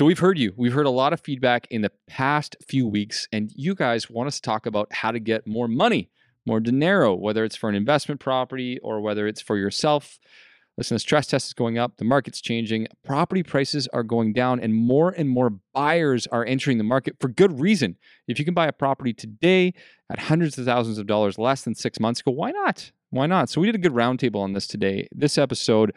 So 0.00 0.06
we've 0.06 0.18
heard 0.18 0.38
you. 0.38 0.54
We've 0.56 0.72
heard 0.72 0.86
a 0.86 0.88
lot 0.88 1.12
of 1.12 1.20
feedback 1.20 1.66
in 1.70 1.82
the 1.82 1.92
past 2.08 2.56
few 2.66 2.86
weeks, 2.86 3.28
and 3.32 3.52
you 3.54 3.74
guys 3.74 4.08
want 4.08 4.28
us 4.28 4.36
to 4.36 4.40
talk 4.40 4.64
about 4.64 4.90
how 4.90 5.10
to 5.10 5.20
get 5.20 5.46
more 5.46 5.68
money, 5.68 6.08
more 6.46 6.58
dinero, 6.58 7.14
whether 7.14 7.44
it's 7.44 7.54
for 7.54 7.68
an 7.68 7.74
investment 7.74 8.18
property 8.18 8.78
or 8.78 9.02
whether 9.02 9.26
it's 9.26 9.42
for 9.42 9.58
yourself. 9.58 10.18
Listen, 10.78 10.94
the 10.94 11.00
stress 11.00 11.26
test 11.26 11.48
is 11.48 11.52
going 11.52 11.76
up, 11.76 11.98
the 11.98 12.06
market's 12.06 12.40
changing, 12.40 12.88
property 13.04 13.42
prices 13.42 13.88
are 13.88 14.02
going 14.02 14.32
down, 14.32 14.58
and 14.58 14.74
more 14.74 15.10
and 15.10 15.28
more 15.28 15.52
buyers 15.74 16.26
are 16.28 16.46
entering 16.46 16.78
the 16.78 16.84
market 16.84 17.16
for 17.20 17.28
good 17.28 17.60
reason. 17.60 17.98
If 18.26 18.38
you 18.38 18.46
can 18.46 18.54
buy 18.54 18.68
a 18.68 18.72
property 18.72 19.12
today 19.12 19.74
at 20.10 20.18
hundreds 20.18 20.56
of 20.56 20.64
thousands 20.64 20.96
of 20.96 21.08
dollars 21.08 21.36
less 21.36 21.60
than 21.60 21.74
six 21.74 22.00
months 22.00 22.20
ago, 22.20 22.30
why 22.30 22.52
not? 22.52 22.90
Why 23.10 23.26
not? 23.26 23.50
So 23.50 23.60
we 23.60 23.66
did 23.66 23.74
a 23.74 23.78
good 23.78 23.92
roundtable 23.92 24.40
on 24.40 24.54
this 24.54 24.66
today. 24.66 25.08
This 25.12 25.36
episode 25.36 25.92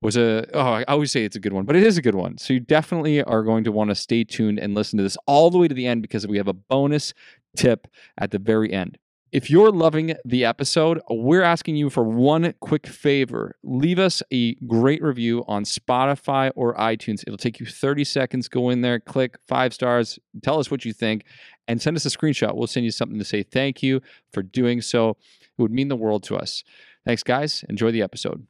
was 0.00 0.16
a 0.16 0.46
oh 0.54 0.60
I 0.60 0.84
always 0.84 1.10
say 1.10 1.24
it's 1.24 1.36
a 1.36 1.40
good 1.40 1.52
one, 1.52 1.64
but 1.64 1.76
it 1.76 1.82
is 1.82 1.98
a 1.98 2.02
good 2.02 2.14
one. 2.14 2.38
So 2.38 2.52
you 2.52 2.60
definitely 2.60 3.22
are 3.22 3.42
going 3.42 3.64
to 3.64 3.72
want 3.72 3.90
to 3.90 3.94
stay 3.94 4.24
tuned 4.24 4.58
and 4.58 4.74
listen 4.74 4.96
to 4.98 5.02
this 5.02 5.16
all 5.26 5.50
the 5.50 5.58
way 5.58 5.68
to 5.68 5.74
the 5.74 5.86
end 5.86 6.02
because 6.02 6.26
we 6.26 6.36
have 6.36 6.48
a 6.48 6.52
bonus 6.52 7.14
tip 7.56 7.88
at 8.18 8.30
the 8.30 8.38
very 8.38 8.72
end. 8.72 8.98
If 9.30 9.50
you're 9.50 9.70
loving 9.70 10.14
the 10.24 10.46
episode, 10.46 11.02
we're 11.10 11.42
asking 11.42 11.76
you 11.76 11.90
for 11.90 12.02
one 12.02 12.54
quick 12.60 12.86
favor. 12.86 13.56
Leave 13.62 13.98
us 13.98 14.22
a 14.32 14.54
great 14.54 15.02
review 15.02 15.44
on 15.46 15.64
Spotify 15.64 16.50
or 16.56 16.74
iTunes. 16.76 17.24
It'll 17.26 17.36
take 17.36 17.60
you 17.60 17.66
30 17.66 18.04
seconds. 18.04 18.48
Go 18.48 18.70
in 18.70 18.80
there, 18.80 18.98
click 18.98 19.36
five 19.46 19.74
stars, 19.74 20.18
tell 20.42 20.58
us 20.58 20.70
what 20.70 20.86
you 20.86 20.94
think, 20.94 21.24
and 21.66 21.82
send 21.82 21.94
us 21.94 22.06
a 22.06 22.08
screenshot. 22.08 22.56
We'll 22.56 22.68
send 22.68 22.86
you 22.86 22.90
something 22.90 23.18
to 23.18 23.24
say 23.24 23.42
thank 23.42 23.82
you 23.82 24.00
for 24.32 24.42
doing 24.42 24.80
so. 24.80 25.10
It 25.10 25.60
would 25.60 25.72
mean 25.72 25.88
the 25.88 25.96
world 25.96 26.22
to 26.24 26.36
us. 26.36 26.64
Thanks, 27.04 27.22
guys. 27.22 27.66
Enjoy 27.68 27.90
the 27.90 28.00
episode. 28.00 28.46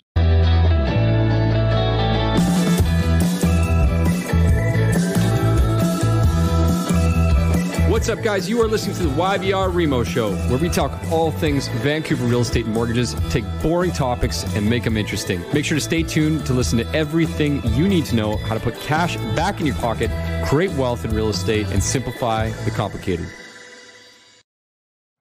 What's 7.98 8.08
up, 8.08 8.22
guys? 8.22 8.48
You 8.48 8.62
are 8.62 8.68
listening 8.68 8.94
to 8.98 9.02
the 9.02 9.14
YVR 9.20 9.74
Remo 9.74 10.04
Show, 10.04 10.32
where 10.46 10.56
we 10.56 10.68
talk 10.68 10.92
all 11.10 11.32
things 11.32 11.66
Vancouver 11.66 12.26
real 12.26 12.42
estate 12.42 12.64
and 12.64 12.72
mortgages, 12.72 13.16
take 13.28 13.44
boring 13.60 13.90
topics 13.90 14.44
and 14.54 14.70
make 14.70 14.84
them 14.84 14.96
interesting. 14.96 15.42
Make 15.52 15.64
sure 15.64 15.76
to 15.76 15.80
stay 15.80 16.04
tuned 16.04 16.46
to 16.46 16.52
listen 16.52 16.78
to 16.78 16.86
everything 16.94 17.60
you 17.74 17.88
need 17.88 18.04
to 18.04 18.14
know 18.14 18.36
how 18.36 18.54
to 18.54 18.60
put 18.60 18.76
cash 18.76 19.16
back 19.34 19.58
in 19.58 19.66
your 19.66 19.74
pocket, 19.74 20.12
create 20.46 20.70
wealth 20.74 21.04
in 21.04 21.12
real 21.12 21.28
estate, 21.28 21.66
and 21.72 21.82
simplify 21.82 22.50
the 22.64 22.70
complicated. 22.70 23.26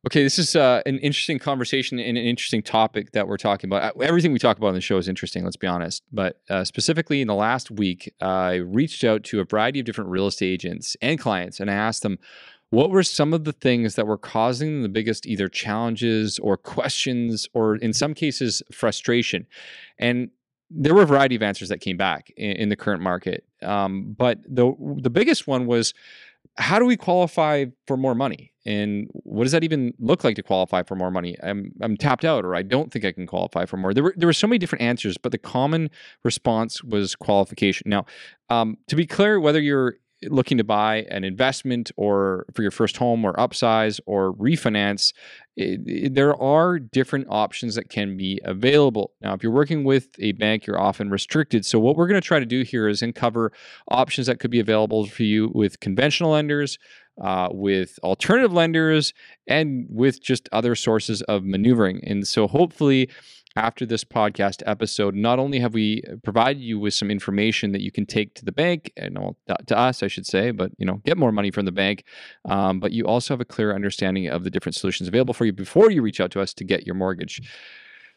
Okay, 0.06 0.22
this 0.22 0.38
is 0.38 0.56
uh, 0.56 0.84
an 0.86 1.00
interesting 1.00 1.40
conversation 1.40 1.98
and 1.98 2.16
an 2.16 2.24
interesting 2.24 2.62
topic 2.62 3.12
that 3.14 3.28
we're 3.28 3.38
talking 3.38 3.68
about. 3.68 3.96
Uh, 3.98 4.00
everything 4.02 4.32
we 4.32 4.40
talk 4.40 4.56
about 4.56 4.68
on 4.68 4.76
the 4.76 4.82
show 4.82 4.98
is 4.98 5.08
interesting, 5.08 5.44
let's 5.44 5.58
be 5.58 5.68
honest. 5.68 6.04
But 6.14 6.40
uh, 6.48 6.64
specifically 6.64 7.22
in 7.22 7.28
the 7.28 7.36
last 7.36 7.72
week, 7.72 8.14
I 8.22 8.54
reached 8.54 9.04
out 9.04 9.24
to 9.24 9.40
a 9.40 9.46
variety 9.46 9.80
of 9.80 9.86
different 9.88 10.12
real 10.12 10.28
estate 10.28 10.54
agents 10.54 10.96
and 11.02 11.20
clients, 11.20 11.60
and 11.60 11.72
I 11.72 11.74
asked 11.74 12.04
them, 12.04 12.20
what 12.70 12.90
were 12.90 13.04
some 13.04 13.34
of 13.34 13.44
the 13.46 13.54
things 13.54 13.96
that 13.96 14.08
were 14.08 14.18
causing 14.18 14.82
the 14.82 14.90
biggest 14.90 15.26
either 15.26 15.48
challenges 15.48 16.38
or 16.40 16.58
questions 16.58 17.48
or 17.54 17.76
in 17.78 17.94
some 17.94 18.14
cases 18.14 18.62
frustration? 18.72 19.48
And 19.98 20.30
there 20.70 20.94
were 20.94 21.04
a 21.04 21.08
variety 21.08 21.36
of 21.36 21.42
answers 21.42 21.70
that 21.70 21.80
came 21.80 21.96
back 21.96 22.30
in, 22.36 22.52
in 22.52 22.70
the 22.70 22.76
current 22.76 23.02
market 23.02 23.46
um, 23.64 24.16
but 24.18 24.40
the 24.48 24.74
the 24.98 25.10
biggest 25.10 25.48
one 25.48 25.66
was 25.66 25.94
how 26.58 26.80
do 26.80 26.86
we 26.86 26.98
qualify 26.98 27.66
for 27.86 27.98
more 27.98 28.16
money? 28.16 28.52
And 28.66 29.08
what 29.12 29.44
does 29.44 29.52
that 29.52 29.64
even 29.64 29.94
look 30.00 30.24
like 30.24 30.36
to 30.36 30.44
qualify 30.44 30.84
for 30.84 30.96
more 30.96 31.12
money? 31.12 31.36
I'm 31.42 31.72
i'm 31.82 31.98
tapped 31.98 32.26
out 32.26 32.46
or 32.46 32.56
i 32.56 32.62
don't 32.62 32.92
think 32.92 33.06
i 33.06 33.12
can 33.12 33.28
qualify 33.28 33.66
for 33.66 33.78
more. 33.78 33.94
There 33.94 34.04
were 34.04 34.14
there 34.18 34.28
were 34.28 34.34
so 34.34 34.48
many 34.48 34.58
different 34.60 34.84
answers 34.84 35.18
but 35.18 35.32
the 35.32 35.38
common 35.38 35.90
response 36.24 36.84
was 36.84 37.16
qualification. 37.16 37.90
Now 37.90 38.06
um, 38.50 38.78
to 38.88 38.96
be 38.96 39.06
clear 39.06 39.40
whether 39.40 39.60
you're 39.60 39.96
looking 40.24 40.58
to 40.58 40.64
buy 40.64 41.06
an 41.10 41.24
investment 41.24 41.92
or 41.96 42.46
for 42.54 42.62
your 42.62 42.72
first 42.72 42.98
home 42.98 43.24
or 43.24 43.34
upsize 43.34 44.00
or 44.06 44.34
refinance, 44.34 45.14
it, 45.56 45.82
it, 45.86 46.16
there 46.16 46.36
are 46.42 46.80
different 46.80 47.28
options 47.30 47.76
that 47.76 47.90
can 47.90 48.18
be 48.18 48.40
available. 48.44 49.12
Now, 49.22 49.34
if 49.34 49.44
you're 49.44 49.52
working 49.52 49.84
with 49.84 50.10
a 50.20 50.32
bank, 50.34 50.66
you're 50.66 50.80
often 50.80 51.10
restricted. 51.10 51.66
So, 51.66 51.80
what 51.80 51.96
we're 51.96 52.08
going 52.08 52.22
to 52.22 52.28
try 52.28 52.40
to 52.40 52.46
do 52.46 52.64
here 52.64 52.88
is 52.88 53.02
uncover 53.02 53.52
options 53.90 54.28
that 54.28 54.40
could 54.40 54.52
be 54.52 54.60
available 54.60 55.06
for 55.06 55.24
you 55.24 55.52
with 55.54 55.80
conventional 55.80 56.32
lenders. 56.32 56.78
Uh, 57.20 57.50
with 57.52 57.98
alternative 58.04 58.54
lenders 58.54 59.12
and 59.48 59.88
with 59.90 60.22
just 60.22 60.48
other 60.52 60.76
sources 60.76 61.24
of 61.24 61.44
maneuvering. 61.44 62.00
And 62.06 62.28
so, 62.28 62.48
hopefully, 62.48 63.10
after 63.58 63.88
this 63.88 64.04
podcast 64.04 64.62
episode, 64.68 65.16
not 65.16 65.40
only 65.40 65.60
have 65.60 65.74
we 65.74 66.04
provided 66.24 66.62
you 66.62 66.80
with 66.80 66.94
some 66.94 67.10
information 67.10 67.72
that 67.72 67.82
you 67.82 67.92
can 67.92 68.06
take 68.06 68.36
to 68.36 68.46
the 68.46 68.52
bank 68.52 68.94
and 68.96 69.18
to 69.66 69.78
us, 69.78 70.04
I 70.04 70.08
should 70.08 70.28
say, 70.28 70.52
but 70.52 70.72
you 70.78 70.86
know, 70.86 71.02
get 71.06 71.18
more 71.18 71.32
money 71.32 71.50
from 71.50 71.66
the 71.66 71.72
bank, 71.72 72.04
um, 72.46 72.80
but 72.80 72.92
you 72.92 73.06
also 73.06 73.34
have 73.34 73.42
a 73.42 73.46
clear 73.46 73.74
understanding 73.74 74.28
of 74.28 74.44
the 74.44 74.52
different 74.52 74.76
solutions 74.76 75.10
available 75.10 75.34
for 75.34 75.46
you 75.46 75.54
before 75.54 75.90
you 75.90 76.04
reach 76.04 76.22
out 76.22 76.30
to 76.32 76.40
us 76.40 76.54
to 76.54 76.64
get 76.64 76.86
your 76.86 76.96
mortgage. 76.96 77.42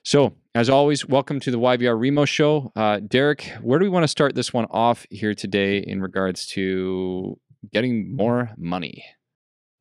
So, 0.02 0.34
as 0.54 0.68
always, 0.68 1.06
welcome 1.06 1.40
to 1.40 1.50
the 1.50 1.58
YVR 1.58 1.98
Remo 1.98 2.26
Show. 2.26 2.70
Uh, 2.76 3.00
Derek, 3.00 3.44
where 3.62 3.78
do 3.78 3.84
we 3.84 3.90
want 3.90 4.04
to 4.04 4.08
start 4.08 4.34
this 4.34 4.52
one 4.52 4.66
off 4.70 5.06
here 5.10 5.34
today 5.34 5.78
in 5.78 6.02
regards 6.02 6.46
to 6.48 7.38
getting 7.72 8.14
more 8.14 8.50
money? 8.58 9.04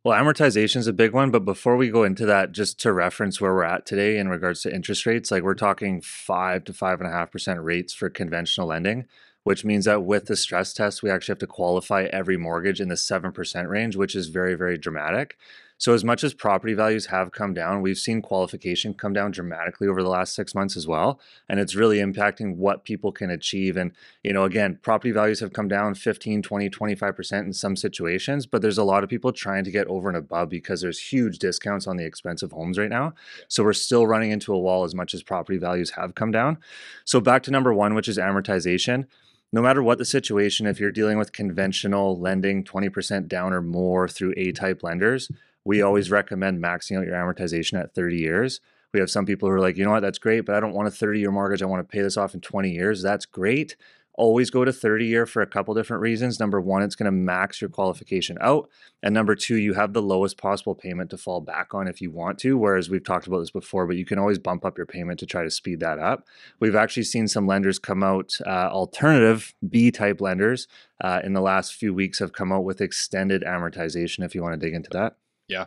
Well, 0.10 0.20
amortization 0.20 0.78
is 0.78 0.88
a 0.88 0.92
big 0.92 1.14
one, 1.14 1.30
but 1.30 1.46
before 1.46 1.78
we 1.78 1.92
go 1.92 2.04
into 2.04 2.26
that, 2.26 2.52
just 2.52 2.80
to 2.80 2.92
reference 2.92 3.40
where 3.40 3.54
we're 3.54 3.64
at 3.64 3.86
today 3.86 4.18
in 4.18 4.28
regards 4.28 4.64
to 4.64 4.74
interest 4.74 5.06
rates, 5.06 5.30
like 5.30 5.44
we're 5.44 5.54
talking 5.54 6.02
five 6.02 6.64
to 6.64 6.74
five 6.74 7.00
and 7.00 7.08
a 7.08 7.12
half 7.12 7.32
percent 7.32 7.62
rates 7.62 7.94
for 7.94 8.10
conventional 8.10 8.66
lending, 8.66 9.06
which 9.44 9.64
means 9.64 9.86
that 9.86 10.02
with 10.02 10.26
the 10.26 10.36
stress 10.36 10.74
test, 10.74 11.04
we 11.04 11.12
actually 11.12 11.34
have 11.34 11.38
to 11.42 11.46
qualify 11.46 12.06
every 12.06 12.38
mortgage 12.38 12.82
in 12.82 12.88
the 12.88 12.98
seven 12.98 13.32
percent 13.32 13.70
range, 13.70 13.96
which 13.96 14.16
is 14.16 14.30
very, 14.30 14.56
very 14.56 14.80
dramatic. 14.80 15.38
So, 15.80 15.94
as 15.94 16.04
much 16.04 16.26
as 16.26 16.34
property 16.34 16.74
values 16.74 17.06
have 17.06 17.32
come 17.32 17.54
down, 17.54 17.82
we've 17.82 17.98
seen 17.98 18.22
qualification 18.22 18.94
come 18.94 19.14
down 19.14 19.32
dramatically 19.32 19.88
over 19.88 20.04
the 20.04 20.10
last 20.10 20.36
six 20.36 20.54
months 20.54 20.76
as 20.76 20.86
well. 20.86 21.22
And 21.48 21.58
it's 21.58 21.74
really 21.74 22.00
impacting 22.00 22.58
what 22.58 22.84
people 22.84 23.14
can 23.14 23.30
achieve. 23.30 23.78
And, 23.78 23.94
you 24.22 24.34
know, 24.34 24.44
again, 24.44 24.78
property 24.82 25.12
values 25.12 25.40
have 25.40 25.54
come 25.54 25.70
down 25.70 25.96
15, 25.96 26.42
20, 26.42 26.70
25% 26.70 27.46
in 27.46 27.54
some 27.54 27.78
situations, 27.78 28.46
but 28.46 28.62
there's 28.62 28.78
a 28.78 28.84
lot 28.84 29.06
of 29.06 29.10
people 29.10 29.32
trying 29.32 29.64
to 29.64 29.72
get 29.72 29.88
over 29.88 30.10
and 30.10 30.18
above 30.18 30.50
because 30.50 30.82
there's 30.82 31.00
huge 31.00 31.40
discounts 31.40 31.88
on 31.88 31.96
the 31.96 32.06
expensive 32.06 32.52
homes 32.52 32.78
right 32.78 32.90
now. 32.90 33.14
So, 33.48 33.64
we're 33.64 33.72
still 33.72 34.06
running 34.06 34.32
into 34.32 34.54
a 34.54 34.60
wall 34.60 34.84
as 34.84 34.94
much 34.94 35.14
as 35.14 35.24
property 35.24 35.58
values 35.58 35.92
have 35.92 36.14
come 36.14 36.32
down. 36.32 36.58
So, 37.06 37.22
back 37.22 37.42
to 37.44 37.52
number 37.52 37.74
one, 37.74 37.96
which 37.96 38.10
is 38.10 38.18
amortization 38.18 39.06
no 39.52 39.64
matter 39.64 39.82
what 39.82 39.98
the 39.98 40.06
situation, 40.06 40.68
if 40.68 40.80
you're 40.80 40.92
dealing 40.92 41.18
with 41.18 41.32
conventional 41.32 42.20
lending 42.20 42.64
20% 42.64 43.28
down 43.28 43.52
or 43.52 43.62
more 43.62 44.08
through 44.08 44.34
A 44.38 44.52
type 44.52 44.84
lenders, 44.84 45.32
we 45.70 45.84
always 45.84 46.10
recommend 46.10 46.60
maxing 46.60 46.98
out 46.98 47.06
your 47.06 47.14
amortization 47.14 47.80
at 47.80 47.94
30 47.94 48.18
years. 48.18 48.60
We 48.92 49.00
have 49.00 49.12
some 49.12 49.28
people 49.28 49.48
who 49.48 49.54
are 49.54 49.60
like, 49.60 49.78
you 49.78 49.86
know 49.86 49.92
what, 49.92 50.00
that's 50.00 50.18
great, 50.18 50.44
but 50.48 50.56
I 50.56 50.60
don't 50.60 50.74
want 50.74 50.88
a 50.88 50.92
30 50.92 51.20
year 51.20 51.30
mortgage. 51.30 51.62
I 51.62 51.68
want 51.68 51.88
to 51.88 51.92
pay 51.92 52.02
this 52.02 52.18
off 52.18 52.34
in 52.34 52.42
20 52.42 52.72
years. 52.72 53.04
That's 53.04 53.28
great. 53.28 53.76
Always 54.16 54.50
go 54.50 54.66
to 54.66 54.74
30 54.74 55.06
year 55.06 55.28
for 55.28 55.44
a 55.44 55.48
couple 55.48 55.76
different 55.76 56.02
reasons. 56.02 56.40
Number 56.40 56.60
one, 56.60 56.82
it's 56.82 56.96
going 56.96 57.06
to 57.06 57.12
max 57.12 57.62
your 57.62 57.70
qualification 57.70 58.36
out. 58.42 58.68
And 59.04 59.14
number 59.14 59.36
two, 59.36 59.58
you 59.58 59.76
have 59.76 59.94
the 59.94 60.02
lowest 60.02 60.40
possible 60.40 60.74
payment 60.74 61.12
to 61.12 61.20
fall 61.20 61.40
back 61.40 61.76
on 61.76 61.88
if 61.88 62.02
you 62.02 62.10
want 62.10 62.40
to. 62.40 62.58
Whereas 62.58 62.90
we've 62.90 63.04
talked 63.04 63.28
about 63.28 63.38
this 63.38 63.52
before, 63.52 63.86
but 63.86 63.96
you 63.96 64.06
can 64.06 64.18
always 64.18 64.40
bump 64.40 64.66
up 64.66 64.76
your 64.76 64.88
payment 64.88 65.20
to 65.20 65.28
try 65.28 65.44
to 65.44 65.52
speed 65.52 65.82
that 65.82 66.00
up. 66.00 66.26
We've 66.60 66.76
actually 66.76 67.04
seen 67.04 67.28
some 67.28 67.46
lenders 67.46 67.78
come 67.78 68.02
out, 68.02 68.34
uh, 68.44 68.72
alternative 68.72 69.54
B 69.70 69.92
type 69.92 70.20
lenders 70.20 70.68
uh, 71.00 71.22
in 71.24 71.34
the 71.34 71.42
last 71.42 71.76
few 71.76 71.94
weeks 71.94 72.18
have 72.18 72.34
come 72.34 72.52
out 72.52 72.64
with 72.64 72.82
extended 72.82 73.44
amortization 73.44 74.26
if 74.26 74.34
you 74.34 74.42
want 74.42 74.60
to 74.60 74.66
dig 74.66 74.74
into 74.74 74.90
that. 74.94 75.16
Yeah. 75.50 75.66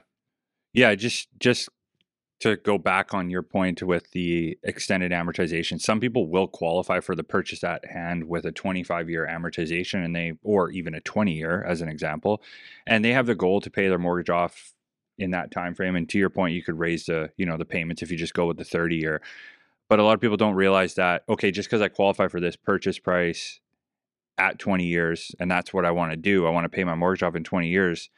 Yeah, 0.75 0.95
just 0.95 1.29
just 1.41 1.69
to 2.41 2.57
go 2.57 2.79
back 2.79 3.15
on 3.15 3.31
your 3.31 3.43
point 3.43 3.83
with 3.83 4.11
the 4.13 4.59
extended 4.65 5.13
amortization, 5.13 5.81
some 5.81 6.01
people 6.01 6.29
will 6.29 6.49
qualify 6.49 7.01
for 7.01 7.15
the 7.17 7.25
purchase 7.25 7.65
at 7.65 7.85
hand 7.87 8.25
with 8.29 8.45
a 8.47 8.53
25 8.53 9.11
year 9.11 9.27
amortization 9.31 10.05
and 10.05 10.17
they 10.17 10.35
or 10.43 10.71
even 10.71 10.95
a 10.95 11.01
20 11.03 11.33
year 11.33 11.65
as 11.65 11.83
an 11.83 11.89
example, 11.89 12.43
and 12.87 13.05
they 13.05 13.13
have 13.13 13.27
the 13.27 13.35
goal 13.35 13.61
to 13.61 13.71
pay 13.71 13.89
their 13.89 13.99
mortgage 13.99 14.31
off 14.31 14.75
in 15.19 15.33
that 15.33 15.51
time 15.53 15.75
frame 15.75 15.97
and 15.97 16.09
to 16.09 16.19
your 16.19 16.31
point 16.31 16.55
you 16.55 16.63
could 16.63 16.79
raise 16.79 17.07
the, 17.07 17.31
you 17.37 17.47
know, 17.47 17.57
the 17.59 17.65
payments 17.65 18.03
if 18.03 18.11
you 18.11 18.19
just 18.19 18.35
go 18.35 18.47
with 18.47 18.59
the 18.59 18.65
30 18.65 18.97
year. 18.97 19.23
But 19.89 20.01
a 20.01 20.05
lot 20.05 20.15
of 20.15 20.21
people 20.21 20.37
don't 20.39 20.55
realize 20.57 20.95
that 20.95 21.25
okay, 21.29 21.51
just 21.53 21.71
cuz 21.71 21.81
I 21.83 21.89
qualify 21.89 22.29
for 22.29 22.41
this 22.41 22.57
purchase 22.57 22.99
price 22.99 23.61
at 24.39 24.59
20 24.59 24.87
years 24.87 25.35
and 25.41 25.51
that's 25.51 25.75
what 25.75 25.85
I 25.87 25.91
want 25.93 26.13
to 26.13 26.17
do, 26.17 26.47
I 26.47 26.51
want 26.51 26.65
to 26.65 26.71
pay 26.71 26.85
my 26.85 26.95
mortgage 26.97 27.23
off 27.23 27.37
in 27.37 27.45
20 27.45 27.69
years 27.69 28.11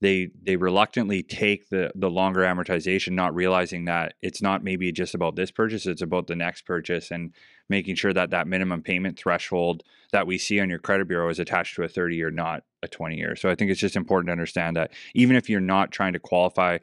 they 0.00 0.30
they 0.42 0.56
reluctantly 0.56 1.22
take 1.22 1.68
the 1.68 1.90
the 1.94 2.10
longer 2.10 2.40
amortization 2.40 3.12
not 3.12 3.34
realizing 3.34 3.84
that 3.84 4.14
it's 4.22 4.42
not 4.42 4.64
maybe 4.64 4.90
just 4.92 5.14
about 5.14 5.36
this 5.36 5.50
purchase 5.50 5.86
it's 5.86 6.02
about 6.02 6.26
the 6.26 6.36
next 6.36 6.62
purchase 6.62 7.10
and 7.10 7.32
making 7.68 7.94
sure 7.94 8.12
that 8.12 8.30
that 8.30 8.46
minimum 8.46 8.82
payment 8.82 9.18
threshold 9.18 9.82
that 10.12 10.26
we 10.26 10.36
see 10.36 10.60
on 10.60 10.68
your 10.68 10.78
credit 10.78 11.08
bureau 11.08 11.30
is 11.30 11.38
attached 11.38 11.74
to 11.76 11.82
a 11.82 11.88
30 11.88 12.16
year 12.16 12.30
not 12.30 12.64
a 12.82 12.88
20 12.88 13.16
year 13.16 13.36
so 13.36 13.48
i 13.48 13.54
think 13.54 13.70
it's 13.70 13.80
just 13.80 13.96
important 13.96 14.28
to 14.28 14.32
understand 14.32 14.76
that 14.76 14.90
even 15.14 15.36
if 15.36 15.48
you're 15.48 15.60
not 15.60 15.90
trying 15.90 16.12
to 16.12 16.18
qualify 16.18 16.78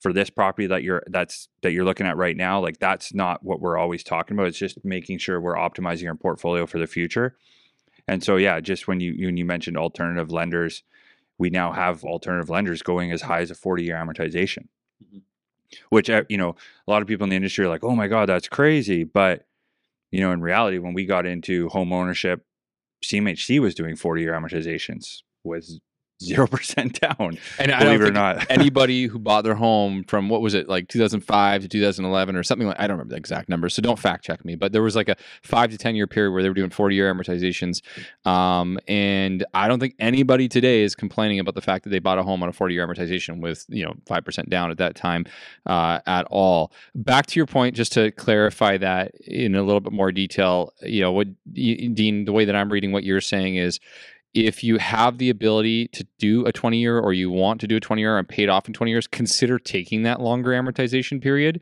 for 0.00 0.12
this 0.12 0.30
property 0.30 0.66
that 0.66 0.82
you're 0.82 1.02
that's 1.08 1.48
that 1.62 1.72
you're 1.72 1.84
looking 1.84 2.06
at 2.06 2.16
right 2.16 2.36
now 2.36 2.60
like 2.60 2.78
that's 2.78 3.12
not 3.12 3.42
what 3.42 3.60
we're 3.60 3.76
always 3.76 4.04
talking 4.04 4.36
about. 4.36 4.46
It's 4.46 4.58
just 4.58 4.84
making 4.84 5.18
sure 5.18 5.40
we're 5.40 5.56
optimizing 5.56 6.08
our 6.08 6.14
portfolio 6.14 6.66
for 6.66 6.78
the 6.78 6.86
future. 6.86 7.36
And 8.06 8.22
so 8.22 8.36
yeah, 8.36 8.60
just 8.60 8.86
when 8.86 9.00
you 9.00 9.26
when 9.26 9.36
you 9.36 9.44
mentioned 9.44 9.76
alternative 9.76 10.30
lenders, 10.30 10.82
we 11.38 11.50
now 11.50 11.72
have 11.72 12.04
alternative 12.04 12.50
lenders 12.50 12.82
going 12.82 13.12
as 13.12 13.22
high 13.22 13.40
as 13.40 13.50
a 13.50 13.54
40 13.54 13.84
year 13.84 13.94
amortization. 13.96 14.66
Mhm. 15.04 15.22
Which 15.90 16.10
uh, 16.10 16.24
you 16.28 16.36
know, 16.36 16.56
a 16.86 16.90
lot 16.90 17.02
of 17.02 17.08
people 17.08 17.24
in 17.24 17.30
the 17.30 17.36
industry 17.36 17.64
are 17.64 17.68
like, 17.68 17.84
"Oh 17.84 17.94
my 17.94 18.08
god, 18.08 18.28
that's 18.28 18.48
crazy." 18.48 19.04
But 19.04 19.46
you 20.10 20.20
know, 20.20 20.32
in 20.32 20.40
reality, 20.40 20.78
when 20.78 20.94
we 20.94 21.04
got 21.04 21.26
into 21.26 21.68
home 21.68 21.92
ownership, 21.92 22.44
CMHC 23.04 23.60
was 23.60 23.74
doing 23.74 23.94
40 23.96 24.22
year 24.22 24.32
amortizations 24.32 25.22
with 25.44 25.78
0% 26.22 26.98
down. 27.00 27.38
And 27.58 27.72
I 27.72 27.80
Believe 27.80 28.00
don't 28.00 28.00
it 28.00 28.02
or 28.02 28.04
think 28.06 28.14
not. 28.14 28.46
anybody 28.50 29.06
who 29.06 29.18
bought 29.18 29.44
their 29.44 29.54
home 29.54 30.04
from 30.04 30.28
what 30.28 30.40
was 30.40 30.54
it 30.54 30.68
like 30.68 30.88
2005 30.88 31.62
to 31.62 31.68
2011 31.68 32.36
or 32.36 32.42
something 32.42 32.66
like 32.66 32.78
I 32.78 32.86
don't 32.86 32.96
remember 32.96 33.14
the 33.14 33.18
exact 33.18 33.48
number, 33.48 33.68
so 33.68 33.82
don't 33.82 33.98
fact 33.98 34.24
check 34.24 34.44
me. 34.44 34.56
But 34.56 34.72
there 34.72 34.82
was 34.82 34.96
like 34.96 35.08
a 35.08 35.16
five 35.42 35.70
to 35.70 35.78
ten 35.78 35.94
year 35.94 36.06
period 36.06 36.32
where 36.32 36.42
they 36.42 36.48
were 36.48 36.54
doing 36.54 36.70
40 36.70 36.94
year 36.94 37.12
amortizations, 37.12 37.82
um, 38.26 38.78
and 38.88 39.44
I 39.54 39.68
don't 39.68 39.80
think 39.80 39.94
anybody 39.98 40.48
today 40.48 40.82
is 40.82 40.94
complaining 40.94 41.38
about 41.38 41.54
the 41.54 41.62
fact 41.62 41.84
that 41.84 41.90
they 41.90 42.00
bought 42.00 42.18
a 42.18 42.22
home 42.22 42.42
on 42.42 42.48
a 42.48 42.52
40 42.52 42.74
year 42.74 42.86
amortization 42.86 43.40
with 43.40 43.64
you 43.68 43.84
know 43.84 43.94
five 44.06 44.24
percent 44.24 44.50
down 44.50 44.70
at 44.70 44.78
that 44.78 44.96
time 44.96 45.24
uh, 45.66 46.00
at 46.06 46.26
all. 46.30 46.72
Back 46.94 47.26
to 47.26 47.38
your 47.38 47.46
point, 47.46 47.76
just 47.76 47.92
to 47.92 48.10
clarify 48.12 48.76
that 48.78 49.14
in 49.20 49.54
a 49.54 49.62
little 49.62 49.80
bit 49.80 49.92
more 49.92 50.10
detail, 50.10 50.72
you 50.82 51.00
know 51.00 51.12
what 51.12 51.28
Dean, 51.52 52.24
the 52.24 52.32
way 52.32 52.44
that 52.44 52.56
I'm 52.56 52.72
reading 52.72 52.92
what 52.92 53.04
you're 53.04 53.20
saying 53.20 53.56
is 53.56 53.78
if 54.34 54.62
you 54.62 54.78
have 54.78 55.18
the 55.18 55.30
ability 55.30 55.88
to 55.88 56.06
do 56.18 56.44
a 56.46 56.52
20 56.52 56.78
year 56.78 56.98
or 56.98 57.12
you 57.12 57.30
want 57.30 57.60
to 57.60 57.66
do 57.66 57.76
a 57.76 57.80
20 57.80 58.00
year 58.02 58.18
and 58.18 58.28
pay 58.28 58.42
it 58.42 58.48
off 58.48 58.68
in 58.68 58.74
20 58.74 58.90
years, 58.90 59.06
consider 59.06 59.58
taking 59.58 60.02
that 60.02 60.20
longer 60.20 60.50
amortization 60.50 61.22
period. 61.22 61.60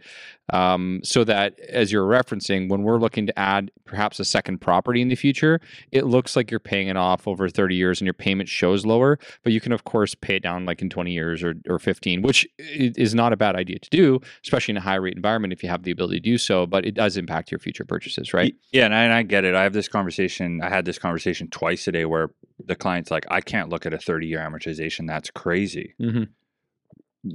Um, 0.52 1.00
so 1.02 1.25
that 1.25 1.58
as 1.60 1.90
you're 1.90 2.06
referencing, 2.06 2.69
when 2.69 2.82
we're 2.82 2.98
looking 2.98 3.26
to 3.26 3.38
add 3.38 3.70
perhaps 3.84 4.20
a 4.20 4.25
second 4.25 4.60
property 4.60 5.02
in 5.02 5.08
the 5.08 5.14
future, 5.16 5.60
it 5.90 6.06
looks 6.06 6.37
like 6.37 6.50
you're 6.50 6.60
paying 6.60 6.88
it 6.88 6.96
off 6.96 7.26
over 7.26 7.48
30 7.48 7.75
years 7.75 8.00
and 8.00 8.06
your 8.06 8.14
payment 8.14 8.48
shows 8.48 8.87
lower, 8.87 9.19
but 9.43 9.52
you 9.52 9.60
can, 9.60 9.72
of 9.72 9.84
course, 9.84 10.14
pay 10.14 10.37
it 10.37 10.43
down 10.43 10.64
like 10.64 10.82
in 10.82 10.90
20 10.90 11.12
years 11.12 11.43
or, 11.43 11.54
or 11.69 11.78
15, 11.78 12.22
which 12.22 12.46
is 12.58 13.14
not 13.14 13.32
a 13.32 13.37
bad 13.37 13.56
idea 13.56 13.78
to 13.78 13.90
do, 13.90 14.20
especially 14.44 14.72
in 14.72 14.76
a 14.76 14.81
high 14.81 14.94
rate 14.94 15.14
environment 15.14 15.52
if 15.52 15.62
you 15.62 15.69
have 15.69 15.82
the 15.82 15.90
ability 15.90 16.16
to 16.16 16.31
do 16.31 16.38
so, 16.38 16.66
but 16.66 16.84
it 16.84 16.94
does 16.94 17.16
impact 17.16 17.50
your 17.50 17.58
future 17.58 17.84
purchases, 17.84 18.32
right? 18.32 18.54
Yeah, 18.72 18.84
and 18.84 18.94
I, 18.94 19.04
and 19.04 19.12
I 19.12 19.22
get 19.22 19.44
it. 19.44 19.54
I 19.54 19.62
have 19.62 19.72
this 19.72 19.88
conversation. 19.88 20.60
I 20.62 20.69
had 20.69 20.84
this 20.84 20.98
conversation 20.98 21.48
twice 21.48 21.84
today 21.84 22.04
where 22.04 22.31
the 22.64 22.76
client's 22.76 23.10
like, 23.10 23.26
I 23.31 23.40
can't 23.40 23.69
look 23.69 23.87
at 23.87 23.93
a 23.93 23.98
30 23.98 24.26
year 24.26 24.38
amortization. 24.40 25.06
That's 25.06 25.31
crazy. 25.31 25.94
Mm-hmm. 26.00 26.25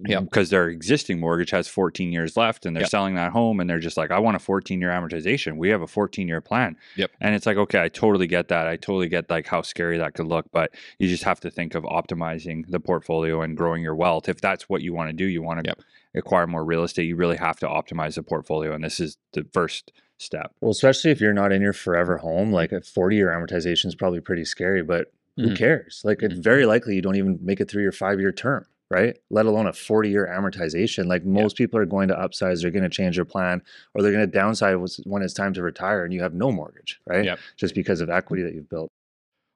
Yeah. 0.06 0.20
Because 0.22 0.50
their 0.50 0.68
existing 0.70 1.20
mortgage 1.20 1.50
has 1.52 1.68
14 1.68 2.12
years 2.12 2.38
left 2.38 2.66
and 2.66 2.76
they're 2.76 2.82
Yep. 2.84 2.90
selling 2.90 3.16
that 3.16 3.32
home 3.32 3.60
and 3.60 3.70
they're 3.70 3.80
just 3.80 3.98
like, 3.98 4.12
I 4.12 4.20
want 4.20 4.36
a 4.36 4.40
14 4.40 4.80
year 4.82 4.90
amortization. 4.90 5.58
We 5.58 5.70
have 5.70 5.82
a 5.82 5.88
14 5.88 6.28
year 6.28 6.42
plan. 6.42 6.78
Yep. 6.96 7.12
And 7.20 7.36
it's 7.36 7.46
like, 7.46 7.58
okay, 7.58 7.82
I 7.82 7.88
totally 7.90 8.28
get 8.28 8.48
that. 8.50 8.68
I 8.68 8.76
totally 8.78 9.10
get 9.10 9.30
like 9.30 9.48
how 9.48 9.62
scary 9.62 9.98
that 9.98 10.14
could 10.14 10.28
look, 10.28 10.46
but 10.52 10.72
you 11.00 11.08
just 11.08 11.24
have 11.24 11.40
to 11.42 11.52
think 11.52 11.76
of 11.76 11.84
optimizing 11.84 12.66
the 12.68 12.80
portfolio 12.80 13.42
and 13.42 13.56
growing 13.58 13.82
your 13.84 13.96
wealth. 13.96 14.30
If 14.30 14.42
that's 14.42 14.70
what 14.70 14.82
you 14.82 14.94
want 14.94 15.10
to 15.10 15.14
do, 15.14 15.26
you 15.26 15.42
want 15.42 15.64
to 15.64 15.70
Yep. 15.70 15.80
acquire 16.16 16.48
more 16.48 16.64
real 16.66 16.84
estate, 16.84 17.04
you 17.08 17.16
really 17.16 17.38
have 17.38 17.58
to 17.60 17.68
optimize 17.68 18.16
the 18.16 18.24
portfolio. 18.24 18.74
And 18.74 18.84
this 18.84 19.00
is 19.00 19.18
the 19.34 19.46
first 19.54 19.92
step. 20.18 20.52
Well, 20.62 20.72
especially 20.72 21.12
if 21.12 21.20
you're 21.22 21.34
not 21.34 21.52
in 21.52 21.62
your 21.62 21.74
forever 21.74 22.18
home, 22.18 22.52
like 22.52 22.72
a 22.72 22.82
40 22.82 23.16
year 23.16 23.30
amortization 23.30 23.86
is 23.88 23.96
probably 23.96 24.20
pretty 24.20 24.46
scary, 24.46 24.84
but 24.84 25.12
who 25.38 25.48
Mhm. 25.52 25.56
cares? 25.58 26.02
Like, 26.04 26.22
it's 26.22 26.36
Mhm. 26.36 26.44
very 26.44 26.66
likely 26.66 26.96
you 26.96 27.02
don't 27.02 27.16
even 27.16 27.40
make 27.42 27.60
it 27.62 27.72
through 27.72 27.82
your 27.84 27.92
five 27.94 28.20
year 28.20 28.32
term, 28.34 28.66
right? 28.92 29.18
Let 29.30 29.46
alone 29.46 29.68
a 29.68 29.74
40 29.74 30.10
year 30.10 30.30
amortization. 30.30 31.06
Like, 31.06 31.24
most 31.26 31.56
people 31.56 31.80
are 31.80 31.86
going 31.86 32.10
to 32.10 32.14
upsize, 32.14 32.62
they're 32.62 32.72
going 32.72 32.84
to 32.84 32.90
change 32.90 33.16
their 33.16 33.26
plan, 33.26 33.62
or 33.94 34.02
they're 34.02 34.12
going 34.12 34.30
to 34.30 34.38
downsize 34.38 35.00
when 35.08 35.24
it's 35.24 35.34
time 35.34 35.54
to 35.54 35.64
retire 35.64 36.04
and 36.04 36.14
you 36.14 36.22
have 36.22 36.34
no 36.34 36.52
mortgage, 36.52 37.00
right? 37.08 37.24
Yep. 37.24 37.40
Just 37.56 37.74
because 37.74 38.02
of 38.02 38.10
equity 38.10 38.44
that 38.44 38.54
you've 38.54 38.70
built. 38.70 38.92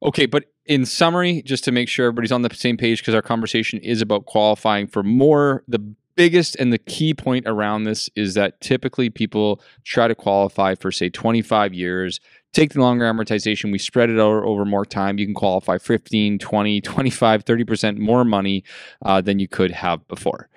Okay, 0.02 0.26
but 0.26 0.46
in 0.66 0.86
summary, 0.86 1.42
just 1.42 1.64
to 1.66 1.72
make 1.72 1.90
sure 1.90 2.08
everybody's 2.08 2.32
on 2.32 2.44
the 2.44 2.54
same 2.54 2.78
page, 2.78 3.02
because 3.02 3.14
our 3.14 3.22
conversation 3.22 3.80
is 3.80 4.02
about 4.02 4.26
qualifying 4.26 4.88
for 4.88 5.04
more, 5.04 5.64
the 5.68 5.80
biggest 6.16 6.56
and 6.56 6.72
the 6.72 6.78
key 6.78 7.14
point 7.14 7.46
around 7.46 7.84
this 7.84 8.10
is 8.16 8.36
that 8.36 8.62
typically 8.62 9.10
people 9.10 9.62
try 9.84 10.08
to 10.08 10.16
qualify 10.16 10.76
for, 10.76 10.92
say, 10.92 11.10
25 11.10 11.74
years. 11.74 12.22
Take 12.56 12.72
the 12.72 12.80
longer 12.80 13.04
amortization, 13.04 13.70
we 13.70 13.78
spread 13.78 14.10
it 14.10 14.18
out 14.18 14.46
over 14.46 14.64
more 14.64 14.86
time. 14.86 15.20
You 15.20 15.26
can 15.26 15.36
qualify 15.36 15.78
15, 15.78 16.40
20, 16.40 16.82
25, 16.82 17.44
30% 17.44 17.98
more 17.98 18.24
money 18.24 18.64
uh, 19.04 19.20
than 19.20 19.40
you 19.40 19.48
could 19.50 19.72
have 19.72 20.08
before. 20.08 20.48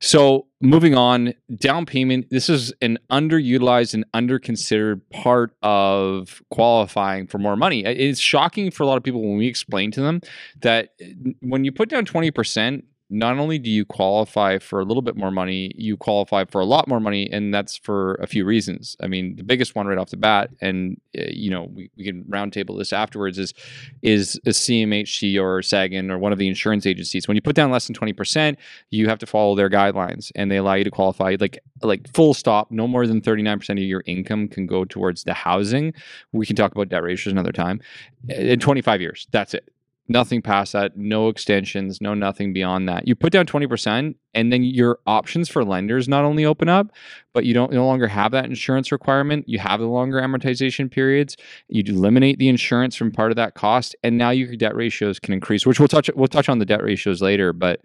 So, 0.00 0.48
moving 0.60 0.96
on, 0.96 1.32
down 1.54 1.86
payment. 1.86 2.28
This 2.30 2.48
is 2.48 2.72
an 2.82 2.98
underutilized 3.08 3.94
and 3.94 4.04
underconsidered 4.12 5.02
part 5.10 5.54
of 5.62 6.42
qualifying 6.50 7.28
for 7.28 7.38
more 7.38 7.54
money. 7.54 7.84
It's 7.84 8.18
shocking 8.18 8.72
for 8.72 8.82
a 8.82 8.86
lot 8.86 8.96
of 8.96 9.04
people 9.04 9.22
when 9.22 9.36
we 9.36 9.46
explain 9.46 9.92
to 9.92 10.00
them 10.00 10.22
that 10.60 10.88
uh, 11.00 11.30
when 11.38 11.62
you 11.62 11.70
put 11.70 11.88
down 11.88 12.04
20%, 12.04 12.82
not 13.14 13.38
only 13.38 13.58
do 13.60 13.70
you 13.70 13.84
qualify 13.84 14.58
for 14.58 14.80
a 14.80 14.84
little 14.84 15.02
bit 15.02 15.16
more 15.16 15.30
money, 15.30 15.72
you 15.76 15.96
qualify 15.96 16.44
for 16.44 16.60
a 16.60 16.64
lot 16.64 16.88
more 16.88 16.98
money, 16.98 17.30
and 17.30 17.54
that's 17.54 17.76
for 17.76 18.16
a 18.16 18.26
few 18.26 18.44
reasons. 18.44 18.96
I 19.00 19.06
mean, 19.06 19.36
the 19.36 19.44
biggest 19.44 19.76
one 19.76 19.86
right 19.86 19.96
off 19.96 20.10
the 20.10 20.16
bat, 20.16 20.50
and 20.60 21.00
uh, 21.16 21.22
you 21.28 21.48
know, 21.48 21.70
we, 21.72 21.90
we 21.96 22.04
can 22.04 22.24
roundtable 22.24 22.76
this 22.76 22.92
afterwards, 22.92 23.38
is 23.38 23.54
is 24.02 24.40
a 24.46 24.50
CMHC 24.50 25.40
or 25.40 25.62
Sagen 25.62 26.10
or 26.10 26.18
one 26.18 26.32
of 26.32 26.38
the 26.38 26.48
insurance 26.48 26.86
agencies. 26.86 27.28
When 27.28 27.36
you 27.36 27.40
put 27.40 27.54
down 27.54 27.70
less 27.70 27.86
than 27.86 27.94
twenty 27.94 28.12
percent, 28.12 28.58
you 28.90 29.08
have 29.08 29.20
to 29.20 29.26
follow 29.26 29.54
their 29.54 29.70
guidelines, 29.70 30.32
and 30.34 30.50
they 30.50 30.56
allow 30.56 30.74
you 30.74 30.84
to 30.84 30.90
qualify 30.90 31.36
like 31.38 31.60
like 31.82 32.12
full 32.14 32.34
stop. 32.34 32.72
No 32.72 32.88
more 32.88 33.06
than 33.06 33.20
thirty 33.20 33.42
nine 33.42 33.58
percent 33.58 33.78
of 33.78 33.84
your 33.84 34.02
income 34.06 34.48
can 34.48 34.66
go 34.66 34.84
towards 34.84 35.22
the 35.22 35.34
housing. 35.34 35.94
We 36.32 36.46
can 36.46 36.56
talk 36.56 36.72
about 36.72 36.88
debt 36.88 37.04
ratios 37.04 37.30
another 37.30 37.52
time. 37.52 37.80
In 38.28 38.58
twenty 38.58 38.82
five 38.82 39.00
years, 39.00 39.28
that's 39.30 39.54
it 39.54 39.73
nothing 40.08 40.42
past 40.42 40.72
that, 40.72 40.96
no 40.96 41.28
extensions, 41.28 42.00
no 42.00 42.14
nothing 42.14 42.52
beyond 42.52 42.88
that. 42.88 43.08
You 43.08 43.14
put 43.14 43.32
down 43.32 43.46
20% 43.46 44.14
and 44.34 44.52
then 44.52 44.62
your 44.62 44.98
options 45.06 45.48
for 45.48 45.64
lenders 45.64 46.08
not 46.08 46.24
only 46.24 46.44
open 46.44 46.68
up, 46.68 46.92
but 47.32 47.44
you 47.44 47.54
don't 47.54 47.72
no 47.72 47.86
longer 47.86 48.06
have 48.06 48.32
that 48.32 48.44
insurance 48.44 48.92
requirement. 48.92 49.48
You 49.48 49.58
have 49.58 49.80
the 49.80 49.86
longer 49.86 50.20
amortization 50.20 50.90
periods. 50.90 51.36
You 51.68 51.82
eliminate 51.86 52.38
the 52.38 52.48
insurance 52.48 52.96
from 52.96 53.12
part 53.12 53.32
of 53.32 53.36
that 53.36 53.54
cost 53.54 53.96
and 54.02 54.18
now 54.18 54.30
your 54.30 54.54
debt 54.56 54.76
ratios 54.76 55.18
can 55.18 55.32
increase, 55.32 55.66
which 55.66 55.78
we'll 55.78 55.88
touch 55.88 56.10
we'll 56.14 56.28
touch 56.28 56.48
on 56.48 56.58
the 56.58 56.66
debt 56.66 56.82
ratios 56.82 57.22
later, 57.22 57.52
but 57.52 57.80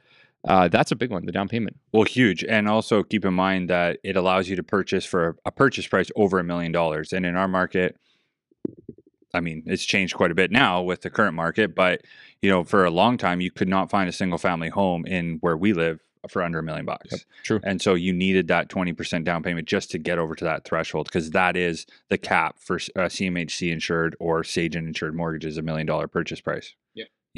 uh, 0.48 0.68
that's 0.69 0.92
a 0.92 0.95
big 0.95 1.12
one, 1.12 1.25
the 1.25 1.31
down 1.31 1.48
payment. 1.48 1.77
Well, 1.92 2.04
huge. 2.04 2.44
And 2.44 2.68
also 2.68 3.04
keep 3.04 3.25
in 3.25 3.33
mind 3.33 3.69
that 3.69 4.00
it 4.04 4.16
allows 4.16 4.48
you 4.48 4.56
to 4.56 4.63
purchase 4.63 5.06
for 5.06 5.36
a 5.45 5.51
purchase 5.51 5.88
price 5.88 6.10
over 6.16 6.39
a 6.39 6.44
million 6.44 6.71
dollars. 6.71 7.12
And 7.12 7.25
in 7.25 7.36
our 7.36 7.48
market, 7.48 7.98
I 9.34 9.40
mean, 9.42 9.64
it's 9.66 9.86
changed 9.86 10.16
quite 10.16 10.31
a 10.31 10.36
bit 10.36 10.52
now 10.52 10.81
with 10.81 11.02
the 11.02 11.10
current 11.10 11.36
market, 11.36 11.76
but 11.76 12.02
you 12.42 12.50
know, 12.50 12.64
for 12.64 12.86
a 12.86 12.92
long 12.92 13.18
time 13.18 13.42
you 13.42 13.52
could 13.52 13.68
not 13.68 13.90
find 13.90 14.10
a 14.10 14.14
single 14.14 14.38
family 14.38 14.69
home 14.69 15.06
in 15.06 15.38
where 15.42 15.57
we 15.57 15.74
live 15.74 16.00
for 16.28 16.44
under 16.44 16.59
a 16.59 16.64
million 16.64 16.86
bucks. 16.86 17.26
true. 17.44 17.59
And 17.64 17.81
so 17.81 17.94
you 17.94 18.12
needed 18.12 18.48
that 18.50 18.69
20% 18.69 19.24
down 19.24 19.42
payment 19.44 19.68
just 19.68 19.92
to 19.92 19.98
get 19.98 20.18
over 20.18 20.36
to 20.36 20.44
that 20.44 20.66
threshold 20.66 21.06
because 21.06 21.31
that 21.31 21.56
is 21.56 21.86
the 22.09 22.18
cap 22.18 22.57
for 22.59 22.76
uh, 22.76 23.07
CMHC 23.07 23.71
insured 23.71 24.16
or 24.19 24.44
Sagen 24.44 24.88
insured 24.88 25.16
mortgages, 25.16 25.57
a 25.57 25.62
million 25.62 25.88
dollar 25.88 26.07
purchase 26.07 26.42
price. 26.42 26.76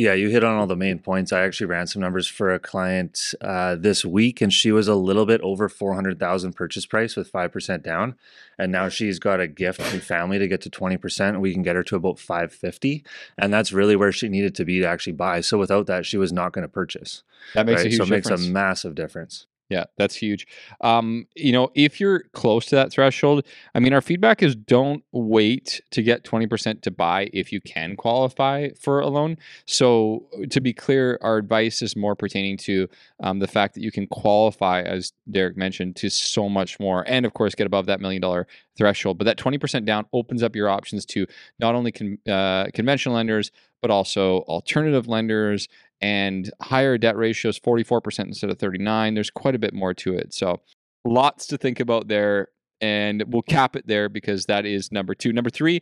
Yeah, 0.01 0.13
you 0.13 0.29
hit 0.29 0.43
on 0.43 0.57
all 0.57 0.65
the 0.65 0.75
main 0.75 0.97
points. 0.97 1.31
I 1.31 1.43
actually 1.43 1.67
ran 1.67 1.85
some 1.85 2.01
numbers 2.01 2.25
for 2.25 2.51
a 2.51 2.57
client 2.57 3.35
uh, 3.39 3.75
this 3.75 4.03
week, 4.03 4.41
and 4.41 4.51
she 4.51 4.71
was 4.71 4.87
a 4.87 4.95
little 4.95 5.27
bit 5.27 5.39
over 5.41 5.69
four 5.69 5.93
hundred 5.93 6.17
thousand 6.17 6.53
purchase 6.53 6.87
price 6.87 7.15
with 7.15 7.27
five 7.27 7.51
percent 7.51 7.83
down, 7.83 8.15
and 8.57 8.71
now 8.71 8.89
she's 8.89 9.19
got 9.19 9.39
a 9.39 9.47
gift 9.47 9.79
from 9.79 9.99
family 9.99 10.39
to 10.39 10.47
get 10.47 10.59
to 10.61 10.71
twenty 10.71 10.97
percent. 10.97 11.39
We 11.39 11.53
can 11.53 11.61
get 11.61 11.75
her 11.75 11.83
to 11.83 11.97
about 11.97 12.17
five 12.17 12.51
fifty, 12.51 13.03
and 13.37 13.53
that's 13.53 13.71
really 13.71 13.95
where 13.95 14.11
she 14.11 14.27
needed 14.27 14.55
to 14.55 14.65
be 14.65 14.79
to 14.79 14.87
actually 14.87 15.13
buy. 15.13 15.41
So 15.41 15.59
without 15.59 15.85
that, 15.85 16.07
she 16.07 16.17
was 16.17 16.33
not 16.33 16.51
going 16.51 16.63
to 16.63 16.67
purchase. 16.67 17.21
That 17.53 17.67
makes 17.67 17.81
right? 17.81 17.85
a 17.85 17.89
huge 17.89 17.99
difference. 17.99 18.07
so 18.09 18.13
it 18.13 18.17
makes 18.17 18.27
difference. 18.27 18.47
a 18.47 18.51
massive 18.51 18.95
difference. 18.95 19.45
Yeah, 19.71 19.85
that's 19.97 20.15
huge. 20.17 20.47
Um, 20.81 21.27
you 21.33 21.53
know, 21.53 21.69
if 21.75 22.01
you're 22.01 22.23
close 22.33 22.65
to 22.65 22.75
that 22.75 22.91
threshold, 22.91 23.45
I 23.73 23.79
mean, 23.79 23.93
our 23.93 24.01
feedback 24.01 24.43
is 24.43 24.53
don't 24.53 25.01
wait 25.13 25.79
to 25.91 26.03
get 26.03 26.25
20% 26.25 26.81
to 26.81 26.91
buy 26.91 27.29
if 27.31 27.53
you 27.53 27.61
can 27.61 27.95
qualify 27.95 28.67
for 28.77 28.99
a 28.99 29.07
loan. 29.07 29.37
So, 29.65 30.27
to 30.49 30.59
be 30.59 30.73
clear, 30.73 31.17
our 31.21 31.37
advice 31.37 31.81
is 31.81 31.95
more 31.95 32.17
pertaining 32.17 32.57
to 32.57 32.89
um, 33.23 33.39
the 33.39 33.47
fact 33.47 33.75
that 33.75 33.81
you 33.81 33.93
can 33.93 34.07
qualify, 34.07 34.81
as 34.81 35.13
Derek 35.31 35.55
mentioned, 35.55 35.95
to 35.97 36.09
so 36.09 36.49
much 36.49 36.77
more. 36.77 37.05
And 37.07 37.25
of 37.25 37.33
course, 37.33 37.55
get 37.55 37.65
above 37.65 37.85
that 37.85 38.01
million 38.01 38.21
dollar 38.21 38.47
threshold. 38.77 39.17
But 39.17 39.23
that 39.23 39.37
20% 39.37 39.85
down 39.85 40.05
opens 40.11 40.43
up 40.43 40.53
your 40.53 40.67
options 40.67 41.05
to 41.05 41.25
not 41.59 41.75
only 41.75 41.93
con- 41.93 42.17
uh, 42.27 42.65
conventional 42.73 43.15
lenders, 43.15 43.51
but 43.81 43.89
also 43.89 44.39
alternative 44.41 45.07
lenders 45.07 45.69
and 46.01 46.51
higher 46.61 46.97
debt 46.97 47.15
ratios 47.15 47.59
44% 47.59 48.19
instead 48.19 48.49
of 48.49 48.57
39 48.57 49.13
there's 49.13 49.29
quite 49.29 49.55
a 49.55 49.59
bit 49.59 49.73
more 49.73 49.93
to 49.93 50.13
it. 50.15 50.33
So 50.33 50.61
lots 51.05 51.47
to 51.47 51.57
think 51.57 51.79
about 51.79 52.07
there 52.07 52.47
and 52.79 53.23
we'll 53.27 53.43
cap 53.43 53.75
it 53.75 53.85
there 53.87 54.09
because 54.09 54.45
that 54.45 54.65
is 54.65 54.91
number 54.91 55.13
two. 55.13 55.31
Number 55.31 55.49
three 55.49 55.81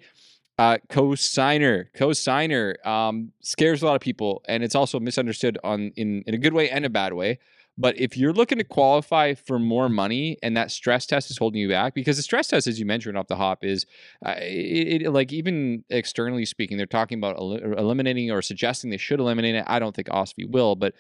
uh, 0.58 0.78
co-signer. 0.90 1.90
Co-signer 1.96 2.76
um, 2.84 3.32
scares 3.42 3.82
a 3.82 3.86
lot 3.86 3.96
of 3.96 4.02
people 4.02 4.44
and 4.48 4.64
it's 4.64 4.76
also 4.76 5.00
misunderstood 5.00 5.58
on 5.64 5.92
in, 5.96 6.24
in 6.28 6.34
a 6.34 6.38
good 6.38 6.54
way 6.54 6.70
and 6.70 6.86
a 6.86 6.90
bad 6.90 7.14
way 7.14 7.40
But 7.80 7.98
if 7.98 8.18
you're 8.18 8.34
looking 8.34 8.58
to 8.58 8.66
qualify 8.66 9.34
for 9.34 9.58
more 9.58 9.88
money 9.88 10.38
and 10.44 10.56
that 10.58 10.70
stress 10.70 11.06
test 11.06 11.32
is 11.32 11.38
holding 11.38 11.62
you 11.62 11.70
back, 11.70 11.94
because 11.94 12.18
the 12.18 12.24
stress 12.24 12.50
test, 12.50 12.68
as 12.68 12.78
you 12.78 12.86
mentioned 12.86 13.18
off 13.18 13.28
the 13.28 13.38
hop, 13.38 13.64
is 13.64 13.86
uh, 14.26 14.36
it, 14.38 15.04
it, 15.04 15.12
like 15.12 15.32
even 15.32 15.86
externally 15.90 16.44
speaking, 16.44 16.76
they're 16.76 16.86
talking 16.86 17.18
about 17.18 17.38
el- 17.38 17.54
eliminating 17.54 18.32
or 18.32 18.42
suggesting 18.42 18.90
they 18.90 18.98
should 18.98 19.22
eliminate 19.22 19.56
it. 19.56 19.64
I 19.66 19.80
don't 19.80 19.96
think 19.96 20.10
OSFI 20.10 20.52
will, 20.52 20.76
but 20.76 20.94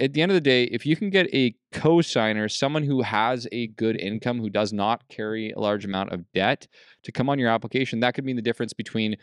at 0.00 0.14
the 0.14 0.22
end 0.22 0.32
of 0.32 0.34
the 0.34 0.40
day, 0.40 0.64
if 0.64 0.86
you 0.86 0.96
can 0.96 1.10
get 1.10 1.32
a 1.34 1.54
co-signer, 1.70 2.48
someone 2.48 2.82
who 2.82 3.02
has 3.02 3.46
a 3.52 3.66
good 3.66 4.00
income, 4.00 4.40
who 4.40 4.48
does 4.48 4.72
not 4.72 5.06
carry 5.08 5.52
a 5.52 5.60
large 5.60 5.84
amount 5.84 6.12
of 6.12 6.24
debt, 6.32 6.66
to 7.02 7.12
come 7.12 7.28
on 7.28 7.38
your 7.38 7.50
application, 7.50 8.00
that 8.00 8.14
could 8.14 8.24
mean 8.24 8.36
the 8.36 8.42
difference 8.42 8.72
between 8.72 9.16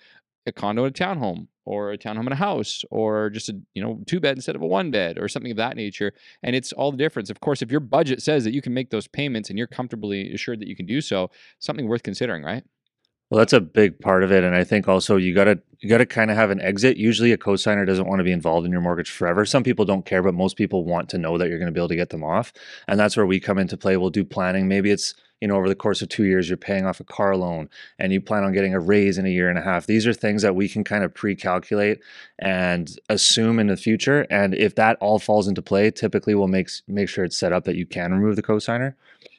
a 0.50 0.52
condo 0.52 0.84
and 0.84 0.96
a 0.96 1.04
townhome, 1.04 1.48
or 1.66 1.92
a 1.92 1.98
townhome 1.98 2.26
and 2.26 2.34
a 2.34 2.36
house, 2.36 2.84
or 2.92 3.30
just 3.30 3.50
a 3.50 3.60
you 3.74 3.82
know 3.82 4.02
two 4.08 4.20
bed 4.20 4.38
instead 4.38 4.56
of 4.56 4.62
a 4.62 4.68
one 4.68 4.92
bed, 4.92 5.18
or 5.18 5.28
something 5.28 5.52
of 5.52 5.58
that 5.58 5.78
nature. 5.78 6.14
And 6.44 6.56
it's 6.56 6.74
all 6.74 6.92
the 6.92 6.98
difference. 6.98 7.30
Of 7.30 7.40
course, 7.40 7.62
if 7.62 7.72
your 7.72 7.80
budget 7.80 8.22
says 8.22 8.44
that 8.44 8.54
you 8.54 8.62
can 8.62 8.74
make 8.74 8.90
those 8.90 9.08
payments 9.08 9.50
and 9.50 9.58
you're 9.58 9.68
comfortably 9.68 10.32
assured 10.34 10.60
that 10.60 10.68
you 10.68 10.76
can 10.76 10.86
do 10.86 11.02
so, 11.02 11.32
something 11.60 11.88
worth 11.88 12.04
considering, 12.04 12.44
right? 12.44 12.64
Well, 13.30 13.38
that's 13.38 13.54
a 13.54 13.62
big 13.62 14.00
part 14.00 14.24
of 14.24 14.32
it, 14.32 14.44
and 14.44 14.56
I 14.56 14.64
think 14.64 14.88
also 14.88 15.16
you 15.16 15.34
gotta 15.34 15.62
you 15.80 15.90
gotta 15.90 16.06
kind 16.06 16.30
of 16.30 16.38
have 16.38 16.50
an 16.50 16.60
exit. 16.62 16.98
Usually, 16.98 17.32
a 17.32 17.38
cosigner 17.38 17.86
doesn't 17.86 18.08
want 18.08 18.20
to 18.20 18.24
be 18.24 18.32
involved 18.32 18.66
in 18.66 18.72
your 18.72 18.82
mortgage 18.82 19.10
forever. 19.10 19.46
Some 19.46 19.64
people 19.64 19.86
don't 19.86 20.06
care, 20.06 20.22
but 20.22 20.34
most 20.34 20.58
people 20.58 20.84
want 20.84 21.10
to 21.10 21.18
know 21.18 21.38
that 21.38 21.48
you're 21.48 21.58
going 21.58 21.68
to 21.68 21.74
be 21.74 21.80
able 21.80 21.90
to 21.90 21.96
get 21.96 22.10
them 22.10 22.24
off, 22.24 22.52
and 22.88 23.00
that's 23.00 23.16
where 23.16 23.26
we 23.26 23.40
come 23.40 23.58
into 23.58 23.78
play. 23.78 23.96
We'll 23.96 24.10
do 24.10 24.26
planning. 24.26 24.68
Maybe 24.68 24.92
it's 24.92 25.14
you 25.40 25.48
know 25.48 25.56
over 25.56 25.70
the 25.70 25.76
course 25.76 26.02
of 26.02 26.10
two 26.10 26.26
years 26.26 26.50
you're 26.50 26.58
paying 26.58 26.86
off 26.86 27.00
a 27.00 27.06
car 27.06 27.38
loan, 27.38 27.70
and 27.98 28.12
you 28.12 28.20
plan 28.20 28.44
on 28.44 28.52
getting 28.52 28.74
a 28.74 28.80
raise 28.80 29.18
in 29.18 29.26
a 29.26 29.30
year 29.30 29.50
and 29.50 29.58
a 29.58 29.62
half. 29.62 29.86
These 29.86 30.06
are 30.06 30.14
things 30.14 30.42
that 30.42 30.56
we 30.56 30.68
can 30.68 30.84
kind 30.84 31.04
of 31.04 31.14
pre-calculate 31.14 32.00
and 32.40 32.94
assume 33.08 33.58
in 33.58 33.68
the 33.68 33.78
future. 33.78 34.28
And 34.30 34.54
if 34.56 34.76
that 34.76 34.98
all 35.00 35.20
falls 35.20 35.48
into 35.48 35.62
play, 35.62 35.92
typically 35.92 36.36
we'll 36.36 36.48
make 36.48 36.70
make 36.88 37.08
sure 37.08 37.24
it's 37.24 37.38
set 37.38 37.54
up 37.54 37.64
that 37.64 37.78
you 37.78 37.86
can 37.86 38.12
remove 38.14 38.36
the 38.36 38.44
cosigner. 38.44 38.96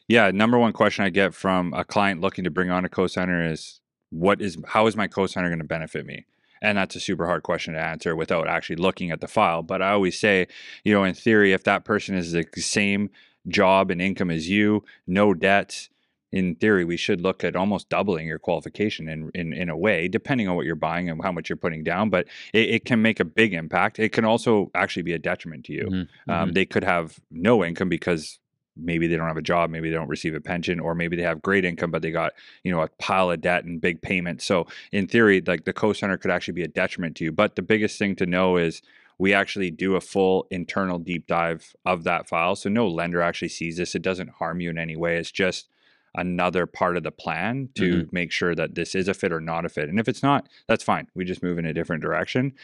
Yeah, 0.09 0.31
number 0.33 0.59
one 0.59 0.73
question 0.73 1.05
I 1.05 1.11
get 1.11 1.35
from 1.35 1.73
a 1.75 1.85
client 1.85 2.21
looking 2.21 2.45
to 2.45 2.51
bring 2.51 2.71
on 2.71 2.85
a 2.85 2.89
cosigner 2.89 3.49
is 3.53 3.80
what 4.11 4.41
is 4.41 4.59
how 4.69 4.87
is 4.87 4.97
my 4.97 5.09
cosigner 5.09 5.49
going 5.49 5.59
to 5.59 5.65
benefit 5.65 6.07
me? 6.07 6.27
And 6.63 6.77
that's 6.77 6.95
a 6.95 7.01
super 7.01 7.27
hard 7.27 7.43
question 7.43 7.75
to 7.75 7.81
answer 7.81 8.15
without 8.15 8.47
actually 8.47 8.77
looking 8.77 9.11
at 9.11 9.21
the 9.21 9.29
file. 9.29 9.63
But 9.63 9.81
I 9.81 9.93
always 9.93 10.21
say, 10.21 10.47
you 10.85 10.93
know, 10.93 11.05
in 11.05 11.15
theory, 11.15 11.53
if 11.53 11.65
that 11.65 11.85
person 11.85 12.15
is 12.15 12.33
the 12.33 12.45
same 12.57 13.11
job 13.49 13.91
and 13.91 14.03
income 14.03 14.31
as 14.31 14.49
you, 14.49 14.85
no 15.07 15.33
debts, 15.33 15.89
in 16.33 16.55
theory, 16.55 16.85
we 16.85 16.97
should 16.97 17.21
look 17.21 17.43
at 17.43 17.57
almost 17.57 17.89
doubling 17.89 18.27
your 18.27 18.39
qualification 18.39 19.09
in, 19.09 19.31
in, 19.35 19.53
in 19.53 19.69
a 19.69 19.77
way, 19.77 20.07
depending 20.07 20.49
on 20.49 20.55
what 20.55 20.65
you're 20.65 20.77
buying 20.77 21.09
and 21.09 21.23
how 21.23 21.33
much 21.33 21.49
you're 21.49 21.57
putting 21.57 21.83
down. 21.83 22.11
But 22.11 22.27
it, 22.53 22.69
it 22.71 22.85
can 22.85 23.03
make 23.03 23.21
a 23.21 23.25
big 23.25 23.53
impact. 23.53 23.99
It 23.99 24.11
can 24.11 24.25
also 24.25 24.71
actually 24.75 25.03
be 25.03 25.13
a 25.13 25.19
detriment 25.19 25.65
to 25.67 25.73
you. 25.73 25.89
Mm-hmm. 25.91 26.31
Um, 26.31 26.53
they 26.53 26.67
could 26.67 26.85
have 26.85 27.19
no 27.31 27.65
income 27.65 27.89
because 27.89 28.39
maybe 28.77 29.07
they 29.07 29.17
don't 29.17 29.29
have 29.29 29.37
a 29.37 29.43
job, 29.43 29.71
maybe 29.71 29.91
they 29.91 29.97
don't 29.97 30.09
receive 30.09 30.35
a 30.35 30.41
pension, 30.41 30.81
or 30.81 30.95
maybe 30.95 31.17
they 31.17 31.23
have 31.23 31.43
great 31.43 31.65
income, 31.65 31.91
but 31.91 32.03
they 32.03 32.11
got, 32.11 32.33
you 32.65 32.73
know, 32.73 32.83
a 32.83 32.89
pile 32.99 33.31
of 33.31 33.41
debt 33.41 33.65
and 33.65 33.81
big 33.81 34.01
payments. 34.01 34.45
So 34.45 34.67
in 34.93 35.07
theory, 35.07 35.43
like 35.47 35.65
the 35.65 35.73
co-signer 35.73 36.17
could 36.17 36.31
actually 36.31 36.55
be 36.55 36.63
a 36.63 36.69
detriment 36.69 37.17
to 37.17 37.25
you. 37.25 37.33
But 37.33 37.57
the 37.57 37.63
biggest 37.63 37.99
thing 37.99 38.17
to 38.17 38.27
know 38.27 38.57
is 38.57 38.83
we 39.19 39.35
actually 39.35 39.71
do 39.71 39.97
a 39.97 40.01
full 40.01 40.47
internal 40.51 40.99
deep 40.99 41.27
dive 41.27 41.75
of 41.85 42.05
that 42.05 42.29
file. 42.29 42.57
So 42.57 42.71
no 42.71 42.89
lender 42.89 43.21
actually 43.21 43.49
sees 43.49 43.77
this. 43.77 43.95
It 43.95 44.03
doesn't 44.03 44.31
harm 44.31 44.61
you 44.61 44.71
in 44.71 44.79
any 44.79 44.97
way. 44.97 45.17
It's 45.19 45.31
just 45.31 45.69
another 46.15 46.67
part 46.67 46.97
of 46.97 47.03
the 47.03 47.13
plan 47.13 47.69
to 47.75 47.83
mm-hmm. 47.83 48.09
make 48.13 48.33
sure 48.33 48.55
that 48.55 48.75
this 48.75 48.95
is 48.95 49.09
a 49.09 49.15
fit 49.15 49.33
or 49.33 49.41
not 49.41 49.65
a 49.65 49.69
fit. 49.69 49.89
And 49.89 50.01
if 50.01 50.09
it's 50.09 50.23
not, 50.23 50.49
that's 50.67 50.83
fine. 50.83 51.07
We 51.15 51.25
just 51.25 51.43
move 51.43 51.59
in 51.59 51.67
a 51.67 51.75
different 51.75 52.03
direction. 52.03 52.55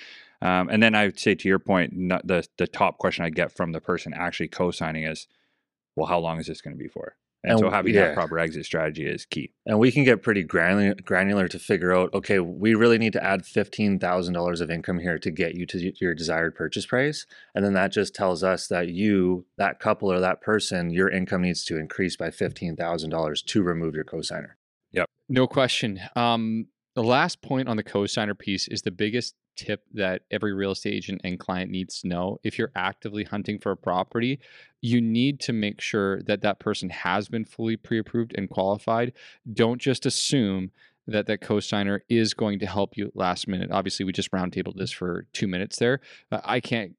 Um, 0.42 0.68
and 0.68 0.82
then 0.82 0.94
I 0.94 1.04
would 1.04 1.18
say 1.18 1.34
to 1.34 1.48
your 1.48 1.58
point, 1.58 1.92
the 1.94 2.46
the 2.56 2.66
top 2.66 2.98
question 2.98 3.24
I 3.24 3.30
get 3.30 3.52
from 3.52 3.72
the 3.72 3.80
person 3.80 4.12
actually 4.14 4.48
co-signing 4.48 5.04
is, 5.04 5.28
well, 5.96 6.06
how 6.06 6.18
long 6.18 6.38
is 6.38 6.46
this 6.46 6.60
going 6.60 6.76
to 6.76 6.82
be 6.82 6.88
for? 6.88 7.16
And, 7.46 7.52
and 7.52 7.60
so 7.60 7.70
having 7.70 7.94
yeah. 7.94 8.08
that 8.08 8.14
proper 8.14 8.38
exit 8.38 8.64
strategy 8.64 9.06
is 9.06 9.24
key. 9.24 9.52
And 9.66 9.78
we 9.78 9.92
can 9.92 10.02
get 10.04 10.22
pretty 10.22 10.42
granular, 10.42 10.94
granular 11.04 11.46
to 11.48 11.58
figure 11.58 11.94
out, 11.94 12.12
okay, 12.12 12.40
we 12.40 12.74
really 12.74 12.98
need 12.98 13.12
to 13.12 13.22
add 13.22 13.44
$15,000 13.44 14.60
of 14.60 14.70
income 14.70 14.98
here 14.98 15.18
to 15.18 15.30
get 15.30 15.54
you 15.54 15.64
to 15.66 15.92
your 16.00 16.14
desired 16.14 16.56
purchase 16.56 16.86
price. 16.86 17.24
And 17.54 17.64
then 17.64 17.74
that 17.74 17.92
just 17.92 18.14
tells 18.14 18.42
us 18.42 18.66
that 18.66 18.88
you, 18.88 19.46
that 19.58 19.78
couple 19.78 20.10
or 20.10 20.18
that 20.18 20.40
person, 20.40 20.90
your 20.90 21.08
income 21.08 21.42
needs 21.42 21.64
to 21.66 21.78
increase 21.78 22.16
by 22.16 22.30
$15,000 22.30 23.44
to 23.44 23.62
remove 23.62 23.94
your 23.94 24.04
cosigner. 24.04 24.54
Yep. 24.92 25.08
No 25.28 25.46
question. 25.46 26.00
Um, 26.16 26.66
the 26.96 27.04
last 27.04 27.42
point 27.42 27.68
on 27.68 27.76
the 27.76 27.84
cosigner 27.84 28.36
piece 28.36 28.66
is 28.66 28.82
the 28.82 28.90
biggest 28.90 29.34
tip 29.56 29.82
that 29.94 30.22
every 30.30 30.52
real 30.52 30.72
estate 30.72 30.94
agent 30.94 31.20
and 31.24 31.38
client 31.40 31.70
needs 31.70 32.00
to 32.00 32.08
know. 32.08 32.38
If 32.42 32.58
you're 32.58 32.72
actively 32.76 33.24
hunting 33.24 33.58
for 33.58 33.72
a 33.72 33.76
property, 33.76 34.38
you 34.80 35.00
need 35.00 35.40
to 35.40 35.52
make 35.52 35.80
sure 35.80 36.22
that 36.22 36.42
that 36.42 36.60
person 36.60 36.90
has 36.90 37.28
been 37.28 37.44
fully 37.44 37.76
pre 37.76 37.98
approved 37.98 38.34
and 38.36 38.48
qualified. 38.48 39.12
Don't 39.52 39.80
just 39.80 40.06
assume 40.06 40.70
that 41.08 41.26
that 41.26 41.40
co-signer 41.40 42.02
is 42.08 42.34
going 42.34 42.58
to 42.58 42.66
help 42.66 42.96
you 42.96 43.12
last 43.14 43.46
minute. 43.46 43.70
Obviously, 43.70 44.04
we 44.04 44.12
just 44.12 44.32
roundtabled 44.32 44.76
this 44.76 44.90
for 44.90 45.26
two 45.32 45.46
minutes 45.46 45.78
there. 45.78 46.00
I 46.30 46.60
can't 46.60 46.96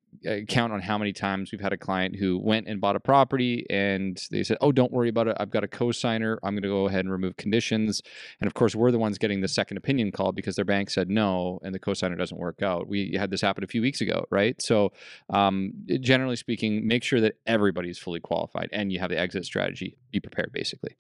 count 0.48 0.74
on 0.74 0.82
how 0.82 0.98
many 0.98 1.14
times 1.14 1.52
we've 1.52 1.62
had 1.62 1.74
a 1.74 1.78
client 1.78 2.16
who 2.16 2.38
went 2.38 2.68
and 2.68 2.80
bought 2.82 2.96
a 2.96 3.00
property 3.00 3.66
and 3.70 4.22
they 4.32 4.44
said, 4.44 4.58
"Oh, 4.62 4.72
don't 4.72 4.92
worry 4.92 5.10
about 5.10 5.28
it. 5.28 5.38
I've 5.40 5.50
got 5.50 5.64
a 5.64 5.68
co-signer. 5.68 6.40
I'm 6.44 6.54
going 6.54 6.64
to 6.64 6.70
go 6.70 6.88
ahead 6.88 7.02
and 7.02 7.12
remove 7.12 7.38
conditions." 7.38 8.02
And 8.40 8.48
of 8.48 8.54
course, 8.54 8.76
we're 8.76 8.92
the 8.92 9.00
ones 9.00 9.18
getting 9.18 9.42
the 9.42 9.48
second 9.48 9.78
opinion 9.78 10.12
call 10.12 10.32
because 10.32 10.56
their 10.56 10.66
bank 10.66 10.90
said 10.90 11.10
no, 11.10 11.60
and 11.64 11.74
the 11.74 11.80
co-signer 11.80 12.16
doesn't 12.16 12.38
work 12.38 12.62
out. 12.62 12.88
We 12.88 13.16
had 13.18 13.32
this 13.32 13.42
happen 13.42 13.64
a 13.64 13.68
few 13.68 13.82
weeks 13.82 14.02
ago, 14.02 14.26
right? 14.30 14.62
So, 14.62 14.92
um, 15.30 15.74
generally 16.00 16.36
speaking, 16.36 16.88
make 16.88 17.04
sure 17.04 17.22
that 17.22 17.36
everybody's 17.46 17.98
fully 17.98 18.20
qualified 18.20 18.70
and 18.72 18.92
you 18.92 19.00
have 19.00 19.10
the 19.10 19.20
exit 19.20 19.46
strategy. 19.46 19.98
Be 20.12 20.20
prepared, 20.20 20.52
basically. 20.52 20.98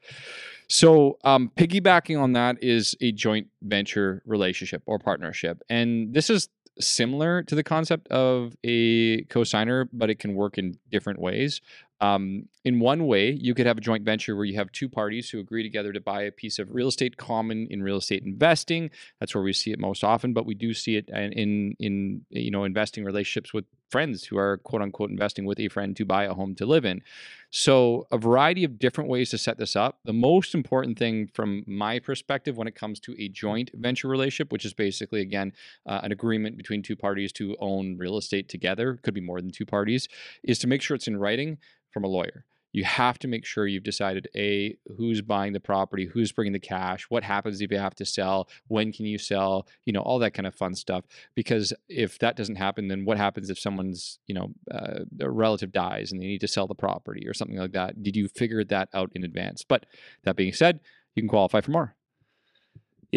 So, 0.69 1.17
um, 1.23 1.51
piggybacking 1.55 2.19
on 2.21 2.33
that 2.33 2.61
is 2.61 2.95
a 3.01 3.11
joint 3.11 3.47
venture 3.61 4.21
relationship 4.25 4.83
or 4.85 4.99
partnership. 4.99 5.61
And 5.69 6.13
this 6.13 6.29
is 6.29 6.49
similar 6.79 7.43
to 7.43 7.55
the 7.55 7.63
concept 7.63 8.07
of 8.09 8.55
a 8.63 9.06
cosigner, 9.29 9.87
but 9.91 10.09
it 10.09 10.19
can 10.19 10.35
work 10.35 10.57
in 10.57 10.77
different 10.91 11.19
ways. 11.19 11.61
Um, 11.99 12.47
in 12.63 12.79
one 12.79 13.07
way, 13.07 13.31
you 13.31 13.55
could 13.55 13.65
have 13.65 13.77
a 13.77 13.81
joint 13.81 14.03
venture 14.03 14.35
where 14.35 14.45
you 14.45 14.55
have 14.55 14.71
two 14.71 14.87
parties 14.87 15.29
who 15.29 15.39
agree 15.39 15.63
together 15.63 15.91
to 15.93 15.99
buy 15.99 16.21
a 16.23 16.31
piece 16.31 16.59
of 16.59 16.73
real 16.73 16.89
estate 16.89 17.17
common 17.17 17.67
in 17.71 17.81
real 17.81 17.97
estate 17.97 18.23
investing. 18.23 18.91
That's 19.19 19.33
where 19.33 19.43
we 19.43 19.53
see 19.53 19.71
it 19.71 19.79
most 19.79 20.03
often, 20.03 20.33
but 20.33 20.45
we 20.45 20.53
do 20.53 20.73
see 20.73 20.97
it 20.97 21.09
in 21.09 21.75
in 21.79 22.25
you 22.29 22.51
know 22.51 22.65
investing 22.65 23.03
relationships 23.03 23.53
with 23.53 23.65
friends 23.89 24.25
who 24.25 24.37
are 24.37 24.57
quote 24.57 24.81
unquote 24.81 25.09
investing 25.09 25.45
with 25.45 25.59
a 25.59 25.67
friend 25.67 25.95
to 25.95 26.05
buy 26.05 26.25
a 26.25 26.33
home 26.33 26.55
to 26.55 26.65
live 26.65 26.85
in. 26.85 27.01
So, 27.49 28.07
a 28.11 28.17
variety 28.17 28.63
of 28.65 28.77
different 28.77 29.09
ways 29.09 29.29
to 29.29 29.37
set 29.37 29.57
this 29.57 29.75
up. 29.75 29.99
The 30.03 30.13
most 30.13 30.53
important 30.53 30.99
thing 30.99 31.29
from 31.33 31.63
my 31.65 31.99
perspective 31.99 32.57
when 32.57 32.67
it 32.67 32.75
comes 32.75 32.99
to 33.01 33.15
a 33.21 33.29
joint 33.29 33.71
venture 33.73 34.09
relationship, 34.09 34.51
which 34.51 34.65
is 34.65 34.73
basically, 34.73 35.21
again, 35.21 35.53
uh, 35.85 36.01
an 36.03 36.11
agreement 36.11 36.57
between 36.57 36.83
two 36.83 36.95
parties 36.95 37.31
to 37.33 37.55
own 37.59 37.97
real 37.97 38.17
estate 38.17 38.49
together, 38.49 38.99
could 39.01 39.13
be 39.13 39.21
more 39.21 39.39
than 39.39 39.51
two 39.51 39.65
parties, 39.65 40.09
is 40.43 40.59
to 40.59 40.67
make 40.67 40.81
sure 40.81 40.95
it's 40.95 41.07
in 41.07 41.17
writing 41.17 41.57
from 41.91 42.03
a 42.03 42.07
lawyer 42.07 42.43
you 42.77 42.83
have 42.83 43.17
to 43.17 43.27
make 43.27 43.43
sure 43.43 43.65
you've 43.65 43.83
decided 43.83 44.27
a 44.35 44.77
who's 44.97 45.23
buying 45.23 45.51
the 45.51 45.59
property 45.59 46.05
who's 46.05 46.31
bringing 46.31 46.53
the 46.53 46.59
cash 46.59 47.05
what 47.09 47.23
happens 47.23 47.59
if 47.59 47.71
you 47.71 47.77
have 47.79 47.95
to 47.95 48.05
sell 48.05 48.47
when 48.67 48.91
can 48.91 49.07
you 49.07 49.17
sell 49.17 49.67
you 49.85 49.91
know 49.91 50.01
all 50.01 50.19
that 50.19 50.35
kind 50.35 50.45
of 50.45 50.53
fun 50.53 50.75
stuff. 50.75 51.03
Because 51.33 51.73
if 51.89 52.19
that 52.19 52.35
doesn't 52.35 52.57
happen 52.57 52.87
then 52.87 53.03
what 53.03 53.17
happens 53.17 53.49
if 53.49 53.57
someone's 53.57 54.19
you 54.27 54.35
know 54.35 54.51
uh, 54.71 54.99
a 55.19 55.29
relative 55.29 55.71
dies 55.71 56.11
and 56.11 56.21
they 56.21 56.27
need 56.27 56.41
to 56.41 56.47
sell 56.47 56.67
the 56.67 56.75
property 56.75 57.27
or 57.27 57.33
something 57.33 57.57
like 57.57 57.71
that? 57.71 58.03
Did 58.03 58.15
you 58.15 58.27
figure 58.27 58.63
that 58.65 58.89
out 58.93 59.11
in 59.15 59.23
advance? 59.23 59.63
But 59.67 59.87
that 60.23 60.35
being 60.35 60.53
said 60.53 60.79
you 61.15 61.23
can 61.23 61.29
qualify 61.29 61.61
for 61.61 61.71
more 61.71 61.95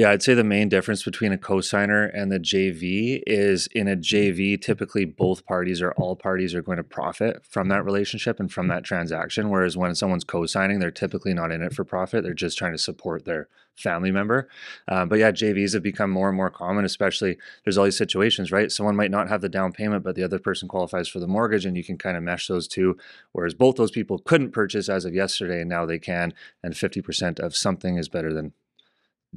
yeah, 0.01 0.13
I'd 0.13 0.23
say 0.23 0.33
the 0.33 0.43
main 0.43 0.71
difference 0.71 1.03
between 1.03 1.31
a 1.31 1.37
cosigner 1.37 2.11
and 2.15 2.33
the 2.33 2.41
JV 2.41 3.23
is 3.27 3.67
in 3.67 3.87
a 3.87 3.95
JV, 3.95 4.59
typically 4.59 5.05
both 5.05 5.45
parties 5.45 5.83
or 5.83 5.93
all 5.93 6.17
parties 6.17 6.55
are 6.55 6.63
going 6.63 6.79
to 6.79 6.83
profit 6.83 7.45
from 7.45 7.69
that 7.69 7.85
relationship 7.85 8.41
and 8.41 8.51
from 8.51 8.69
that 8.69 8.83
transaction. 8.83 9.51
Whereas 9.51 9.77
when 9.77 9.95
someone's 9.95 10.25
co-signing, 10.25 10.79
they're 10.79 10.91
typically 10.91 11.35
not 11.35 11.53
in 11.53 11.61
it 11.61 11.75
for 11.75 11.85
profit; 11.85 12.25
they're 12.25 12.33
just 12.33 12.57
trying 12.57 12.73
to 12.73 12.79
support 12.79 13.27
their 13.27 13.49
family 13.77 14.11
member. 14.11 14.49
Uh, 14.89 15.05
but 15.05 15.19
yeah, 15.19 15.33
JVs 15.33 15.75
have 15.75 15.83
become 15.83 16.11
more 16.11 16.29
and 16.29 16.37
more 16.37 16.49
common. 16.49 16.87
Especially 16.87 17.37
there's 17.65 17.77
all 17.77 17.85
these 17.85 17.99
situations, 17.99 18.51
right? 18.51 18.73
Someone 18.73 18.97
might 18.97 19.11
not 19.11 19.29
have 19.29 19.43
the 19.43 19.51
down 19.51 19.71
payment, 19.71 20.03
but 20.03 20.15
the 20.15 20.25
other 20.25 20.39
person 20.39 20.67
qualifies 20.67 21.09
for 21.09 21.21
the 21.21 21.29
mortgage, 21.29 21.67
and 21.67 21.77
you 21.77 21.85
can 21.85 21.99
kind 21.99 22.17
of 22.17 22.23
mesh 22.23 22.47
those 22.47 22.67
two. 22.67 22.97
Whereas 23.33 23.53
both 23.53 23.77
those 23.77 23.91
people 23.91 24.19
couldn't 24.19 24.53
purchase 24.53 24.89
as 24.89 25.05
of 25.05 25.13
yesterday, 25.13 25.61
and 25.61 25.69
now 25.69 25.85
they 25.85 25.99
can. 25.99 26.33
And 26.63 26.73
50% 26.73 27.39
of 27.39 27.55
something 27.55 27.99
is 27.99 28.09
better 28.09 28.33
than 28.33 28.55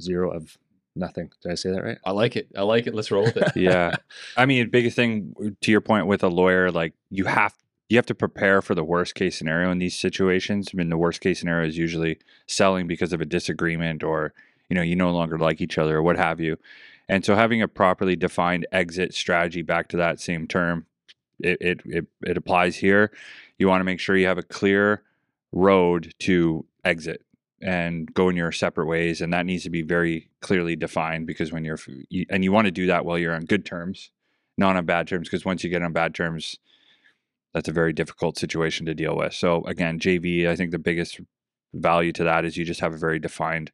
zero 0.00 0.30
of 0.30 0.56
nothing. 0.96 1.30
Did 1.42 1.52
I 1.52 1.54
say 1.54 1.70
that 1.70 1.82
right? 1.82 1.98
I 2.04 2.12
like 2.12 2.36
it. 2.36 2.48
I 2.56 2.62
like 2.62 2.86
it. 2.86 2.94
Let's 2.94 3.10
roll 3.10 3.24
with 3.24 3.36
it. 3.36 3.56
yeah. 3.56 3.96
I 4.36 4.46
mean, 4.46 4.70
biggest 4.70 4.96
thing 4.96 5.34
uh, 5.40 5.50
to 5.60 5.70
your 5.70 5.80
point 5.80 6.06
with 6.06 6.22
a 6.22 6.28
lawyer, 6.28 6.70
like 6.70 6.94
you 7.10 7.24
have 7.24 7.54
you 7.88 7.98
have 7.98 8.06
to 8.06 8.14
prepare 8.14 8.62
for 8.62 8.74
the 8.74 8.84
worst 8.84 9.14
case 9.14 9.36
scenario 9.36 9.70
in 9.70 9.78
these 9.78 9.98
situations. 9.98 10.70
I 10.72 10.76
mean, 10.76 10.88
the 10.88 10.96
worst 10.96 11.20
case 11.20 11.38
scenario 11.38 11.68
is 11.68 11.76
usually 11.76 12.18
selling 12.46 12.86
because 12.86 13.12
of 13.12 13.20
a 13.20 13.26
disagreement 13.26 14.02
or 14.02 14.32
you 14.68 14.74
know 14.74 14.82
you 14.82 14.96
no 14.96 15.10
longer 15.10 15.38
like 15.38 15.60
each 15.60 15.78
other 15.78 15.98
or 15.98 16.02
what 16.02 16.16
have 16.16 16.40
you. 16.40 16.58
And 17.08 17.24
so 17.24 17.34
having 17.34 17.60
a 17.60 17.68
properly 17.68 18.16
defined 18.16 18.66
exit 18.72 19.12
strategy 19.12 19.60
back 19.60 19.88
to 19.88 19.96
that 19.98 20.20
same 20.20 20.46
term 20.46 20.86
it, 21.40 21.58
it, 21.60 21.80
it, 21.84 22.06
it 22.22 22.36
applies 22.36 22.76
here 22.76 23.10
you 23.58 23.68
want 23.68 23.80
to 23.80 23.84
make 23.84 24.00
sure 24.00 24.16
you 24.16 24.26
have 24.26 24.38
a 24.38 24.42
clear 24.42 25.02
road 25.52 26.12
to 26.20 26.64
exit 26.84 27.23
and 27.64 28.12
go 28.12 28.28
in 28.28 28.36
your 28.36 28.52
separate 28.52 28.86
ways 28.86 29.22
and 29.22 29.32
that 29.32 29.46
needs 29.46 29.62
to 29.62 29.70
be 29.70 29.80
very 29.80 30.28
clearly 30.40 30.76
defined 30.76 31.26
because 31.26 31.50
when 31.50 31.64
you're 31.64 31.78
and 32.28 32.44
you 32.44 32.52
want 32.52 32.66
to 32.66 32.70
do 32.70 32.86
that 32.86 33.04
while 33.06 33.18
you're 33.18 33.34
on 33.34 33.44
good 33.46 33.64
terms 33.64 34.10
not 34.58 34.76
on 34.76 34.84
bad 34.84 35.08
terms 35.08 35.28
because 35.28 35.46
once 35.46 35.64
you 35.64 35.70
get 35.70 35.82
on 35.82 35.92
bad 35.92 36.14
terms 36.14 36.58
that's 37.54 37.68
a 37.68 37.72
very 37.72 37.92
difficult 37.92 38.36
situation 38.36 38.84
to 38.84 38.94
deal 38.94 39.16
with 39.16 39.32
so 39.32 39.64
again 39.64 39.98
jv 39.98 40.46
i 40.46 40.54
think 40.54 40.72
the 40.72 40.78
biggest 40.78 41.20
value 41.72 42.12
to 42.12 42.22
that 42.22 42.44
is 42.44 42.56
you 42.58 42.66
just 42.66 42.80
have 42.80 42.92
a 42.92 42.98
very 42.98 43.18
defined 43.18 43.72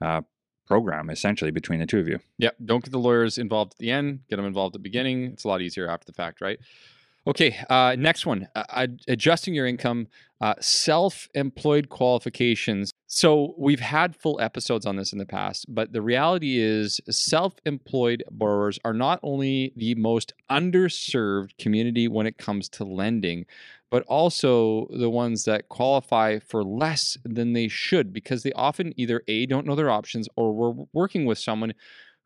uh, 0.00 0.20
program 0.66 1.08
essentially 1.08 1.52
between 1.52 1.78
the 1.78 1.86
two 1.86 2.00
of 2.00 2.08
you 2.08 2.18
Yep. 2.38 2.56
Don't 2.64 2.84
get 2.84 2.90
the 2.90 2.98
lawyers 2.98 3.38
involved 3.38 3.74
at 3.74 3.78
the 3.78 3.90
end. 3.90 4.20
Get 4.28 4.36
them 4.36 4.44
involved 4.44 4.74
at 4.74 4.80
the 4.80 4.82
beginning. 4.82 5.26
It's 5.32 5.44
a 5.44 5.48
lot 5.48 5.62
easier 5.62 5.88
after 5.88 6.04
the 6.04 6.12
fact, 6.12 6.40
right? 6.40 6.58
Okay. 7.26 7.56
Uh, 7.68 7.96
next 7.98 8.24
one 8.24 8.46
uh, 8.54 8.86
adjusting 9.08 9.52
your 9.52 9.66
income, 9.66 10.06
uh, 10.40 10.54
self 10.60 11.28
employed 11.34 11.88
qualifications. 11.88 12.92
So 13.08 13.54
we've 13.58 13.80
had 13.80 14.14
full 14.14 14.40
episodes 14.40 14.86
on 14.86 14.96
this 14.96 15.12
in 15.12 15.18
the 15.18 15.26
past, 15.26 15.66
but 15.68 15.92
the 15.92 16.02
reality 16.02 16.58
is 16.58 17.00
self 17.10 17.54
employed 17.64 18.22
borrowers 18.30 18.78
are 18.84 18.92
not 18.92 19.18
only 19.24 19.72
the 19.76 19.96
most 19.96 20.34
underserved 20.50 21.56
community 21.58 22.06
when 22.06 22.26
it 22.28 22.38
comes 22.38 22.68
to 22.70 22.84
lending, 22.84 23.46
but 23.90 24.04
also 24.04 24.86
the 24.96 25.10
ones 25.10 25.44
that 25.44 25.68
qualify 25.68 26.38
for 26.38 26.62
less 26.62 27.18
than 27.24 27.54
they 27.54 27.66
should 27.66 28.12
because 28.12 28.44
they 28.44 28.52
often 28.52 28.92
either 28.96 29.22
A, 29.26 29.46
don't 29.46 29.66
know 29.66 29.74
their 29.74 29.90
options 29.90 30.28
or 30.36 30.54
were 30.54 30.86
working 30.92 31.24
with 31.24 31.38
someone 31.38 31.74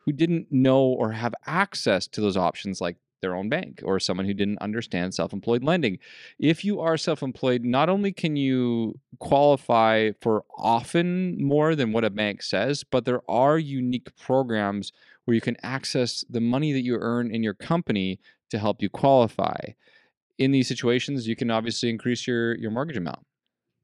who 0.04 0.12
didn't 0.12 0.49
know 0.50 0.83
or 0.83 1.12
have 1.12 1.35
access 1.47 2.07
to 2.09 2.21
those 2.21 2.37
options 2.37 2.80
like 2.80 2.97
their 3.20 3.34
own 3.34 3.48
bank 3.48 3.80
or 3.84 4.00
someone 4.00 4.26
who 4.26 4.34
didn't 4.34 4.58
understand 4.58 5.14
self-employed 5.14 5.62
lending. 5.62 5.98
If 6.38 6.64
you 6.64 6.80
are 6.80 6.96
self-employed, 6.96 7.64
not 7.64 7.88
only 7.88 8.12
can 8.12 8.36
you 8.36 8.98
qualify 9.18 10.12
for 10.20 10.44
often 10.56 11.42
more 11.42 11.74
than 11.74 11.92
what 11.92 12.04
a 12.04 12.10
bank 12.10 12.42
says, 12.42 12.84
but 12.84 13.04
there 13.04 13.22
are 13.28 13.58
unique 13.58 14.16
programs 14.16 14.92
where 15.24 15.34
you 15.34 15.40
can 15.40 15.56
access 15.62 16.24
the 16.28 16.40
money 16.40 16.72
that 16.72 16.82
you 16.82 16.96
earn 17.00 17.34
in 17.34 17.42
your 17.42 17.54
company 17.54 18.18
to 18.50 18.58
help 18.58 18.82
you 18.82 18.88
qualify. 18.88 19.58
In 20.38 20.50
these 20.52 20.68
situations, 20.68 21.28
you 21.28 21.36
can 21.36 21.50
obviously 21.50 21.90
increase 21.90 22.26
your 22.26 22.56
your 22.56 22.70
mortgage 22.70 22.96
amount. 22.96 23.20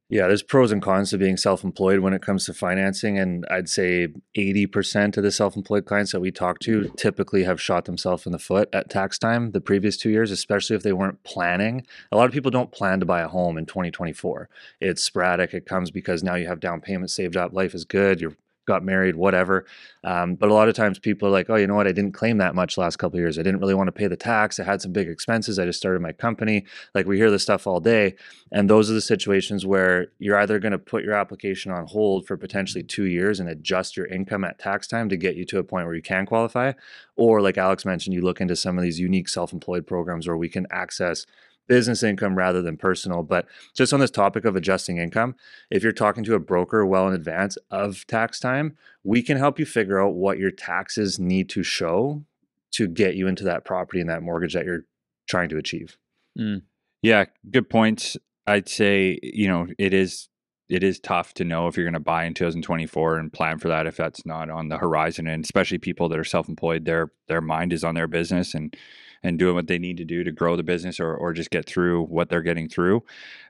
Yeah, 0.09 0.29
there's 0.29 0.45
pros 0.45 0.71
and 0.71 0.81
cons 0.81 1.11
to 1.11 1.19
being 1.19 1.37
self-employed 1.37 1.99
when 1.99 2.13
it 2.13 2.23
comes 2.23 2.47
to 2.47 2.55
financing, 2.55 3.19
and 3.19 3.45
I'd 3.51 3.69
say 3.69 4.07
80% 4.37 5.17
of 5.17 5.25
the 5.25 5.33
self-employed 5.33 5.85
clients 5.85 6.13
that 6.13 6.21
we 6.21 6.31
talk 6.31 6.61
to 6.61 6.93
typically 6.97 7.43
have 7.43 7.61
shot 7.61 7.87
themselves 7.87 8.25
in 8.25 8.31
the 8.31 8.39
foot 8.39 8.69
at 8.73 8.89
tax 8.89 9.19
time 9.19 9.51
the 9.51 9.61
previous 9.61 9.97
two 9.97 10.11
years, 10.11 10.31
especially 10.31 10.77
if 10.77 10.85
they 10.85 10.93
weren't 10.93 11.25
planning. 11.25 11.85
A 12.13 12.17
lot 12.17 12.27
of 12.27 12.33
people 12.33 12.53
don't 12.53 12.71
plan 12.71 13.01
to 13.01 13.07
buy 13.07 13.21
a 13.21 13.27
home 13.27 13.59
in 13.59 13.67
2024. 13.67 14.49
It's 14.81 15.03
sporadic. 15.03 15.53
It 15.53 15.67
comes 15.67 15.91
because 15.91 16.23
now 16.23 16.37
you 16.37 16.47
have 16.47 16.61
down 16.61 16.81
payment 16.81 17.11
saved 17.11 17.37
up. 17.37 17.53
Life 17.53 17.75
is 17.75 17.85
good. 17.85 18.21
You're 18.21 18.37
got 18.67 18.85
married, 18.85 19.17
whatever. 19.17 19.65
Um, 20.05 20.35
but 20.35 20.51
a 20.51 20.55
lot 20.55 20.69
of 20.69 20.75
times 20.75 20.99
people 20.99 21.29
are 21.29 21.33
like, 21.33 21.49
oh, 21.49 21.57
you 21.57 21.67
know 21.67 21.75
what? 21.75 21.87
I 21.87 21.93
didn't 21.93 22.13
claim 22.13 22.39
that 22.39 22.55
much 22.55 22.77
last 22.77 22.97
couple 22.97 23.19
years. 23.19 23.39
I 23.39 23.43
didn't 23.43 23.61
really 23.61 23.75
want 23.75 23.89
to 23.89 23.93
pay 23.93 24.07
the 24.07 24.17
tax. 24.17 24.61
I 24.61 24.65
had 24.65 24.83
some 24.83 24.93
big 24.93 25.09
expenses. 25.09 25.59
I 25.59 25.65
just 25.65 25.79
started 25.79 26.03
my 26.03 26.13
company. 26.13 26.65
Like 26.95 27.07
we 27.07 27.17
hear 27.17 27.31
this 27.31 27.43
stuff 27.43 27.67
all 27.67 27.81
day. 27.81 28.15
And 28.53 28.69
those 28.69 28.91
are 28.91 28.95
the 28.95 29.01
situations 29.01 29.65
where 29.65 30.09
you're 30.19 30.39
either 30.39 30.59
going 30.59 30.73
to 30.73 30.79
put 30.79 31.03
your 31.03 31.15
application 31.15 31.73
on 31.73 31.87
hold 31.87 32.27
for 32.27 32.37
potentially 32.37 32.83
two 32.83 33.05
years 33.05 33.41
and 33.41 33.49
adjust 33.49 33.97
your 33.97 34.07
income 34.07 34.45
at 34.45 34.59
tax 34.59 34.87
time 34.87 35.09
to 35.09 35.17
get 35.17 35.37
you 35.37 35.45
to 35.47 35.59
a 35.59 35.65
point 35.65 35.87
where 35.87 35.95
you 35.95 36.03
can 36.03 36.27
qualify. 36.27 36.73
Or 37.17 37.41
like 37.41 37.59
Alex 37.59 37.85
mentioned, 37.85 38.15
you 38.15 38.23
look 38.23 38.41
into 38.41 38.57
some 38.57 38.77
of 38.77 38.85
these 38.85 39.01
unique 39.01 39.29
self-employed 39.29 39.87
programs 39.87 40.27
where 40.27 40.37
we 40.37 40.49
can 40.49 40.67
access 40.71 41.27
business 41.67 42.03
income 42.03 42.37
rather 42.37 42.63
than 42.63 42.77
personal. 42.77 43.23
But 43.23 43.47
just 43.75 43.93
on 43.93 44.01
this 44.01 44.11
topic 44.11 44.45
of 44.45 44.57
adjusting 44.57 44.99
income, 44.99 45.37
if 45.71 45.83
you're 45.83 45.93
talking 45.93 46.25
to 46.25 46.35
a 46.35 46.41
broker 46.41 46.85
well 46.87 47.09
in 47.09 47.15
advance 47.15 47.57
of 47.71 48.07
tax 48.07 48.41
time, 48.41 48.77
we 49.05 49.23
can 49.23 49.37
help 49.37 49.59
you 49.59 49.67
figure 49.67 50.01
out 50.01 50.15
what 50.15 50.39
your 50.39 50.51
taxes 50.51 51.19
need 51.19 51.49
to 51.51 51.63
show 51.63 52.25
to 52.73 52.89
get 52.89 53.15
you 53.15 53.27
into 53.27 53.45
that 53.45 53.65
property 53.65 54.01
and 54.01 54.11
that 54.11 54.23
mortgage 54.23 54.55
that 54.55 54.65
you're 54.65 54.85
trying 55.29 55.49
to 55.49 55.57
achieve. 55.57 55.97
Mm. 56.39 56.63
Yeah, 57.03 57.27
good 57.51 57.71
points. 57.71 58.17
I'd 58.47 58.69
say, 58.69 59.19
you 59.23 59.49
know, 59.49 59.67
it 59.79 59.93
is 59.95 60.29
it 60.69 60.83
is 60.83 60.99
tough 60.99 61.33
to 61.35 61.45
know 61.45 61.69
if 61.69 61.77
you're 61.77 61.85
going 61.85 61.95
to 61.95 62.01
buy 62.01 62.25
in 62.25 62.35
2024 62.35 63.19
and 63.19 63.33
plan 63.33 63.59
for 63.59 63.69
that 63.69 63.87
if 63.87 63.97
that's 63.97 64.27
not 64.27 64.51
on 64.51 64.69
the 64.69 64.79
horizon 64.79 65.27
and 65.29 65.45
especially 65.45 65.79
people 65.79 66.09
that 66.09 66.19
are 66.19 66.25
self-employed 66.25 66.85
their 66.85 67.13
their 67.29 67.41
mind 67.41 67.73
is 67.73 67.85
on 67.85 67.95
their 67.95 68.09
business 68.09 68.53
and 68.53 68.77
and 69.23 69.39
doing 69.39 69.55
what 69.55 69.67
they 69.67 69.79
need 69.79 69.97
to 69.99 70.05
do 70.05 70.25
to 70.25 70.33
grow 70.33 70.57
the 70.57 70.63
business 70.63 71.01
or 71.01 71.15
or 71.15 71.33
just 71.33 71.51
get 71.51 71.67
through 71.67 72.05
what 72.05 72.29
they're 72.29 72.43
getting 72.43 72.69
through. 72.69 73.03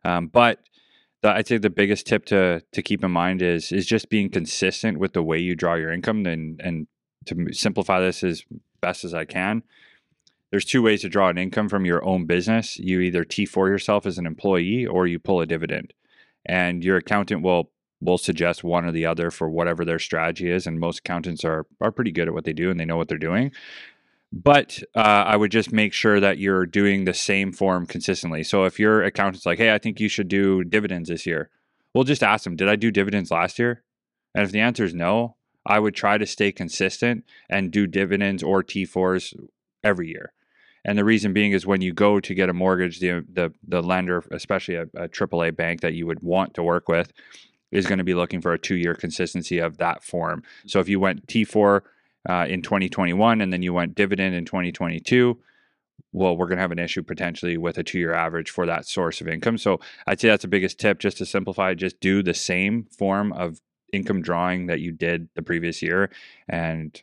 Um, 0.04 0.28
but 0.28 0.60
the, 1.22 1.30
I'd 1.30 1.46
say 1.46 1.58
the 1.58 1.70
biggest 1.70 2.06
tip 2.06 2.24
to 2.26 2.62
to 2.72 2.82
keep 2.82 3.04
in 3.04 3.10
mind 3.10 3.42
is 3.42 3.72
is 3.72 3.86
just 3.86 4.08
being 4.08 4.30
consistent 4.30 4.98
with 4.98 5.12
the 5.12 5.22
way 5.22 5.38
you 5.38 5.54
draw 5.54 5.74
your 5.74 5.92
income 5.92 6.26
and 6.26 6.60
and 6.60 6.86
to 7.26 7.52
simplify 7.52 8.00
this 8.00 8.22
as 8.22 8.44
best 8.80 9.04
as 9.04 9.14
I 9.14 9.24
can 9.24 9.62
there's 10.50 10.64
two 10.64 10.82
ways 10.82 11.02
to 11.02 11.08
draw 11.08 11.28
an 11.28 11.38
income 11.38 11.68
from 11.68 11.84
your 11.84 12.04
own 12.04 12.24
business. 12.24 12.78
You 12.78 13.00
either 13.00 13.24
T4 13.24 13.68
yourself 13.68 14.06
as 14.06 14.18
an 14.18 14.26
employee 14.26 14.86
or 14.86 15.06
you 15.06 15.18
pull 15.18 15.40
a 15.40 15.46
dividend. 15.46 15.92
And 16.44 16.84
your 16.84 16.96
accountant 16.96 17.42
will 17.42 17.70
will 18.00 18.18
suggest 18.18 18.62
one 18.62 18.84
or 18.84 18.92
the 18.92 19.06
other 19.06 19.30
for 19.30 19.48
whatever 19.48 19.84
their 19.84 19.98
strategy 19.98 20.50
is. 20.50 20.66
And 20.66 20.78
most 20.78 21.00
accountants 21.00 21.44
are 21.44 21.66
are 21.80 21.90
pretty 21.90 22.12
good 22.12 22.28
at 22.28 22.34
what 22.34 22.44
they 22.44 22.52
do 22.52 22.70
and 22.70 22.78
they 22.78 22.84
know 22.84 22.96
what 22.96 23.08
they're 23.08 23.18
doing. 23.18 23.52
But 24.42 24.82
uh, 24.94 24.98
I 24.98 25.34
would 25.36 25.50
just 25.50 25.72
make 25.72 25.94
sure 25.94 26.20
that 26.20 26.36
you're 26.36 26.66
doing 26.66 27.04
the 27.04 27.14
same 27.14 27.52
form 27.52 27.86
consistently. 27.86 28.42
So 28.42 28.64
if 28.64 28.78
your 28.78 29.02
accountant's 29.02 29.46
like, 29.46 29.56
"Hey, 29.56 29.72
I 29.72 29.78
think 29.78 29.98
you 29.98 30.10
should 30.10 30.28
do 30.28 30.62
dividends 30.62 31.08
this 31.08 31.24
year," 31.24 31.48
well, 31.94 32.04
just 32.04 32.22
ask 32.22 32.44
them, 32.44 32.54
"Did 32.54 32.68
I 32.68 32.76
do 32.76 32.90
dividends 32.90 33.30
last 33.30 33.58
year?" 33.58 33.82
And 34.34 34.44
if 34.44 34.52
the 34.52 34.60
answer 34.60 34.84
is 34.84 34.92
no, 34.92 35.36
I 35.64 35.78
would 35.78 35.94
try 35.94 36.18
to 36.18 36.26
stay 36.26 36.52
consistent 36.52 37.24
and 37.48 37.70
do 37.70 37.86
dividends 37.86 38.42
or 38.42 38.62
T4s 38.62 39.32
every 39.82 40.08
year. 40.08 40.34
And 40.84 40.98
the 40.98 41.04
reason 41.04 41.32
being 41.32 41.52
is 41.52 41.66
when 41.66 41.80
you 41.80 41.94
go 41.94 42.20
to 42.20 42.34
get 42.34 42.50
a 42.50 42.52
mortgage, 42.52 43.00
the 43.00 43.24
the 43.32 43.54
the 43.66 43.82
lender, 43.82 44.22
especially 44.32 44.74
a, 44.74 44.82
a 44.96 45.08
AAA 45.08 45.56
bank 45.56 45.80
that 45.80 45.94
you 45.94 46.06
would 46.06 46.20
want 46.22 46.52
to 46.54 46.62
work 46.62 46.88
with, 46.88 47.10
is 47.72 47.86
going 47.86 47.98
to 47.98 48.04
be 48.04 48.14
looking 48.14 48.42
for 48.42 48.52
a 48.52 48.58
two 48.58 48.76
year 48.76 48.94
consistency 48.94 49.60
of 49.60 49.78
that 49.78 50.04
form. 50.04 50.42
So 50.66 50.78
if 50.78 50.90
you 50.90 51.00
went 51.00 51.26
T4 51.26 51.80
uh, 52.28 52.46
in 52.48 52.62
2021 52.62 53.40
and 53.40 53.52
then 53.52 53.62
you 53.62 53.72
went 53.72 53.94
dividend 53.94 54.34
in 54.34 54.44
2022, 54.44 55.38
well, 56.12 56.36
we're 56.36 56.46
going 56.46 56.56
to 56.56 56.62
have 56.62 56.72
an 56.72 56.78
issue 56.78 57.02
potentially 57.02 57.56
with 57.56 57.78
a 57.78 57.84
two 57.84 57.98
year 57.98 58.14
average 58.14 58.50
for 58.50 58.66
that 58.66 58.86
source 58.86 59.20
of 59.20 59.28
income. 59.28 59.58
So 59.58 59.80
I'd 60.06 60.20
say 60.20 60.28
that's 60.28 60.42
the 60.42 60.48
biggest 60.48 60.78
tip 60.78 60.98
just 60.98 61.18
to 61.18 61.26
simplify, 61.26 61.74
just 61.74 62.00
do 62.00 62.22
the 62.22 62.34
same 62.34 62.84
form 62.84 63.32
of 63.32 63.60
income 63.92 64.22
drawing 64.22 64.66
that 64.66 64.80
you 64.80 64.92
did 64.92 65.28
the 65.34 65.42
previous 65.42 65.82
year, 65.82 66.10
and 66.48 67.00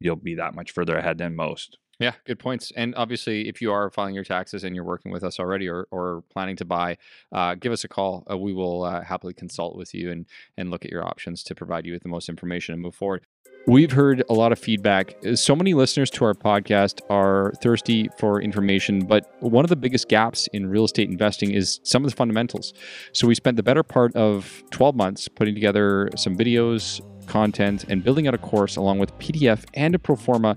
you'll 0.00 0.16
be 0.16 0.34
that 0.34 0.54
much 0.54 0.72
further 0.72 0.96
ahead 0.96 1.18
than 1.18 1.36
most. 1.36 1.78
Yeah, 1.98 2.12
good 2.26 2.38
points. 2.38 2.72
And 2.76 2.94
obviously, 2.94 3.48
if 3.48 3.62
you 3.62 3.72
are 3.72 3.90
filing 3.90 4.14
your 4.14 4.24
taxes 4.24 4.64
and 4.64 4.74
you're 4.74 4.84
working 4.84 5.12
with 5.12 5.24
us 5.24 5.40
already 5.40 5.66
or, 5.66 5.88
or 5.90 6.24
planning 6.30 6.56
to 6.56 6.66
buy, 6.66 6.98
uh, 7.32 7.54
give 7.54 7.72
us 7.72 7.84
a 7.84 7.88
call. 7.88 8.26
Uh, 8.30 8.36
we 8.36 8.52
will 8.52 8.84
uh, 8.84 9.02
happily 9.02 9.32
consult 9.32 9.76
with 9.76 9.94
you 9.94 10.10
and 10.10 10.26
and 10.58 10.70
look 10.70 10.84
at 10.84 10.90
your 10.90 11.06
options 11.06 11.42
to 11.44 11.54
provide 11.54 11.86
you 11.86 11.94
with 11.94 12.02
the 12.02 12.08
most 12.10 12.28
information 12.28 12.74
and 12.74 12.82
move 12.82 12.94
forward. 12.94 13.26
We've 13.68 13.90
heard 13.90 14.22
a 14.30 14.32
lot 14.32 14.52
of 14.52 14.60
feedback. 14.60 15.16
So 15.34 15.56
many 15.56 15.74
listeners 15.74 16.08
to 16.10 16.24
our 16.24 16.34
podcast 16.34 17.00
are 17.10 17.52
thirsty 17.60 18.08
for 18.16 18.40
information, 18.40 19.00
but 19.00 19.28
one 19.40 19.64
of 19.64 19.70
the 19.70 19.76
biggest 19.76 20.08
gaps 20.08 20.46
in 20.52 20.68
real 20.68 20.84
estate 20.84 21.10
investing 21.10 21.50
is 21.50 21.80
some 21.82 22.04
of 22.04 22.10
the 22.12 22.16
fundamentals. 22.16 22.72
So 23.10 23.26
we 23.26 23.34
spent 23.34 23.56
the 23.56 23.64
better 23.64 23.82
part 23.82 24.14
of 24.14 24.62
12 24.70 24.94
months 24.94 25.26
putting 25.26 25.52
together 25.52 26.10
some 26.16 26.36
videos, 26.36 27.00
content, 27.26 27.84
and 27.88 28.04
building 28.04 28.28
out 28.28 28.34
a 28.34 28.38
course 28.38 28.76
along 28.76 29.00
with 29.00 29.12
PDF 29.18 29.64
and 29.74 29.96
a 29.96 29.98
pro 29.98 30.14
forma 30.14 30.56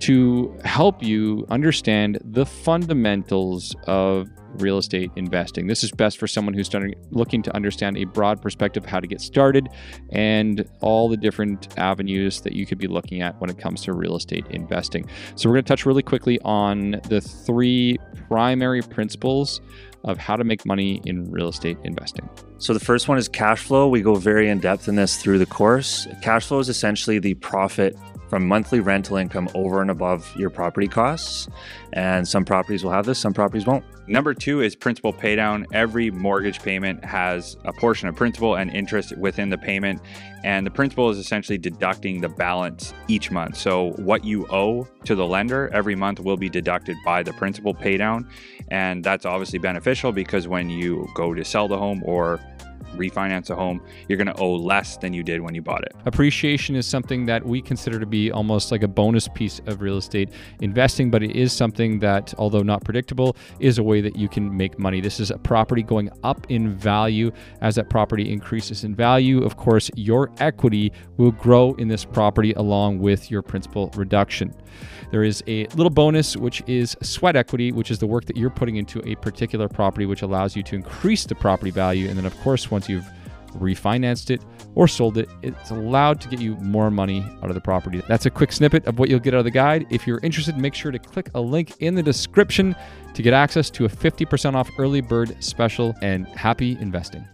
to 0.00 0.56
help 0.64 1.02
you 1.02 1.46
understand 1.50 2.18
the 2.24 2.46
fundamentals 2.46 3.74
of 3.86 4.28
real 4.54 4.78
estate 4.78 5.10
investing. 5.16 5.66
This 5.66 5.84
is 5.84 5.90
best 5.90 6.18
for 6.18 6.26
someone 6.26 6.54
who's 6.54 6.70
looking 7.10 7.42
to 7.42 7.54
understand 7.54 7.98
a 7.98 8.04
broad 8.04 8.40
perspective 8.40 8.84
how 8.84 9.00
to 9.00 9.06
get 9.06 9.20
started 9.20 9.68
and 10.10 10.68
all 10.80 11.08
the 11.08 11.16
different 11.16 11.78
avenues 11.78 12.40
that 12.42 12.54
you 12.54 12.66
could 12.66 12.78
be 12.78 12.86
looking 12.86 13.20
at 13.22 13.38
when 13.40 13.50
it 13.50 13.58
comes 13.58 13.82
to 13.82 13.92
real 13.92 14.16
estate 14.16 14.46
investing. 14.50 15.08
So, 15.34 15.48
we're 15.48 15.56
going 15.56 15.64
to 15.64 15.68
touch 15.68 15.86
really 15.86 16.02
quickly 16.02 16.40
on 16.40 17.00
the 17.08 17.20
three 17.20 17.98
primary 18.28 18.82
principles 18.82 19.60
of 20.04 20.18
how 20.18 20.36
to 20.36 20.44
make 20.44 20.64
money 20.64 21.00
in 21.04 21.30
real 21.30 21.48
estate 21.48 21.76
investing. 21.84 22.28
So 22.58 22.72
the 22.72 22.80
first 22.80 23.08
one 23.08 23.18
is 23.18 23.28
cash 23.28 23.62
flow. 23.62 23.88
We 23.88 24.00
go 24.00 24.14
very 24.14 24.48
in 24.48 24.60
depth 24.60 24.88
in 24.88 24.94
this 24.94 25.20
through 25.20 25.38
the 25.38 25.46
course. 25.46 26.06
Cash 26.22 26.46
flow 26.46 26.60
is 26.60 26.68
essentially 26.68 27.18
the 27.18 27.34
profit 27.34 27.96
from 28.28 28.46
monthly 28.46 28.80
rental 28.80 29.16
income 29.16 29.48
over 29.54 29.80
and 29.80 29.90
above 29.90 30.30
your 30.36 30.50
property 30.50 30.88
costs. 30.88 31.48
And 31.92 32.26
some 32.26 32.44
properties 32.44 32.84
will 32.84 32.92
have 32.92 33.06
this, 33.06 33.18
some 33.18 33.32
properties 33.32 33.66
won't. 33.66 33.84
Number 34.06 34.32
two 34.32 34.62
is 34.62 34.74
principal 34.74 35.12
paydown. 35.12 35.66
Every 35.72 36.10
mortgage 36.10 36.60
payment 36.62 37.04
has 37.04 37.56
a 37.64 37.72
portion 37.72 38.08
of 38.08 38.16
principal 38.16 38.56
and 38.56 38.70
interest 38.70 39.16
within 39.18 39.50
the 39.50 39.58
payment. 39.58 40.00
And 40.44 40.66
the 40.66 40.70
principal 40.70 41.10
is 41.10 41.18
essentially 41.18 41.58
deducting 41.58 42.20
the 42.20 42.28
balance 42.28 42.94
each 43.08 43.30
month. 43.30 43.56
So, 43.56 43.90
what 43.96 44.24
you 44.24 44.46
owe 44.48 44.86
to 45.04 45.14
the 45.14 45.26
lender 45.26 45.68
every 45.72 45.94
month 45.94 46.20
will 46.20 46.36
be 46.36 46.48
deducted 46.48 46.96
by 47.04 47.22
the 47.22 47.32
principal 47.34 47.74
paydown. 47.74 48.28
And 48.70 49.02
that's 49.02 49.26
obviously 49.26 49.58
beneficial 49.58 50.12
because 50.12 50.48
when 50.48 50.70
you 50.70 51.08
go 51.14 51.34
to 51.34 51.44
sell 51.44 51.68
the 51.68 51.76
home 51.76 52.02
or 52.04 52.40
refinance 52.96 53.50
a 53.50 53.56
home, 53.56 53.80
you're 54.08 54.18
going 54.18 54.26
to 54.26 54.36
owe 54.36 54.54
less 54.54 54.96
than 54.96 55.12
you 55.12 55.22
did 55.22 55.40
when 55.40 55.54
you 55.54 55.62
bought 55.62 55.82
it. 55.84 55.94
Appreciation 56.06 56.74
is 56.74 56.86
something 56.86 57.26
that 57.26 57.44
we 57.44 57.60
consider 57.60 57.98
to 57.98 58.06
be 58.06 58.30
almost 58.30 58.72
like 58.72 58.82
a 58.82 58.88
bonus 58.88 59.28
piece 59.28 59.60
of 59.66 59.80
real 59.80 59.96
estate 59.96 60.30
investing, 60.60 61.10
but 61.10 61.22
it 61.22 61.36
is 61.36 61.52
something 61.52 61.98
that, 62.00 62.34
although 62.38 62.62
not 62.62 62.84
predictable, 62.84 63.36
is 63.60 63.78
a 63.78 63.82
way 63.82 64.00
that 64.00 64.16
you 64.16 64.28
can 64.28 64.56
make 64.56 64.78
money. 64.78 65.00
This 65.00 65.20
is 65.20 65.30
a 65.30 65.38
property 65.38 65.82
going 65.82 66.10
up 66.24 66.46
in 66.50 66.74
value. 66.76 67.30
As 67.60 67.74
that 67.76 67.90
property 67.90 68.32
increases 68.32 68.84
in 68.84 68.94
value, 68.94 69.42
of 69.44 69.56
course, 69.56 69.90
your 69.94 70.30
equity 70.38 70.92
will 71.16 71.32
grow 71.32 71.74
in 71.74 71.88
this 71.88 72.04
property 72.04 72.52
along 72.54 72.98
with 72.98 73.30
your 73.30 73.42
principal 73.42 73.90
reduction. 73.96 74.54
There 75.10 75.24
is 75.24 75.42
a 75.46 75.66
little 75.68 75.90
bonus, 75.90 76.36
which 76.36 76.62
is 76.66 76.96
sweat 77.02 77.34
equity, 77.34 77.72
which 77.72 77.90
is 77.90 77.98
the 77.98 78.06
work 78.06 78.26
that 78.26 78.36
you're 78.36 78.50
putting 78.50 78.76
into 78.76 79.00
a 79.08 79.14
particular 79.16 79.68
property, 79.68 80.06
which 80.06 80.22
allows 80.22 80.54
you 80.54 80.62
to 80.64 80.76
increase 80.76 81.24
the 81.24 81.34
property 81.34 81.70
value. 81.70 82.08
And 82.08 82.16
then, 82.18 82.26
of 82.26 82.38
course, 82.40 82.70
once 82.78 82.88
you've 82.88 83.10
refinanced 83.54 84.30
it 84.30 84.40
or 84.76 84.86
sold 84.86 85.18
it, 85.18 85.28
it's 85.42 85.70
allowed 85.70 86.20
to 86.20 86.28
get 86.28 86.38
you 86.40 86.54
more 86.56 86.92
money 86.92 87.26
out 87.42 87.48
of 87.48 87.54
the 87.54 87.60
property. 87.60 88.00
That's 88.06 88.26
a 88.26 88.30
quick 88.30 88.52
snippet 88.52 88.86
of 88.86 89.00
what 89.00 89.08
you'll 89.08 89.18
get 89.18 89.34
out 89.34 89.38
of 89.38 89.44
the 89.44 89.50
guide. 89.50 89.86
If 89.90 90.06
you're 90.06 90.20
interested, 90.22 90.56
make 90.56 90.74
sure 90.74 90.92
to 90.92 90.98
click 90.98 91.30
a 91.34 91.40
link 91.40 91.74
in 91.80 91.96
the 91.96 92.02
description 92.02 92.76
to 93.14 93.22
get 93.22 93.34
access 93.34 93.68
to 93.70 93.86
a 93.86 93.88
50% 93.88 94.54
off 94.54 94.70
early 94.78 95.00
bird 95.00 95.42
special 95.42 95.92
and 96.02 96.28
happy 96.28 96.78
investing. 96.80 97.26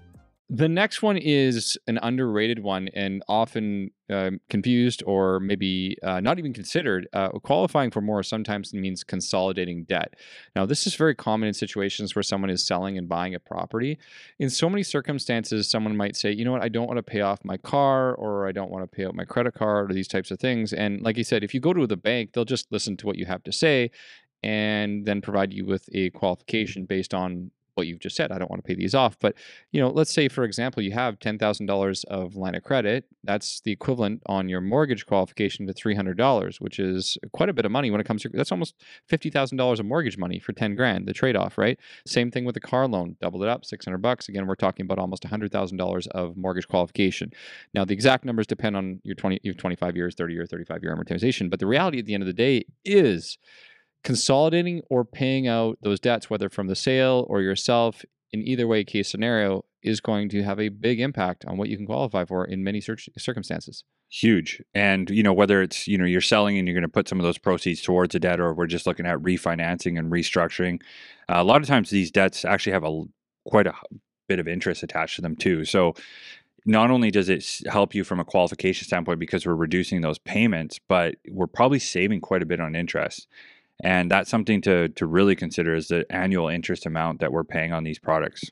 The 0.51 0.69
next 0.69 1.01
one 1.03 1.17
is 1.17 1.79
an 1.87 1.99
underrated 2.03 2.63
one 2.63 2.89
and 2.89 3.23
often 3.29 3.91
uh, 4.11 4.33
confused 4.51 5.03
or 5.07 5.41
maybe 5.41 5.97
uh, 6.03 6.21
not 6.21 6.39
even 6.39 6.53
considered. 6.53 7.09
Uh, 7.15 7.31
qualifying 7.31 7.91
for 7.91 8.03
more 8.03 8.23
sometimes 8.23 8.75
means 8.75 9.03
consolidating 9.03 9.85
debt. 9.85 10.15
Now, 10.55 10.67
this 10.67 10.87
is 10.87 10.97
very 10.97 11.15
common 11.15 11.49
in 11.49 11.55
situations 11.55 12.15
where 12.15 12.23
someone 12.23 12.51
is 12.51 12.63
selling 12.63 12.99
and 12.99 13.09
buying 13.09 13.35
a 13.35 13.41
property. 13.41 13.99
In 14.39 14.51
so 14.51 14.69
many 14.69 14.83
circumstances, 14.83 15.67
someone 15.67 15.97
might 15.97 16.15
say, 16.15 16.31
you 16.31 16.45
know 16.45 16.53
what, 16.53 16.63
I 16.63 16.69
don't 16.69 16.87
want 16.87 16.99
to 16.99 17.03
pay 17.03 17.23
off 17.23 17.43
my 17.43 17.57
car 17.57 18.15
or 18.15 18.47
I 18.47 18.53
don't 18.53 18.71
want 18.71 18.83
to 18.85 18.97
pay 18.97 19.07
out 19.07 19.15
my 19.15 19.25
credit 19.25 19.55
card 19.55 19.91
or 19.91 19.95
these 19.95 20.09
types 20.09 20.31
of 20.31 20.39
things. 20.39 20.75
And 20.75 21.01
like 21.01 21.17
you 21.17 21.25
said, 21.25 21.43
if 21.43 21.55
you 21.55 21.61
go 21.61 21.73
to 21.73 21.87
the 21.87 21.97
bank, 21.97 22.33
they'll 22.33 22.45
just 22.45 22.71
listen 22.71 22.99
to 22.99 23.07
what 23.07 23.17
you 23.17 23.25
have 23.25 23.43
to 23.45 23.53
say 23.53 23.91
and 24.43 25.07
then 25.07 25.23
provide 25.23 25.55
you 25.55 25.65
with 25.65 25.89
a 25.95 26.11
qualification 26.11 26.85
based 26.85 27.15
on 27.15 27.51
what 27.75 27.87
you've 27.87 28.01
just 28.01 28.17
said. 28.17 28.33
I 28.33 28.39
don't 28.39 28.51
want 28.51 28.65
to 28.65 28.67
pay 28.67 28.75
these 28.75 28.95
off. 28.95 29.19
But, 29.19 29.35
you 29.73 29.81
know, 29.81 29.89
let's 29.89 30.13
say, 30.13 30.29
for 30.29 30.45
example, 30.45 30.83
you 30.83 30.93
have 30.93 31.19
$10,000 31.19 32.05
of 32.07 32.37
line 32.37 32.55
of 32.55 32.63
credit. 32.63 33.05
That's 33.23 33.61
the 33.61 33.73
equivalent 33.73 34.23
on 34.27 34.49
your 34.49 34.61
mortgage 34.61 35.07
qualification 35.07 35.67
to 35.67 35.75
$300, 35.75 36.61
which 36.61 36.79
is 36.79 37.19
quite 37.33 37.49
a 37.49 37.53
bit 37.53 37.65
of 37.65 37.73
money 37.73 37.91
when 37.91 38.01
it 38.01 38.07
comes 38.07 38.23
to 38.23 38.29
that's 38.29 38.53
almost 38.53 38.75
$50,000 39.11 39.79
of 39.79 39.87
mortgage 39.87 40.19
money 40.19 40.39
for 40.39 40.53
10 40.53 40.75
grand, 40.75 41.07
the 41.07 41.13
trade 41.13 41.37
off, 41.37 41.59
right? 41.59 41.79
Same 42.07 42.31
thing 42.31 42.45
with 42.45 42.55
the 42.55 42.61
car 42.61 42.87
loan, 42.87 43.17
doubled 43.21 43.43
it 43.43 43.49
up, 43.49 43.65
600 43.65 43.99
bucks. 43.99 44.29
Again, 44.29 44.47
we're 44.47 44.55
talking 44.55 44.85
about 44.85 44.99
almost 44.99 45.25
$100,000 45.25 46.07
of 46.09 46.37
mortgage 46.37 46.69
qualification. 46.69 47.33
Now, 47.75 47.85
the 47.85 47.95
exact 47.95 48.25
numbers 48.25 48.47
depend 48.47 48.77
on 48.77 49.01
your 49.05 49.15
20, 49.15 49.41
your 49.43 49.55
25 49.55 49.97
years, 49.97 50.15
30 50.15 50.35
year, 50.35 50.47
35 50.47 50.83
year 50.83 50.97
amortization. 50.97 51.51
But 51.51 51.61
the 51.61 51.67
reality 51.67 51.99
at 51.99 52.07
the 52.07 52.15
end 52.15 52.23
of 52.23 52.27
the 52.27 52.33
day 52.33 52.65
is, 52.85 53.39
consolidating 54.05 54.83
or 54.91 55.05
paying 55.05 55.49
out 55.49 55.79
those 55.83 55.99
debts, 55.99 56.31
whether 56.31 56.49
from 56.49 56.69
the 56.69 56.77
sale 56.77 57.27
or 57.29 57.41
yourself, 57.41 58.05
in 58.33 58.47
either 58.47 58.67
way 58.67 58.85
case 58.85 59.09
scenario, 59.09 59.65
is 59.83 60.01
going 60.01 60.29
to 60.29 60.43
have 60.43 60.61
a 60.61 60.69
big 60.69 61.01
impact 61.01 61.45
on 61.47 61.57
what 61.57 61.69
you 61.69 61.77
can 61.77 61.87
qualify 61.87 62.25
for 62.25 62.45
in 62.45 62.63
many 62.63 62.81
circumstances. 62.81 63.85
Huge. 64.11 64.63
And, 64.75 65.11
you 65.11 65.23
know, 65.23 65.33
whether 65.33 65.61
it's, 65.61 65.89
you 65.89 65.99
know, 65.99 66.05
you're 66.05 66.21
selling 66.21 66.57
and 66.57 66.69
you're 66.69 66.75
going 66.75 66.83
to 66.83 66.89
put 66.89 67.09
some 67.09 67.19
of 67.19 67.25
those 67.25 67.39
proceeds 67.39 67.83
towards 67.83 68.15
a 68.15 68.21
debt 68.21 68.41
or 68.41 68.55
we're 68.55 68.67
just 68.67 68.87
looking 68.87 69.07
at 69.07 69.19
refinancing 69.19 69.99
and 69.99 70.13
restructuring, 70.13 70.81
uh, 71.29 71.37
a 71.37 71.45
lot 71.45 71.61
of 71.61 71.67
times 71.69 71.91
these 71.91 72.11
debts 72.11 72.45
actually 72.45 72.73
have 72.73 72.85
a 72.85 73.03
quite 73.47 73.67
a 73.67 73.75
bit 74.29 74.39
of 74.39 74.49
interest 74.49 74.83
attached 74.83 75.17
to 75.17 75.23
them 75.23 75.37
too. 75.37 75.65
So, 75.65 75.95
not 76.67 76.91
only 76.91 77.11
does 77.11 77.29
it 77.29 77.45
help 77.67 77.95
you 77.95 78.05
from 78.05 78.21
a 78.21 78.25
qualification 78.25 78.87
standpoint 78.87 79.19
because 79.19 79.45
we're 79.45 79.55
reducing 79.55 80.01
those 80.01 80.19
payments, 80.19 80.81
but 80.89 81.17
we're 81.29 81.47
probably 81.47 81.79
saving 81.79 82.23
quite 82.23 82.43
a 82.43 82.47
bit 82.47 82.59
on 82.59 82.75
interest. 82.75 83.29
And 83.83 84.11
that's 84.11 84.31
something 84.31 84.61
to 84.63 84.89
to 84.89 85.07
really 85.07 85.37
consider 85.37 85.75
is 85.75 85.89
the 85.89 86.07
annual 86.11 86.49
interest 86.49 86.87
amount 86.87 87.21
that 87.21 87.33
we're 87.33 87.45
paying 87.45 87.73
on 87.73 87.85
these 87.85 87.99
products. 87.99 88.51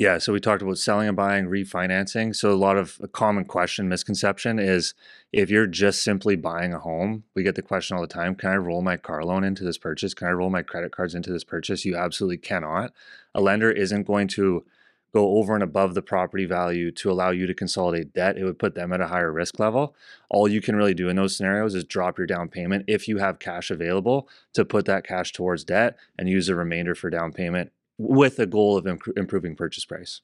Yeah, 0.00 0.18
so 0.18 0.32
we 0.32 0.38
talked 0.38 0.62
about 0.62 0.78
selling 0.78 1.08
and 1.08 1.16
buying, 1.16 1.46
refinancing. 1.46 2.36
So 2.36 2.52
a 2.52 2.54
lot 2.54 2.76
of 2.76 3.00
a 3.02 3.08
common 3.08 3.44
question, 3.44 3.88
misconception 3.88 4.60
is 4.60 4.94
if 5.32 5.50
you're 5.50 5.66
just 5.66 6.04
simply 6.04 6.36
buying 6.36 6.72
a 6.72 6.78
home, 6.78 7.24
we 7.34 7.42
get 7.42 7.56
the 7.56 7.62
question 7.62 7.96
all 7.96 8.00
the 8.00 8.06
time, 8.06 8.36
can 8.36 8.50
I 8.50 8.56
roll 8.58 8.80
my 8.80 8.96
car 8.96 9.24
loan 9.24 9.42
into 9.42 9.64
this 9.64 9.76
purchase? 9.76 10.14
Can 10.14 10.28
I 10.28 10.30
roll 10.30 10.50
my 10.50 10.62
credit 10.62 10.92
cards 10.92 11.16
into 11.16 11.32
this 11.32 11.42
purchase? 11.42 11.84
You 11.84 11.96
absolutely 11.96 12.36
cannot. 12.36 12.92
A 13.34 13.40
lender 13.40 13.72
isn't 13.72 14.04
going 14.04 14.28
to 14.28 14.64
go 15.12 15.38
over 15.38 15.54
and 15.54 15.62
above 15.62 15.94
the 15.94 16.02
property 16.02 16.44
value 16.44 16.90
to 16.92 17.10
allow 17.10 17.30
you 17.30 17.46
to 17.46 17.54
consolidate 17.54 18.12
debt, 18.12 18.36
it 18.36 18.44
would 18.44 18.58
put 18.58 18.74
them 18.74 18.92
at 18.92 19.00
a 19.00 19.06
higher 19.06 19.32
risk 19.32 19.58
level. 19.58 19.94
All 20.28 20.48
you 20.48 20.60
can 20.60 20.76
really 20.76 20.94
do 20.94 21.08
in 21.08 21.16
those 21.16 21.36
scenarios 21.36 21.74
is 21.74 21.84
drop 21.84 22.18
your 22.18 22.26
down 22.26 22.48
payment 22.48 22.84
if 22.86 23.08
you 23.08 23.18
have 23.18 23.38
cash 23.38 23.70
available 23.70 24.28
to 24.52 24.64
put 24.64 24.84
that 24.86 25.06
cash 25.06 25.32
towards 25.32 25.64
debt 25.64 25.96
and 26.18 26.28
use 26.28 26.46
the 26.46 26.54
remainder 26.54 26.94
for 26.94 27.10
down 27.10 27.32
payment 27.32 27.72
with 27.96 28.38
a 28.38 28.46
goal 28.46 28.76
of 28.76 28.86
imp- 28.86 29.16
improving 29.16 29.56
purchase 29.56 29.84
price. 29.84 30.20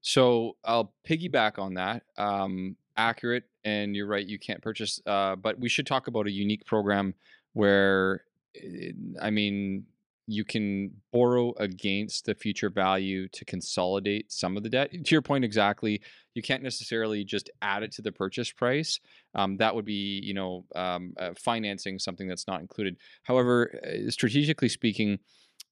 So 0.00 0.56
I'll 0.64 0.92
piggyback 1.06 1.58
on 1.58 1.74
that. 1.74 2.04
Um, 2.16 2.76
accurate, 2.96 3.44
and 3.64 3.94
you're 3.94 4.06
right, 4.06 4.26
you 4.26 4.38
can't 4.38 4.62
purchase, 4.62 5.00
uh, 5.06 5.36
but 5.36 5.58
we 5.58 5.68
should 5.68 5.86
talk 5.86 6.06
about 6.08 6.26
a 6.26 6.30
unique 6.30 6.64
program 6.64 7.14
where, 7.52 8.24
eh, 8.56 8.92
I 9.20 9.30
mean, 9.30 9.84
you 10.26 10.44
can 10.44 10.92
borrow 11.12 11.52
against 11.58 12.24
the 12.24 12.34
future 12.34 12.70
value 12.70 13.26
to 13.28 13.44
consolidate 13.44 14.30
some 14.30 14.56
of 14.56 14.62
the 14.62 14.68
debt. 14.68 14.92
To 14.92 15.14
your 15.14 15.22
point, 15.22 15.44
exactly, 15.44 16.00
you 16.34 16.42
can't 16.42 16.62
necessarily 16.62 17.24
just 17.24 17.50
add 17.62 17.82
it 17.82 17.92
to 17.92 18.02
the 18.02 18.12
purchase 18.12 18.52
price. 18.52 19.00
Um, 19.34 19.56
that 19.56 19.74
would 19.74 19.84
be, 19.84 20.20
you 20.22 20.34
know, 20.34 20.64
um, 20.74 21.14
uh, 21.18 21.30
financing 21.36 21.98
something 21.98 22.28
that's 22.28 22.46
not 22.46 22.60
included. 22.60 22.96
However, 23.24 23.80
uh, 23.84 24.10
strategically 24.10 24.68
speaking, 24.68 25.18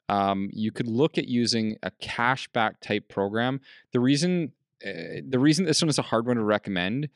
um, 0.08 0.48
you 0.52 0.72
could 0.72 0.88
look 0.88 1.18
at 1.18 1.28
using 1.28 1.76
a 1.82 1.90
cashback 2.02 2.80
type 2.80 3.08
program. 3.08 3.60
The 3.92 4.00
reason, 4.00 4.52
uh, 4.84 5.20
the 5.28 5.38
reason 5.38 5.66
this 5.66 5.82
one 5.82 5.88
is 5.88 5.98
a 5.98 6.02
hard 6.02 6.26
one 6.26 6.36
to 6.36 6.44
recommend 6.44 7.08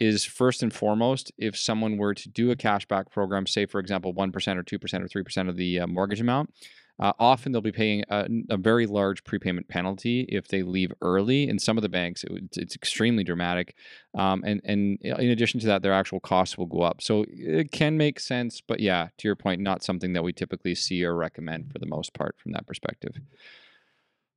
is 0.00 0.24
first 0.24 0.62
and 0.62 0.72
foremost 0.72 1.32
if 1.38 1.56
someone 1.56 1.96
were 1.96 2.14
to 2.14 2.28
do 2.28 2.50
a 2.50 2.56
cashback 2.56 3.10
program, 3.10 3.46
say 3.46 3.66
for 3.66 3.80
example, 3.80 4.12
one 4.12 4.32
percent 4.32 4.58
or 4.58 4.62
two 4.62 4.78
percent 4.78 5.02
or 5.02 5.08
three 5.08 5.22
percent 5.22 5.48
of 5.48 5.56
the 5.56 5.80
uh, 5.80 5.86
mortgage 5.86 6.20
amount 6.20 6.52
uh, 7.00 7.12
often 7.18 7.52
they'll 7.52 7.60
be 7.60 7.72
paying 7.72 8.02
a, 8.10 8.26
a, 8.50 8.56
very 8.56 8.86
large 8.86 9.22
prepayment 9.22 9.68
penalty 9.68 10.22
if 10.28 10.48
they 10.48 10.62
leave 10.62 10.92
early. 11.00 11.48
In 11.48 11.58
some 11.58 11.78
of 11.78 11.82
the 11.82 11.88
banks, 11.88 12.24
it, 12.24 12.56
it's 12.56 12.74
extremely 12.74 13.22
dramatic. 13.22 13.76
Um, 14.14 14.42
and, 14.44 14.60
and 14.64 14.98
in 15.02 15.30
addition 15.30 15.60
to 15.60 15.66
that, 15.68 15.82
their 15.82 15.92
actual 15.92 16.18
costs 16.18 16.58
will 16.58 16.66
go 16.66 16.82
up. 16.82 17.00
So 17.00 17.24
it 17.28 17.70
can 17.70 17.96
make 17.96 18.18
sense, 18.18 18.60
but 18.60 18.80
yeah, 18.80 19.08
to 19.18 19.28
your 19.28 19.36
point, 19.36 19.60
not 19.60 19.84
something 19.84 20.12
that 20.14 20.24
we 20.24 20.32
typically 20.32 20.74
see 20.74 21.04
or 21.04 21.14
recommend 21.14 21.72
for 21.72 21.78
the 21.78 21.86
most 21.86 22.14
part 22.14 22.34
from 22.38 22.52
that 22.52 22.66
perspective. 22.66 23.16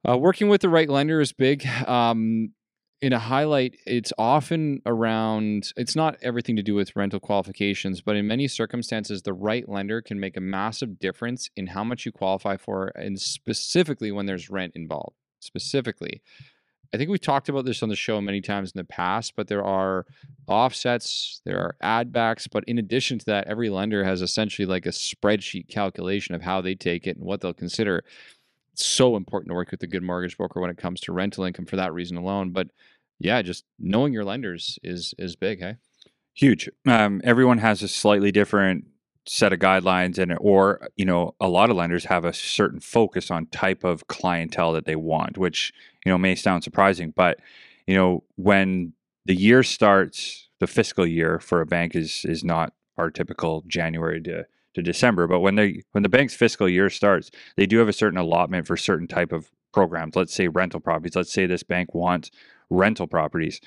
Uh, 0.08 0.18
working 0.18 0.48
with 0.48 0.62
the 0.62 0.70
right 0.70 0.90
lender 0.90 1.20
is 1.20 1.34
big. 1.34 1.66
Um, 1.88 2.54
in 3.02 3.14
a 3.14 3.20
highlight, 3.20 3.78
it's 3.88 4.14
often 4.18 4.82
around, 4.86 5.72
it's 5.76 5.96
not 5.96 6.18
everything 6.22 6.56
to 6.56 6.64
do 6.64 6.76
with 6.76 6.96
rental 6.96 7.20
qualifications, 7.20 8.00
but 8.02 8.16
in 8.16 8.28
many 8.28 8.48
circumstances, 8.48 9.24
the 9.24 9.34
right 9.34 9.68
lender 9.68 10.02
can 10.02 10.20
make 10.20 10.38
a 10.38 10.42
massive 10.42 11.00
difference 11.00 11.50
in 11.56 11.68
how 11.68 11.84
much 11.84 12.06
you 12.06 12.12
qualify 12.12 12.58
for, 12.58 12.92
and 12.96 13.20
specifically 13.20 14.12
when 14.12 14.28
there's 14.28 14.52
rent 14.52 14.74
involved. 14.76 15.16
Specifically, 15.40 16.22
I 16.94 16.98
think 16.98 17.10
we've 17.10 17.22
talked 17.22 17.50
about 17.50 17.66
this 17.66 17.82
on 17.82 17.90
the 17.90 17.96
show 17.96 18.22
many 18.22 18.42
times 18.42 18.72
in 18.76 18.78
the 18.78 18.84
past, 18.84 19.34
but 19.36 19.48
there 19.48 19.64
are 19.64 20.06
offsets, 20.48 21.42
there 21.46 21.58
are 21.58 21.76
add 21.82 22.12
backs. 22.12 22.48
But 22.48 22.66
in 22.66 22.78
addition 22.78 23.18
to 23.20 23.26
that, 23.28 23.48
every 23.48 23.70
lender 23.70 24.04
has 24.04 24.22
essentially 24.22 24.66
like 24.66 24.86
a 24.86 24.90
spreadsheet 24.90 25.70
calculation 25.70 26.36
of 26.36 26.42
how 26.42 26.62
they 26.62 26.76
take 26.76 27.08
it 27.08 27.16
and 27.16 27.26
what 27.26 27.42
they'll 27.42 27.54
consider 27.54 28.04
so 28.76 29.16
important 29.16 29.50
to 29.50 29.56
work 29.56 29.72
with 29.72 29.84
a 29.84 29.88
good 29.88 30.04
mortgage 30.04 30.38
broker 30.38 30.60
when 30.60 30.70
it 30.70 30.78
comes 30.78 31.00
to 31.02 31.14
rental 31.14 31.44
income 31.44 31.66
for 31.66 31.76
that 31.76 31.94
reason 31.94 32.18
alone. 32.18 32.52
But 32.52 32.68
yeah, 33.20 33.42
just 33.42 33.66
knowing 33.80 34.14
your 34.14 34.26
lenders 34.26 34.80
is 34.84 35.14
is 35.18 35.36
big, 35.36 35.60
hey? 35.60 35.78
Huge. 36.34 36.70
Um, 36.88 37.22
everyone 37.24 37.58
has 37.58 37.84
a 37.84 37.88
slightly 37.88 38.32
different 38.32 38.86
set 39.28 39.54
of 39.54 39.60
guidelines 39.60 40.18
and 40.18 40.36
or 40.42 40.90
you 40.96 41.06
know 41.06 41.36
a 41.40 41.48
lot 41.48 41.70
of 41.70 41.76
lenders 41.76 42.06
have 42.06 42.26
a 42.26 42.34
certain 42.34 42.80
focus 42.80 43.30
on 43.30 43.46
type 43.48 43.84
of 43.84 44.08
clientele 44.08 44.72
that 44.72 44.86
they 44.86 44.96
want 44.96 45.38
which 45.38 45.72
you 46.04 46.12
know 46.12 46.18
may 46.18 46.34
sound 46.34 46.64
surprising 46.64 47.14
but 47.16 47.38
you 47.86 47.94
know 47.94 48.24
when 48.38 48.92
the 49.26 49.36
year 49.36 49.62
starts 49.62 50.50
the 50.60 50.66
fiscal 50.66 51.06
year 51.06 51.40
for 51.40 51.62
a 51.62 51.68
bank 51.68 51.96
is 51.96 52.26
is 52.26 52.44
not 52.44 52.74
our 52.98 53.12
typical 53.12 53.64
January 53.68 54.22
to 54.22 54.46
to 54.74 54.82
December. 54.82 55.28
But 55.28 55.40
when 55.40 55.56
they 55.56 55.84
when 55.92 56.04
the 56.04 56.10
bank's 56.10 56.34
fiscal 56.34 56.70
year 56.70 56.90
starts, 56.90 57.32
they 57.56 57.66
do 57.66 57.80
have 57.80 57.90
a 57.90 57.94
certain 57.94 58.18
allotment 58.18 58.68
for 58.68 58.78
certain 58.78 59.08
type 59.08 59.32
of 59.32 59.52
programs. 59.74 60.16
Let's 60.16 60.34
say 60.34 60.48
rental 60.48 60.80
properties. 60.80 61.16
Let's 61.16 61.34
say 61.34 61.46
this 61.46 61.64
bank 61.64 61.94
wants 61.94 62.32
rental 62.70 63.08
properties, 63.08 63.62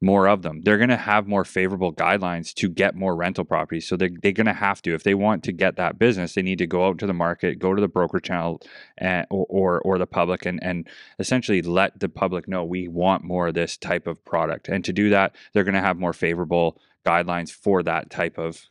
more 0.00 0.28
of 0.28 0.42
them. 0.42 0.62
They're 0.62 0.78
going 0.78 0.90
to 0.90 0.96
have 0.96 1.26
more 1.26 1.44
favorable 1.44 1.92
guidelines 1.92 2.52
to 2.54 2.68
get 2.68 2.94
more 2.94 3.16
rental 3.16 3.44
properties. 3.44 3.88
So 3.88 3.96
they're, 3.96 4.10
they're 4.22 4.32
going 4.32 4.46
to 4.46 4.52
have 4.52 4.82
to, 4.82 4.94
if 4.94 5.02
they 5.02 5.14
want 5.14 5.42
to 5.44 5.52
get 5.52 5.76
that 5.76 5.98
business, 5.98 6.34
they 6.34 6.42
need 6.42 6.58
to 6.58 6.66
go 6.66 6.86
out 6.86 6.98
to 6.98 7.06
the 7.06 7.14
market, 7.14 7.58
go 7.58 7.74
to 7.74 7.80
the 7.80 7.88
broker 7.88 8.20
channel 8.20 8.60
and, 8.98 9.26
or, 9.30 9.46
or, 9.48 9.80
or 9.80 9.98
the 9.98 10.06
public 10.06 10.44
and, 10.44 10.62
and 10.62 10.88
essentially 11.18 11.62
let 11.62 11.98
the 12.00 12.08
public 12.08 12.46
know 12.46 12.64
we 12.64 12.88
want 12.88 13.24
more 13.24 13.48
of 13.48 13.54
this 13.54 13.76
type 13.76 14.06
of 14.06 14.22
product. 14.24 14.68
And 14.68 14.84
to 14.84 14.92
do 14.92 15.10
that, 15.10 15.34
they're 15.52 15.64
going 15.64 15.74
to 15.74 15.80
have 15.80 15.98
more 15.98 16.12
favorable 16.12 16.78
guidelines 17.04 17.50
for 17.50 17.82
that 17.84 18.10
type 18.10 18.36
of 18.36 18.66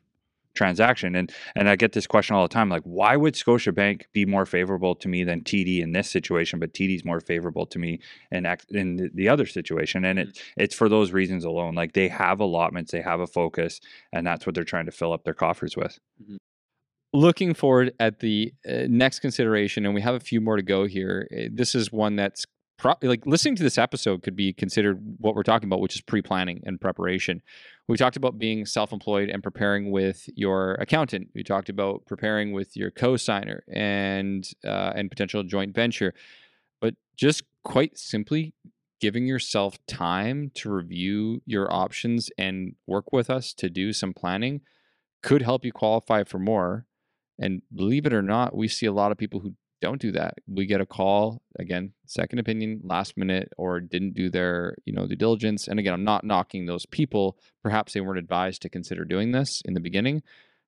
transaction. 0.55 1.15
And 1.15 1.31
and 1.55 1.69
I 1.69 1.75
get 1.75 1.91
this 1.91 2.07
question 2.07 2.35
all 2.35 2.43
the 2.43 2.53
time, 2.53 2.69
like, 2.69 2.83
why 2.83 3.15
would 3.15 3.35
Scotiabank 3.35 4.03
be 4.13 4.25
more 4.25 4.45
favorable 4.45 4.95
to 4.95 5.07
me 5.07 5.23
than 5.23 5.41
TD 5.41 5.81
in 5.81 5.91
this 5.91 6.09
situation, 6.09 6.59
but 6.59 6.73
TD's 6.73 7.05
more 7.05 7.19
favorable 7.19 7.65
to 7.67 7.79
me 7.79 7.99
in 8.31 8.47
in 8.69 9.11
the 9.13 9.29
other 9.29 9.45
situation? 9.45 10.05
And 10.05 10.19
it 10.19 10.27
mm-hmm. 10.29 10.61
it's 10.61 10.75
for 10.75 10.89
those 10.89 11.11
reasons 11.11 11.45
alone. 11.45 11.75
Like 11.75 11.93
they 11.93 12.07
have 12.07 12.39
allotments, 12.39 12.91
they 12.91 13.01
have 13.01 13.19
a 13.19 13.27
focus, 13.27 13.79
and 14.11 14.25
that's 14.25 14.45
what 14.45 14.55
they're 14.55 14.63
trying 14.63 14.85
to 14.85 14.91
fill 14.91 15.13
up 15.13 15.23
their 15.23 15.33
coffers 15.33 15.77
with. 15.77 15.99
Mm-hmm. 16.21 16.37
Looking 17.13 17.53
forward 17.53 17.93
at 17.99 18.19
the 18.19 18.53
uh, 18.67 18.87
next 18.89 19.19
consideration, 19.19 19.85
and 19.85 19.95
we 19.95 20.01
have 20.01 20.15
a 20.15 20.19
few 20.19 20.41
more 20.41 20.57
to 20.57 20.63
go 20.63 20.85
here. 20.85 21.27
Eh, 21.31 21.47
this 21.51 21.73
is 21.73 21.91
one 21.91 22.17
that's 22.17 22.45
pro- 22.77 22.95
like 23.01 23.25
listening 23.25 23.55
to 23.55 23.63
this 23.63 23.77
episode 23.77 24.23
could 24.23 24.35
be 24.35 24.53
considered 24.53 24.99
what 25.19 25.35
we're 25.35 25.43
talking 25.43 25.67
about, 25.67 25.79
which 25.79 25.95
is 25.95 26.01
pre-planning 26.01 26.61
and 26.65 26.79
preparation. 26.79 27.41
We 27.87 27.97
talked 27.97 28.17
about 28.17 28.37
being 28.37 28.65
self-employed 28.65 29.29
and 29.29 29.43
preparing 29.43 29.91
with 29.91 30.27
your 30.35 30.73
accountant. 30.75 31.29
We 31.35 31.43
talked 31.43 31.69
about 31.69 32.05
preparing 32.05 32.51
with 32.51 32.75
your 32.75 32.91
co-signer 32.91 33.63
and 33.71 34.47
uh, 34.63 34.93
and 34.95 35.09
potential 35.09 35.43
joint 35.43 35.75
venture, 35.75 36.13
but 36.81 36.95
just 37.15 37.43
quite 37.63 37.97
simply 37.97 38.53
giving 39.01 39.27
yourself 39.27 39.77
time 39.87 40.51
to 40.55 40.71
review 40.71 41.41
your 41.45 41.71
options 41.71 42.29
and 42.37 42.75
work 42.87 43.11
with 43.11 43.29
us 43.29 43.53
to 43.53 43.69
do 43.69 43.93
some 43.93 44.13
planning 44.13 44.61
could 45.21 45.41
help 45.41 45.65
you 45.65 45.71
qualify 45.71 46.23
for 46.23 46.39
more. 46.39 46.85
And 47.37 47.61
believe 47.73 48.05
it 48.05 48.13
or 48.13 48.21
not, 48.21 48.55
we 48.55 48.67
see 48.67 48.85
a 48.85 48.93
lot 48.93 49.11
of 49.11 49.17
people 49.17 49.41
who 49.41 49.55
don't 49.81 50.01
do 50.01 50.11
that. 50.13 50.35
We 50.47 50.65
get 50.65 50.81
a 50.81 50.85
call 50.85 51.41
again, 51.59 51.93
second 52.05 52.39
opinion, 52.39 52.81
last 52.83 53.17
minute, 53.17 53.51
or 53.57 53.79
didn't 53.79 54.13
do 54.13 54.29
their 54.29 54.75
you 54.85 54.93
know 54.93 55.07
due 55.07 55.15
diligence. 55.15 55.67
And 55.67 55.79
again, 55.79 55.93
I'm 55.93 56.03
not 56.03 56.23
knocking 56.23 56.65
those 56.65 56.85
people. 56.85 57.37
Perhaps 57.63 57.93
they 57.93 58.01
weren't 58.01 58.19
advised 58.19 58.61
to 58.63 58.69
consider 58.69 59.05
doing 59.05 59.31
this 59.31 59.61
in 59.65 59.73
the 59.73 59.79
beginning, 59.79 60.23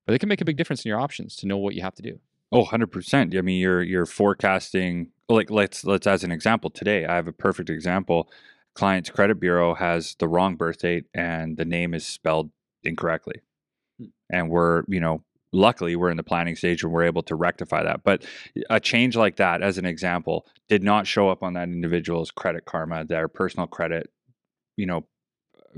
but 0.06 0.12
they 0.12 0.18
can 0.18 0.28
make 0.28 0.40
a 0.40 0.44
big 0.44 0.56
difference 0.56 0.84
in 0.84 0.88
your 0.88 1.00
options 1.00 1.36
to 1.36 1.46
know 1.46 1.58
what 1.58 1.74
you 1.74 1.82
have 1.82 1.94
to 1.96 2.02
do. 2.02 2.18
Oh, 2.50 2.64
100%. 2.64 3.36
I 3.36 3.40
mean, 3.42 3.60
you're 3.60 3.82
you're 3.82 4.06
forecasting 4.06 5.10
like 5.28 5.50
let's 5.50 5.84
let's 5.84 6.06
as 6.06 6.24
an 6.24 6.32
example 6.32 6.70
today. 6.70 7.04
I 7.04 7.16
have 7.16 7.28
a 7.28 7.32
perfect 7.32 7.70
example. 7.70 8.30
Client's 8.74 9.10
credit 9.10 9.40
bureau 9.40 9.74
has 9.74 10.14
the 10.18 10.28
wrong 10.28 10.54
birth 10.56 10.78
date 10.78 11.06
and 11.12 11.56
the 11.56 11.64
name 11.64 11.94
is 11.94 12.06
spelled 12.06 12.50
incorrectly. 12.84 13.42
Hmm. 13.98 14.06
And 14.30 14.50
we're, 14.50 14.84
you 14.86 15.00
know, 15.00 15.24
luckily 15.52 15.96
we're 15.96 16.10
in 16.10 16.16
the 16.16 16.22
planning 16.22 16.56
stage 16.56 16.82
and 16.82 16.92
we're 16.92 17.04
able 17.04 17.22
to 17.22 17.34
rectify 17.34 17.82
that 17.82 18.02
but 18.04 18.24
a 18.70 18.78
change 18.78 19.16
like 19.16 19.36
that 19.36 19.62
as 19.62 19.78
an 19.78 19.86
example 19.86 20.46
did 20.68 20.82
not 20.82 21.06
show 21.06 21.28
up 21.28 21.42
on 21.42 21.54
that 21.54 21.68
individual's 21.68 22.30
credit 22.30 22.64
karma 22.64 23.04
their 23.04 23.28
personal 23.28 23.66
credit 23.66 24.10
you 24.76 24.86
know 24.86 25.04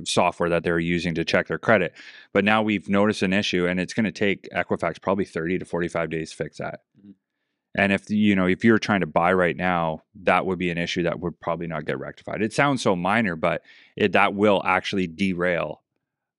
software 0.04 0.48
that 0.48 0.64
they're 0.64 0.78
using 0.78 1.14
to 1.14 1.24
check 1.24 1.46
their 1.48 1.58
credit. 1.58 1.92
But 2.32 2.44
now 2.44 2.62
we've 2.62 2.88
noticed 2.88 3.22
an 3.22 3.32
issue 3.32 3.66
and 3.66 3.80
it's 3.80 3.94
going 3.94 4.04
to 4.04 4.12
take 4.12 4.48
equifax 4.54 5.00
probably 5.00 5.24
30 5.24 5.58
to 5.58 5.64
45 5.64 6.10
days 6.10 6.30
to 6.30 6.36
fix 6.36 6.58
that. 6.58 6.80
Mm-hmm. 6.98 7.10
and 7.76 7.92
if 7.92 8.10
you 8.10 8.34
know 8.34 8.46
if 8.46 8.64
you're 8.64 8.78
trying 8.78 9.00
to 9.00 9.06
buy 9.06 9.32
right 9.32 9.56
now 9.56 10.02
that 10.22 10.44
would 10.46 10.58
be 10.58 10.70
an 10.70 10.78
issue 10.78 11.04
that 11.04 11.20
would 11.20 11.38
probably 11.40 11.66
not 11.66 11.86
get 11.86 11.98
rectified. 11.98 12.42
It 12.42 12.52
sounds 12.52 12.82
so 12.82 12.96
minor 12.96 13.36
but 13.36 13.62
it, 13.96 14.12
that 14.12 14.34
will 14.34 14.62
actually 14.64 15.06
derail 15.06 15.82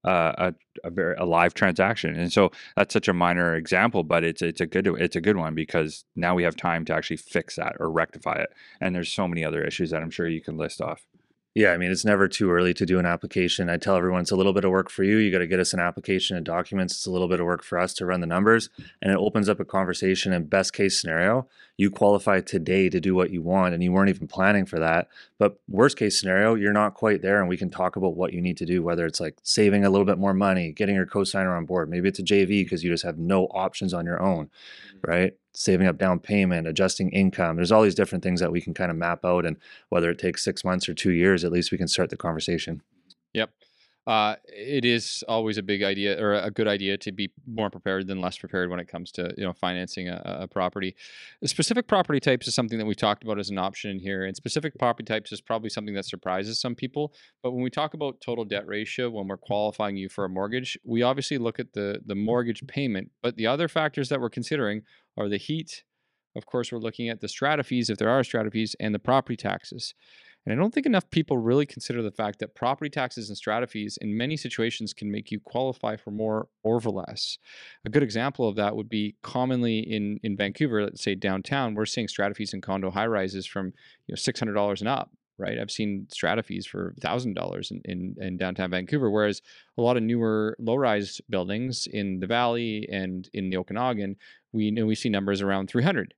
uh, 0.04 0.34
a 0.38 0.54
a 0.84 0.90
very 0.90 1.16
a 1.16 1.26
live 1.26 1.54
transaction 1.54 2.16
and 2.16 2.32
so 2.32 2.52
that's 2.76 2.94
such 2.94 3.08
a 3.08 3.14
minor 3.14 3.56
example 3.56 4.04
but 4.04 4.24
it's 4.24 4.42
it's 4.42 4.62
a 4.62 4.66
good 4.66 4.88
it's 4.88 5.16
a 5.16 5.22
good 5.22 5.38
one 5.38 5.54
because 5.54 6.06
now 6.16 6.34
we 6.34 6.44
have 6.44 6.56
time 6.56 6.86
to 6.86 6.94
actually 6.94 7.18
fix 7.18 7.56
that 7.56 7.76
or 7.80 7.92
rectify 7.92 8.36
it 8.36 8.50
and 8.80 8.96
there's 8.96 9.12
so 9.12 9.28
many 9.28 9.44
other 9.44 9.64
issues 9.64 9.92
that 9.92 10.02
i'm 10.02 10.10
sure 10.10 10.28
you 10.28 10.42
can 10.42 10.58
list 10.58 10.82
off 10.82 11.06
yeah, 11.54 11.74
I 11.74 11.78
mean, 11.78 11.92
it's 11.92 12.06
never 12.06 12.30
too 12.30 12.50
early 12.50 12.74
to 12.76 12.86
do 12.86 12.98
an 12.98 13.06
application. 13.06 13.70
I 13.70 13.76
tell 13.76 13.98
everyone 13.98 14.22
it's 14.22 14.32
a 14.32 14.38
little 14.38 14.54
bit 14.54 14.64
of 14.64 14.72
work 14.72 14.90
for 14.90 15.04
you. 15.04 15.18
You 15.18 15.34
got 15.34 15.40
to 15.40 15.48
get 15.48 15.60
us 15.60 15.74
an 15.74 15.82
application 15.82 16.38
and 16.38 16.46
documents. 16.46 16.94
It's 16.94 17.06
a 17.06 17.12
little 17.12 17.28
bit 17.28 17.42
of 17.42 17.46
work 17.46 17.62
for 17.62 17.78
us 17.78 17.94
to 17.96 18.06
run 18.06 18.22
the 18.22 18.28
numbers, 18.28 18.70
and 19.02 19.12
it 19.12 19.18
opens 19.18 19.50
up 19.50 19.60
a 19.60 19.66
conversation. 19.66 20.32
And 20.32 20.50
best 20.50 20.72
case 20.72 21.02
scenario, 21.02 21.50
you 21.82 21.90
qualify 21.90 22.40
today 22.40 22.90
to 22.90 23.00
do 23.00 23.16
what 23.16 23.32
you 23.32 23.42
want, 23.42 23.74
and 23.74 23.82
you 23.82 23.92
weren't 23.92 24.12
even 24.12 24.28
planning 24.28 24.68
for 24.68 24.78
that. 24.78 25.08
But 25.40 25.60
worst 25.68 25.98
case 25.98 26.20
scenario, 26.20 26.54
you're 26.54 26.72
not 26.72 26.94
quite 26.94 27.24
there, 27.24 27.40
and 27.40 27.50
we 27.50 27.58
can 27.58 27.72
talk 27.72 27.96
about 27.96 28.16
what 28.16 28.34
you 28.34 28.40
need 28.40 28.58
to 28.58 28.68
do. 28.68 28.84
Whether 28.84 29.08
it's 29.08 29.20
like 29.20 29.40
saving 29.42 29.84
a 29.84 29.90
little 29.90 30.06
bit 30.06 30.20
more 30.20 30.36
money, 30.36 30.74
getting 30.74 30.94
your 30.94 31.08
co-signer 31.08 31.58
on 31.58 31.66
board. 31.66 31.90
Maybe 31.90 32.08
it's 32.08 32.20
a 32.20 32.24
JV 32.24 32.64
because 32.64 32.84
you 32.84 32.92
just 32.92 33.04
have 33.04 33.18
no 33.18 33.46
options 33.46 33.96
on 33.96 34.06
your 34.06 34.22
own, 34.22 34.46
mm-hmm. 34.46 35.12
right? 35.12 35.34
saving 35.54 35.86
up 35.86 35.98
down 35.98 36.18
payment, 36.18 36.66
adjusting 36.66 37.10
income. 37.12 37.58
There's 37.58 37.74
all 37.74 37.82
these 37.82 37.94
different 37.94 38.24
things 38.24 38.40
that 38.40 38.54
we 38.54 38.62
can 38.62 38.74
kind 38.74 38.90
of 38.90 38.96
map 38.96 39.26
out. 39.26 39.46
And 39.46 39.58
whether 39.90 40.10
it 40.10 40.18
takes 40.18 40.46
six 40.46 40.64
months 40.64 40.88
or 40.88 40.94
two 40.94 41.12
years, 41.12 41.44
at 41.44 41.52
least 41.52 41.74
we 41.74 41.78
can 41.78 41.90
start 41.90 42.10
the 42.10 42.16
conversation. 42.16 42.82
Yep. 43.34 43.52
Uh, 44.08 44.36
it 44.48 44.84
is 44.84 45.24
always 45.28 45.60
a 45.60 45.64
big 45.64 45.84
idea 45.84 46.20
or 46.20 46.34
a 46.34 46.50
good 46.50 46.68
idea 46.68 46.98
to 46.98 47.12
be 47.12 47.30
more 47.46 47.70
prepared 47.70 48.08
than 48.08 48.20
less 48.20 48.36
prepared 48.38 48.70
when 48.70 48.80
it 48.80 48.88
comes 48.88 49.12
to 49.12 49.32
you 49.38 49.44
know 49.44 49.54
financing 49.54 50.10
a, 50.10 50.40
a 50.42 50.48
property. 50.48 50.96
Specific 51.46 51.88
property 51.88 52.20
types 52.20 52.48
is 52.48 52.56
something 52.56 52.80
that 52.80 52.86
we 52.86 52.96
talked 52.96 53.24
about 53.24 53.38
as 53.38 53.52
an 53.52 53.60
option 53.60 53.92
in 53.92 54.00
here, 54.00 54.26
and 54.26 54.36
specific 54.36 54.78
property 54.80 55.06
types 55.06 55.32
is 55.32 55.40
probably 55.40 55.70
something 55.70 55.94
that 55.94 56.06
surprises 56.06 56.60
some 56.60 56.74
people. 56.74 57.14
But 57.44 57.52
when 57.52 57.62
we 57.62 57.70
talk 57.70 57.94
about 57.94 58.22
total 58.22 58.44
debt 58.44 58.68
ratio 58.68 59.10
when 59.10 59.28
we're 59.28 59.38
qualifying 59.38 59.98
you 59.98 60.10
for 60.10 60.26
a 60.26 60.30
mortgage, 60.30 60.80
we 60.84 61.04
obviously 61.04 61.38
look 61.38 61.60
at 61.60 61.74
the 61.74 62.02
the 62.04 62.16
mortgage 62.16 62.66
payment, 62.66 63.12
but 63.22 63.36
the 63.36 63.46
other 63.46 63.68
factors 63.68 64.10
that 64.10 64.20
we're 64.20 64.30
considering 64.30 64.82
are 65.16 65.30
the 65.30 65.38
heat. 65.38 65.84
Of 66.36 66.46
course, 66.46 66.72
we're 66.72 66.80
looking 66.80 67.10
at 67.10 67.20
the 67.20 67.28
strata 67.28 67.62
fees 67.62 67.90
if 67.90 67.98
there 67.98 68.10
are 68.10 68.24
strata 68.24 68.50
fees 68.50 68.76
and 68.80 68.96
the 68.96 69.00
property 69.00 69.36
taxes. 69.36 69.94
And 70.46 70.54
I 70.54 70.56
don't 70.56 70.74
think 70.74 70.88
enough 70.88 71.10
people 71.12 71.38
really 71.38 71.66
consider 71.66 72.02
the 72.02 72.12
fact 72.12 72.40
that 72.40 72.56
property 72.56 72.90
taxes 72.90 73.30
and 73.30 73.38
strata 73.38 73.68
fees 73.68 73.98
in 74.02 74.18
many 74.18 74.36
situations 74.36 74.94
can 74.94 75.12
make 75.12 75.30
you 75.30 75.40
qualify 75.40 75.96
for 75.96 76.10
more 76.12 76.48
or 76.64 76.82
for 76.82 76.90
less. 76.90 77.38
A 77.86 77.90
good 77.90 78.02
example 78.02 78.48
of 78.48 78.56
that 78.56 78.76
would 78.76 78.90
be 78.90 79.16
commonly 79.22 79.80
in, 79.80 80.20
in 80.24 80.36
Vancouver, 80.36 80.84
let's 80.84 81.04
say 81.04 81.14
downtown, 81.14 81.76
we're 81.76 81.86
seeing 81.86 82.08
strata 82.08 82.34
fees 82.34 82.54
in 82.54 82.62
condo 82.62 82.90
high 82.90 83.06
rises 83.06 83.46
from 83.46 83.68
you 84.08 84.14
know 84.14 84.16
$600 84.16 84.80
and 84.80 84.90
up. 84.90 85.12
Right, 85.38 85.58
I've 85.58 85.72
seen 85.72 86.06
strata 86.12 86.44
fees 86.44 86.68
for 86.68 86.94
thousand 87.02 87.34
dollars 87.34 87.72
in, 87.86 88.16
in 88.20 88.38
downtown 88.38 88.70
Vancouver, 88.70 89.10
whereas 89.10 89.42
a 89.76 89.82
lot 89.82 89.98
of 89.98 90.04
newer 90.04 90.56
low-rise 90.60 91.20
buildings 91.32 91.88
in 91.92 92.20
the 92.20 92.28
valley 92.28 92.88
and 92.92 93.28
in 93.34 93.50
the 93.50 93.58
Okanagan, 93.58 94.18
we 94.52 94.70
know 94.70 94.86
we 94.86 94.94
see 94.94 95.10
numbers 95.10 95.42
around 95.42 95.68
300 95.68 96.14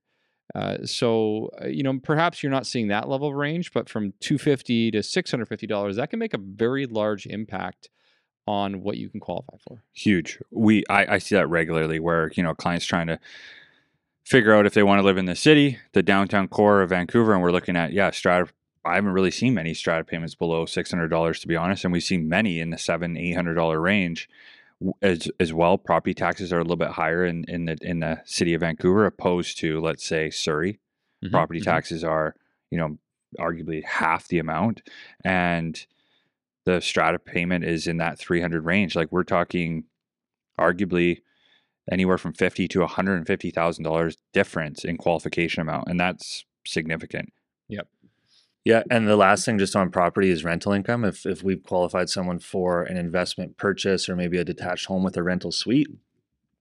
uh, 0.54 0.78
so 0.84 1.50
uh, 1.60 1.66
you 1.66 1.82
know 1.82 1.98
perhaps 2.02 2.42
you're 2.42 2.52
not 2.52 2.66
seeing 2.66 2.88
that 2.88 3.08
level 3.08 3.28
of 3.28 3.34
range, 3.34 3.72
but 3.72 3.88
from 3.88 4.12
250 4.20 4.92
to 4.92 5.02
650 5.02 5.66
dollars, 5.66 5.96
that 5.96 6.10
can 6.10 6.18
make 6.18 6.34
a 6.34 6.38
very 6.38 6.86
large 6.86 7.26
impact 7.26 7.88
on 8.46 8.82
what 8.82 8.96
you 8.96 9.08
can 9.08 9.20
qualify 9.20 9.56
for. 9.66 9.82
Huge. 9.92 10.38
We 10.50 10.84
I, 10.88 11.14
I 11.14 11.18
see 11.18 11.34
that 11.34 11.48
regularly 11.48 11.98
where 11.98 12.30
you 12.34 12.42
know 12.42 12.54
clients 12.54 12.86
trying 12.86 13.08
to 13.08 13.18
figure 14.24 14.54
out 14.54 14.66
if 14.66 14.74
they 14.74 14.82
want 14.82 15.00
to 15.00 15.04
live 15.04 15.18
in 15.18 15.26
the 15.26 15.36
city, 15.36 15.78
the 15.92 16.02
downtown 16.02 16.48
core 16.48 16.82
of 16.82 16.90
Vancouver, 16.90 17.34
and 17.34 17.42
we're 17.42 17.52
looking 17.52 17.76
at 17.76 17.92
yeah 17.92 18.10
strata. 18.10 18.50
I 18.86 18.96
haven't 18.96 19.12
really 19.12 19.30
seen 19.30 19.54
many 19.54 19.72
strata 19.72 20.04
payments 20.04 20.34
below 20.34 20.66
six 20.66 20.90
hundred 20.90 21.08
dollars 21.08 21.40
to 21.40 21.48
be 21.48 21.56
honest, 21.56 21.84
and 21.84 21.92
we've 21.92 22.02
seen 22.02 22.28
many 22.28 22.60
in 22.60 22.70
the 22.70 22.78
seven 22.78 23.16
eight 23.16 23.34
hundred 23.34 23.54
dollar 23.54 23.80
range 23.80 24.28
as 25.02 25.28
as 25.40 25.52
well. 25.52 25.78
Property 25.78 26.14
taxes 26.14 26.52
are 26.52 26.58
a 26.58 26.62
little 26.62 26.76
bit 26.76 26.90
higher 26.90 27.24
in 27.24 27.44
in 27.48 27.66
the 27.66 27.76
in 27.80 28.00
the 28.00 28.20
city 28.24 28.54
of 28.54 28.60
Vancouver 28.60 29.06
opposed 29.06 29.58
to 29.58 29.80
let's 29.80 30.04
say 30.04 30.30
Surrey. 30.30 30.80
Mm-hmm, 31.24 31.32
property 31.32 31.60
mm-hmm. 31.60 31.70
taxes 31.70 32.04
are 32.04 32.34
you 32.70 32.78
know 32.78 32.98
arguably 33.38 33.84
half 33.84 34.28
the 34.28 34.38
amount, 34.38 34.82
and 35.24 35.86
the 36.64 36.80
strata 36.80 37.18
payment 37.18 37.64
is 37.64 37.86
in 37.86 37.98
that 37.98 38.18
300 38.18 38.64
range. 38.64 38.96
Like 38.96 39.12
we're 39.12 39.24
talking, 39.24 39.84
arguably 40.58 41.18
anywhere 41.90 42.18
from 42.18 42.32
fifty 42.32 42.68
to 42.68 42.80
one 42.80 42.88
hundred 42.88 43.16
and 43.16 43.26
fifty 43.26 43.50
thousand 43.50 43.84
dollars 43.84 44.16
difference 44.32 44.84
in 44.84 44.96
qualification 44.96 45.60
amount, 45.60 45.88
and 45.88 46.00
that's 46.00 46.44
significant. 46.66 47.32
Yeah, 48.64 48.82
and 48.90 49.06
the 49.06 49.16
last 49.16 49.44
thing 49.44 49.58
just 49.58 49.76
on 49.76 49.90
property 49.90 50.30
is 50.30 50.42
rental 50.42 50.72
income. 50.72 51.04
If 51.04 51.26
if 51.26 51.42
we've 51.42 51.62
qualified 51.62 52.08
someone 52.08 52.38
for 52.38 52.82
an 52.82 52.96
investment 52.96 53.58
purchase 53.58 54.08
or 54.08 54.16
maybe 54.16 54.38
a 54.38 54.44
detached 54.44 54.86
home 54.86 55.02
with 55.04 55.18
a 55.18 55.22
rental 55.22 55.52
suite, 55.52 55.88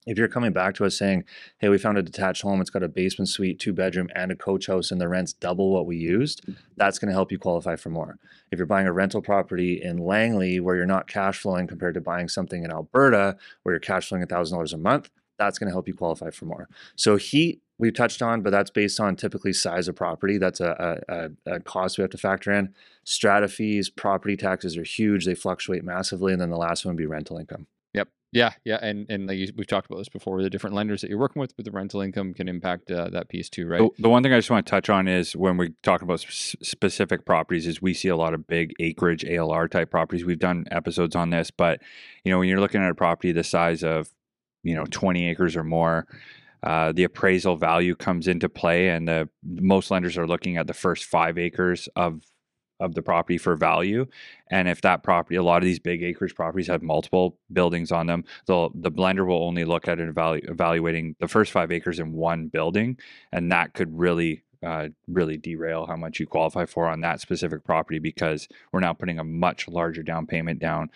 if 0.06 0.18
you're 0.18 0.28
coming 0.28 0.52
back 0.52 0.76
to 0.76 0.86
us 0.86 0.98
saying, 0.98 1.24
"Hey, 1.60 1.70
we 1.70 1.78
found 1.78 1.98
a 1.98 2.04
detached 2.04 2.42
home. 2.42 2.60
It's 2.60 2.70
got 2.70 2.84
a 2.84 2.90
basement 2.90 3.30
suite, 3.30 3.58
two 3.58 3.72
bedroom, 3.72 4.10
and 4.16 4.34
a 4.34 4.36
coach 4.36 4.68
house, 4.68 4.92
and 4.92 5.00
the 5.00 5.08
rent's 5.08 5.32
double 5.32 5.72
what 5.72 5.86
we 5.86 5.96
used," 5.96 6.46
that's 6.76 7.00
going 7.00 7.08
to 7.08 7.14
help 7.14 7.32
you 7.32 7.40
qualify 7.40 7.78
for 7.78 7.90
more. 7.90 8.18
If 8.52 8.60
you're 8.60 8.66
buying 8.66 8.88
a 8.88 8.92
rental 8.92 9.22
property 9.22 9.82
in 9.82 9.98
Langley 9.98 10.60
where 10.60 10.76
you're 10.76 10.86
not 10.86 11.08
cash 11.08 11.40
flowing 11.40 11.68
compared 11.68 11.94
to 11.94 12.02
buying 12.02 12.28
something 12.28 12.66
in 12.66 12.72
Alberta 12.72 13.38
where 13.62 13.74
you're 13.74 13.80
cash 13.80 14.10
flowing 14.10 14.28
thousand 14.28 14.58
dollars 14.58 14.74
a 14.74 14.78
month, 14.78 15.10
that's 15.38 15.60
going 15.60 15.68
to 15.68 15.74
help 15.74 15.88
you 15.88 15.94
qualify 15.94 16.30
for 16.30 16.46
more. 16.46 16.68
So 16.96 17.16
heat 17.16 17.62
we've 17.78 17.94
touched 17.94 18.22
on, 18.22 18.42
but 18.42 18.52
that's 18.52 18.70
based 18.70 19.00
on 19.00 19.16
typically 19.16 19.54
size 19.54 19.88
of 19.88 19.96
property. 19.96 20.38
That's 20.38 20.60
a, 20.62 21.02
a, 21.10 21.30
a, 21.46 21.60
cost 21.62 21.98
we 21.98 22.04
have 22.04 22.12
to 22.12 22.18
factor 22.18 22.52
in. 22.52 22.74
Strata 23.04 23.48
fees, 23.48 23.90
property 23.90 24.38
taxes 24.38 24.78
are 24.78 24.84
huge. 24.84 25.26
They 25.26 25.36
fluctuate 25.36 25.84
massively. 25.84 26.32
And 26.32 26.42
then 26.42 26.50
the 26.50 26.58
last 26.58 26.86
one 26.86 26.96
would 26.96 27.00
be 27.00 27.06
rental 27.06 27.38
income. 27.38 27.68
Yep. 27.94 28.08
Yeah. 28.32 28.54
Yeah. 28.64 28.80
And 28.82 29.06
and 29.10 29.28
like 29.28 29.38
we've 29.56 29.68
talked 29.68 29.88
about 29.88 29.98
this 29.98 30.10
before. 30.10 30.42
The 30.42 30.50
different 30.50 30.76
lenders 30.76 31.02
that 31.02 31.10
you're 31.10 31.20
working 31.20 31.40
with, 31.40 31.54
with 31.58 31.66
the 31.66 31.72
rental 31.72 32.02
income 32.02 32.34
can 32.34 32.48
impact 32.48 32.90
uh, 32.90 33.10
that 33.10 33.28
piece 33.28 33.50
too, 33.50 33.68
right? 33.68 33.80
The, 33.80 34.04
the, 34.04 34.10
one 34.10 34.24
thing 34.24 34.34
I 34.34 34.38
just 34.38 34.50
want 34.50 34.66
to 34.66 34.70
touch 34.70 34.90
on 34.90 35.08
is 35.08 35.36
when 35.36 35.58
we 35.58 35.74
talk 35.84 36.02
about 36.02 36.22
sp- 36.24 36.64
specific 36.64 37.26
properties, 37.26 37.68
is 37.68 37.82
we 37.82 37.94
see 37.94 38.08
a 38.08 38.16
lot 38.16 38.34
of 38.34 38.48
big 38.48 38.74
acreage 38.80 39.24
ALR 39.24 39.70
type 39.70 39.92
properties. 39.92 40.26
We've 40.26 40.40
done 40.40 40.66
episodes 40.72 41.16
on 41.16 41.32
this, 41.32 41.52
but 41.52 41.82
you 42.24 42.32
know 42.32 42.40
when 42.40 42.48
you're 42.48 42.62
looking 42.62 42.82
at 42.82 42.90
a 42.90 42.96
property 42.96 43.32
the 43.32 43.44
size 43.44 43.84
of 43.84 44.10
you 44.64 44.76
know 44.76 44.86
20 44.86 45.30
acres 45.30 45.56
or 45.56 45.64
more. 45.64 46.08
Uh, 46.64 46.94
the 46.94 47.04
appraisal 47.04 47.58
value 47.58 47.94
comes 47.94 48.28
into 48.28 48.48
play, 48.48 48.88
and 48.90 49.08
the 49.08 49.28
most 49.44 49.92
lenders 49.92 50.18
are 50.18 50.28
looking 50.28 50.56
at 50.56 50.66
the 50.66 50.74
first 50.74 51.04
five 51.06 51.38
acres 51.38 51.90
of 51.96 52.22
of 52.80 52.96
the 52.96 53.02
property 53.02 53.38
for 53.38 53.56
value. 53.56 54.06
And 54.50 54.68
if 54.68 54.82
that 54.82 55.04
property, 55.04 55.36
a 55.36 55.44
lot 55.44 55.62
of 55.62 55.66
these 55.66 55.80
big 55.80 56.04
acreage 56.04 56.36
properties 56.36 56.68
have 56.68 56.82
multiple 56.82 57.38
buildings 57.52 57.92
on 57.92 58.08
them, 58.08 58.24
the 58.46 58.70
the 58.76 58.92
blender 58.92 59.26
will 59.28 59.44
only 59.44 59.66
look 59.66 59.88
at 59.88 59.98
evalu- 59.98 60.50
evaluating 60.50 61.16
the 61.20 61.28
first 61.28 61.52
five 61.52 61.72
acres 61.72 62.00
in 62.00 62.14
one 62.14 62.48
building, 62.48 62.98
and 63.32 63.52
that 63.52 63.74
could 63.74 63.98
really 63.98 64.44
uh, 64.64 64.88
really 65.08 65.38
derail 65.38 65.86
how 65.86 65.98
much 65.98 66.20
you 66.20 66.26
qualify 66.26 66.66
for 66.66 66.88
on 66.88 67.02
that 67.02 67.20
specific 67.20 67.64
property 67.66 68.00
because 68.00 68.48
we're 68.72 68.80
now 68.80 68.94
putting 68.94 69.20
a 69.20 69.24
much 69.24 69.68
larger 69.68 70.04
down 70.04 70.26
payment 70.26 70.60
down 70.60 70.90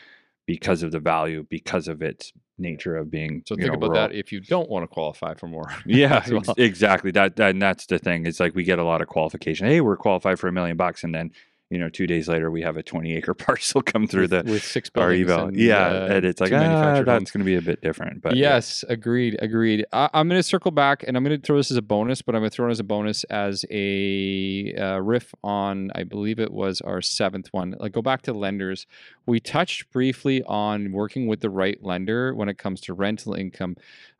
because 0.47 0.81
of 0.81 0.91
the 0.91 0.99
value 0.99 1.45
because 1.49 1.87
of 1.87 2.01
its 2.01 2.33
nature 2.57 2.97
of 2.97 3.11
being. 3.11 3.43
So 3.45 3.55
think 3.55 3.67
know, 3.67 3.73
about 3.73 3.89
rural. 3.91 4.07
that 4.07 4.15
if 4.15 4.31
you 4.31 4.39
don't 4.39 4.67
want 4.69 4.83
to 4.83 4.87
qualify 4.87 5.35
for 5.35 5.47
more. 5.47 5.71
Yeah, 5.85 6.25
well. 6.29 6.39
ex- 6.39 6.49
exactly. 6.57 7.11
That, 7.11 7.35
that 7.35 7.51
and 7.51 7.61
that's 7.61 7.85
the 7.85 7.99
thing. 7.99 8.25
It's 8.25 8.39
like 8.39 8.55
we 8.55 8.63
get 8.63 8.79
a 8.79 8.83
lot 8.83 9.01
of 9.01 9.07
qualification. 9.07 9.67
Hey, 9.67 9.81
we're 9.81 9.97
qualified 9.97 10.39
for 10.39 10.47
a 10.47 10.51
million 10.51 10.77
bucks, 10.77 11.03
and 11.03 11.13
then 11.13 11.31
you 11.69 11.77
know, 11.77 11.89
two 11.89 12.07
days 12.07 12.27
later 12.29 12.49
we 12.49 12.61
have 12.61 12.77
a 12.77 12.83
20 12.83 13.13
acre 13.15 13.33
parcel 13.33 13.81
come 13.81 14.07
through 14.07 14.27
the 14.27 14.43
with 14.45 14.63
six 14.63 14.89
our 14.95 15.09
buildings 15.09 15.49
and, 15.49 15.57
yeah, 15.57 15.87
uh, 15.87 16.07
and 16.11 16.25
it's 16.25 16.39
like 16.39 16.53
ah, 16.53 16.59
manufactured 16.59 17.05
that's 17.05 17.31
going 17.31 17.39
to 17.39 17.45
be 17.45 17.55
a 17.55 17.61
bit 17.61 17.81
different. 17.81 18.21
But 18.21 18.35
yeah. 18.35 18.55
yes, 18.55 18.85
agreed, 18.87 19.37
agreed. 19.41 19.85
I, 19.91 20.09
I'm 20.13 20.29
going 20.29 20.39
to 20.39 20.43
circle 20.43 20.71
back, 20.71 21.03
and 21.05 21.17
I'm 21.17 21.23
going 21.23 21.39
to 21.39 21.45
throw 21.45 21.57
this 21.57 21.71
as 21.71 21.77
a 21.77 21.81
bonus, 21.81 22.21
but 22.21 22.35
I'm 22.35 22.41
going 22.41 22.49
to 22.49 22.55
throw 22.55 22.67
it 22.67 22.71
as 22.71 22.79
a 22.79 22.85
bonus 22.85 23.23
as 23.25 23.65
a 23.69 24.73
uh, 24.75 24.99
riff 25.01 25.33
on, 25.43 25.91
I 25.93 26.03
believe 26.03 26.39
it 26.39 26.51
was 26.51 26.79
our 26.81 27.01
seventh 27.01 27.47
one. 27.51 27.75
Like, 27.79 27.91
go 27.91 28.01
back 28.01 28.21
to 28.23 28.33
lenders. 28.33 28.85
We 29.25 29.39
touched 29.39 29.91
briefly 29.91 30.43
on 30.43 30.93
working 30.93 31.27
with 31.27 31.41
the 31.41 31.49
right 31.49 31.81
lender 31.83 32.33
when 32.33 32.47
it 32.47 32.57
comes 32.57 32.79
to 32.81 32.93
rental 32.93 33.33
income, 33.33 33.75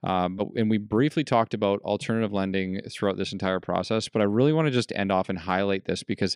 um, 0.07 0.35
but, 0.37 0.47
and 0.55 0.69
we 0.69 0.77
briefly 0.77 1.23
talked 1.23 1.53
about 1.53 1.81
alternative 1.81 2.31
lending 2.31 2.81
throughout 2.89 3.17
this 3.17 3.33
entire 3.33 3.59
process. 3.59 4.07
But 4.07 4.21
I 4.21 4.25
really 4.25 4.53
want 4.53 4.67
to 4.67 4.71
just 4.71 4.93
end 4.95 5.11
off 5.11 5.29
and 5.29 5.37
highlight 5.37 5.85
this 5.85 6.03
because 6.03 6.35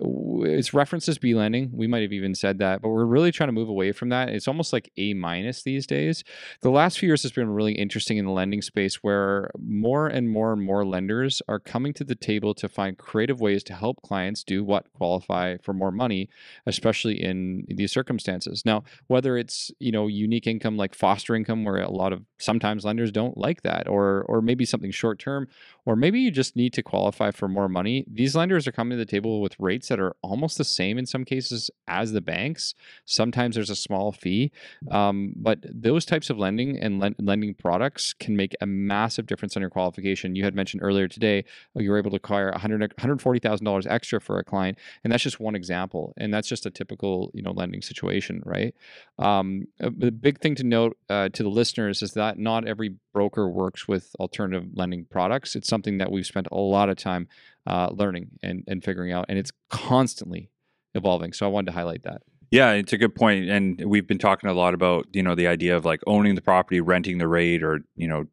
it's 0.00 0.72
references 0.72 1.18
B 1.18 1.34
lending. 1.34 1.70
We 1.72 1.86
might 1.86 2.02
have 2.02 2.12
even 2.12 2.34
said 2.34 2.58
that, 2.58 2.80
but 2.80 2.88
we're 2.88 3.04
really 3.04 3.30
trying 3.30 3.48
to 3.48 3.52
move 3.52 3.68
away 3.68 3.92
from 3.92 4.08
that. 4.08 4.30
It's 4.30 4.48
almost 4.48 4.72
like 4.72 4.90
A 4.96 5.14
minus 5.14 5.62
these 5.62 5.86
days 5.86 6.24
the 6.62 6.70
last 6.70 6.98
few 6.98 7.08
years 7.08 7.22
has 7.22 7.32
been 7.32 7.50
really 7.50 7.74
interesting 7.74 8.16
in 8.16 8.24
the 8.24 8.30
lending 8.30 8.62
space 8.62 8.96
where 8.96 9.50
more 9.58 10.06
and 10.06 10.28
more 10.28 10.52
and 10.52 10.62
more 10.62 10.84
lenders 10.84 11.42
are 11.48 11.58
coming 11.58 11.92
to 11.94 12.04
the 12.04 12.14
table 12.14 12.54
to 12.54 12.68
find 12.68 12.98
creative 12.98 13.40
ways 13.40 13.62
to 13.64 13.74
help 13.74 14.02
clients 14.02 14.44
do 14.44 14.64
what 14.64 14.92
qualify 14.92 15.56
for 15.62 15.72
more 15.72 15.90
money 15.90 16.28
especially 16.66 17.22
in 17.22 17.64
these 17.68 17.92
circumstances 17.92 18.62
now 18.64 18.82
whether 19.06 19.36
it's 19.36 19.70
you 19.78 19.92
know 19.92 20.06
unique 20.06 20.46
income 20.46 20.76
like 20.76 20.94
foster 20.94 21.34
income 21.34 21.64
where 21.64 21.80
a 21.80 21.90
lot 21.90 22.12
of 22.12 22.24
sometimes 22.38 22.84
lenders 22.84 23.09
don't 23.10 23.36
like 23.36 23.62
that 23.62 23.88
or 23.88 24.22
or 24.28 24.40
maybe 24.40 24.64
something 24.64 24.90
short 24.90 25.18
term 25.18 25.48
or 25.86 25.96
maybe 25.96 26.20
you 26.20 26.30
just 26.30 26.56
need 26.56 26.72
to 26.72 26.82
qualify 26.82 27.30
for 27.30 27.48
more 27.48 27.68
money 27.68 28.04
these 28.10 28.36
lenders 28.36 28.66
are 28.66 28.72
coming 28.72 28.96
to 28.98 29.04
the 29.04 29.10
table 29.10 29.40
with 29.40 29.58
rates 29.58 29.88
that 29.88 30.00
are 30.00 30.14
almost 30.22 30.58
the 30.58 30.64
same 30.64 30.98
in 30.98 31.06
some 31.06 31.24
cases 31.24 31.70
as 31.88 32.12
the 32.12 32.20
banks 32.20 32.74
sometimes 33.04 33.54
there's 33.54 33.70
a 33.70 33.76
small 33.76 34.12
fee 34.12 34.52
um, 34.90 35.32
but 35.36 35.58
those 35.62 36.04
types 36.04 36.30
of 36.30 36.38
lending 36.38 36.78
and 36.78 37.00
len- 37.00 37.16
lending 37.18 37.54
products 37.54 38.12
can 38.12 38.36
make 38.36 38.54
a 38.60 38.66
massive 38.66 39.26
difference 39.26 39.56
on 39.56 39.60
your 39.60 39.70
qualification. 39.70 40.34
You 40.34 40.44
had 40.44 40.54
mentioned 40.54 40.82
earlier 40.82 41.08
today 41.08 41.44
uh, 41.76 41.80
you 41.80 41.90
were 41.90 41.98
able 41.98 42.10
to 42.10 42.16
acquire 42.16 42.50
100, 42.50 42.94
$140,000 42.96 43.86
extra 43.88 44.20
for 44.20 44.38
a 44.38 44.44
client, 44.44 44.78
and 45.04 45.12
that's 45.12 45.22
just 45.22 45.40
one 45.40 45.54
example. 45.54 46.12
And 46.16 46.32
that's 46.32 46.48
just 46.48 46.66
a 46.66 46.70
typical 46.70 47.30
you 47.34 47.42
know 47.42 47.52
lending 47.52 47.82
situation, 47.82 48.42
right? 48.44 48.74
Um, 49.18 49.66
uh, 49.82 49.90
the 49.96 50.10
big 50.10 50.40
thing 50.40 50.54
to 50.56 50.64
note 50.64 50.96
uh, 51.08 51.28
to 51.30 51.42
the 51.42 51.48
listeners 51.48 52.02
is 52.02 52.12
that 52.12 52.38
not 52.38 52.66
every 52.66 52.89
broker 53.12 53.48
works 53.48 53.88
with 53.88 54.14
alternative 54.18 54.68
lending 54.74 55.04
products. 55.04 55.54
It's 55.54 55.68
something 55.68 55.98
that 55.98 56.10
we've 56.10 56.26
spent 56.26 56.48
a 56.50 56.56
lot 56.56 56.88
of 56.88 56.96
time 56.96 57.28
uh, 57.66 57.88
learning 57.92 58.30
and, 58.42 58.64
and 58.66 58.82
figuring 58.82 59.12
out, 59.12 59.26
and 59.28 59.38
it's 59.38 59.52
constantly 59.68 60.50
evolving. 60.94 61.32
So 61.32 61.46
I 61.46 61.48
wanted 61.48 61.66
to 61.66 61.72
highlight 61.72 62.02
that. 62.04 62.22
Yeah, 62.50 62.72
it's 62.72 62.92
a 62.92 62.98
good 62.98 63.14
point, 63.14 63.48
and 63.48 63.80
we've 63.84 64.06
been 64.06 64.18
talking 64.18 64.50
a 64.50 64.54
lot 64.54 64.74
about 64.74 65.06
you 65.12 65.22
know 65.22 65.34
the 65.34 65.46
idea 65.46 65.76
of 65.76 65.84
like 65.84 66.00
owning 66.06 66.34
the 66.34 66.42
property, 66.42 66.80
renting 66.80 67.18
the 67.18 67.28
rate, 67.28 67.62
or 67.62 67.80
you 67.94 68.08
know 68.08 68.26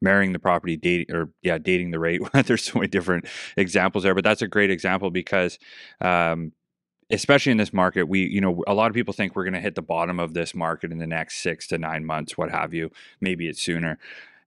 marrying 0.00 0.32
the 0.32 0.38
property, 0.38 0.76
dating 0.76 1.14
or 1.14 1.30
yeah, 1.42 1.58
dating 1.58 1.90
the 1.90 1.98
rate. 1.98 2.22
There's 2.44 2.64
so 2.64 2.78
many 2.78 2.88
different 2.88 3.26
examples 3.56 4.04
there, 4.04 4.14
but 4.14 4.24
that's 4.24 4.42
a 4.42 4.48
great 4.48 4.70
example 4.70 5.10
because. 5.10 5.58
Um, 6.00 6.52
especially 7.10 7.52
in 7.52 7.58
this 7.58 7.72
market 7.72 8.04
we 8.04 8.20
you 8.26 8.40
know 8.40 8.62
a 8.66 8.74
lot 8.74 8.90
of 8.90 8.94
people 8.94 9.14
think 9.14 9.34
we're 9.34 9.44
going 9.44 9.54
to 9.54 9.60
hit 9.60 9.74
the 9.74 9.82
bottom 9.82 10.20
of 10.20 10.34
this 10.34 10.54
market 10.54 10.92
in 10.92 10.98
the 10.98 11.06
next 11.06 11.38
6 11.38 11.66
to 11.68 11.78
9 11.78 12.04
months 12.04 12.36
what 12.36 12.50
have 12.50 12.74
you. 12.74 12.90
Maybe 13.20 13.48
it's 13.48 13.62
sooner 13.62 13.98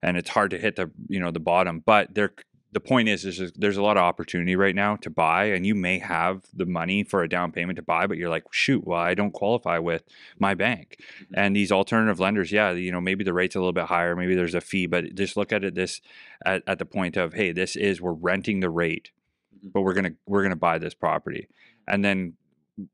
and 0.02 0.16
it's 0.16 0.30
hard 0.30 0.50
to 0.50 0.58
hit 0.58 0.76
the 0.76 0.90
you 1.08 1.20
know 1.20 1.30
the 1.30 1.40
bottom 1.40 1.82
but 1.84 2.14
there 2.14 2.32
the 2.72 2.80
point 2.80 3.08
is, 3.08 3.24
is 3.26 3.36
just- 3.36 3.60
there's 3.60 3.76
a 3.76 3.82
lot 3.82 3.98
of 3.98 4.02
opportunity 4.02 4.56
right 4.56 4.74
now 4.74 4.96
to 4.96 5.10
buy, 5.10 5.44
and 5.44 5.66
you 5.66 5.74
may 5.74 5.98
have 5.98 6.46
the 6.54 6.64
money 6.64 7.04
for 7.04 7.22
a 7.22 7.28
down 7.28 7.52
payment 7.52 7.76
to 7.76 7.82
buy, 7.82 8.06
but 8.06 8.16
you're 8.16 8.30
like, 8.30 8.44
shoot, 8.50 8.86
well, 8.86 8.98
I 8.98 9.12
don't 9.14 9.32
qualify 9.32 9.78
with 9.78 10.04
my 10.38 10.54
bank. 10.54 10.96
Mm-hmm. 10.98 11.34
And 11.36 11.54
these 11.54 11.70
alternative 11.70 12.18
lenders, 12.18 12.50
yeah, 12.50 12.72
you 12.72 12.90
know, 12.90 13.00
maybe 13.00 13.24
the 13.24 13.34
rate's 13.34 13.54
a 13.54 13.58
little 13.58 13.74
bit 13.74 13.84
higher, 13.84 14.16
maybe 14.16 14.34
there's 14.34 14.54
a 14.54 14.60
fee, 14.60 14.86
but 14.86 15.14
just 15.14 15.36
look 15.36 15.52
at 15.52 15.64
it 15.64 15.74
this 15.74 16.00
at, 16.46 16.62
at 16.66 16.78
the 16.78 16.86
point 16.86 17.18
of, 17.18 17.34
hey, 17.34 17.52
this 17.52 17.76
is 17.76 18.00
we're 18.00 18.12
renting 18.12 18.60
the 18.60 18.70
rate, 18.70 19.10
mm-hmm. 19.54 19.68
but 19.68 19.82
we're 19.82 19.94
gonna 19.94 20.12
we're 20.26 20.42
gonna 20.42 20.56
buy 20.56 20.78
this 20.78 20.94
property, 20.94 21.48
and 21.86 22.02
then 22.02 22.34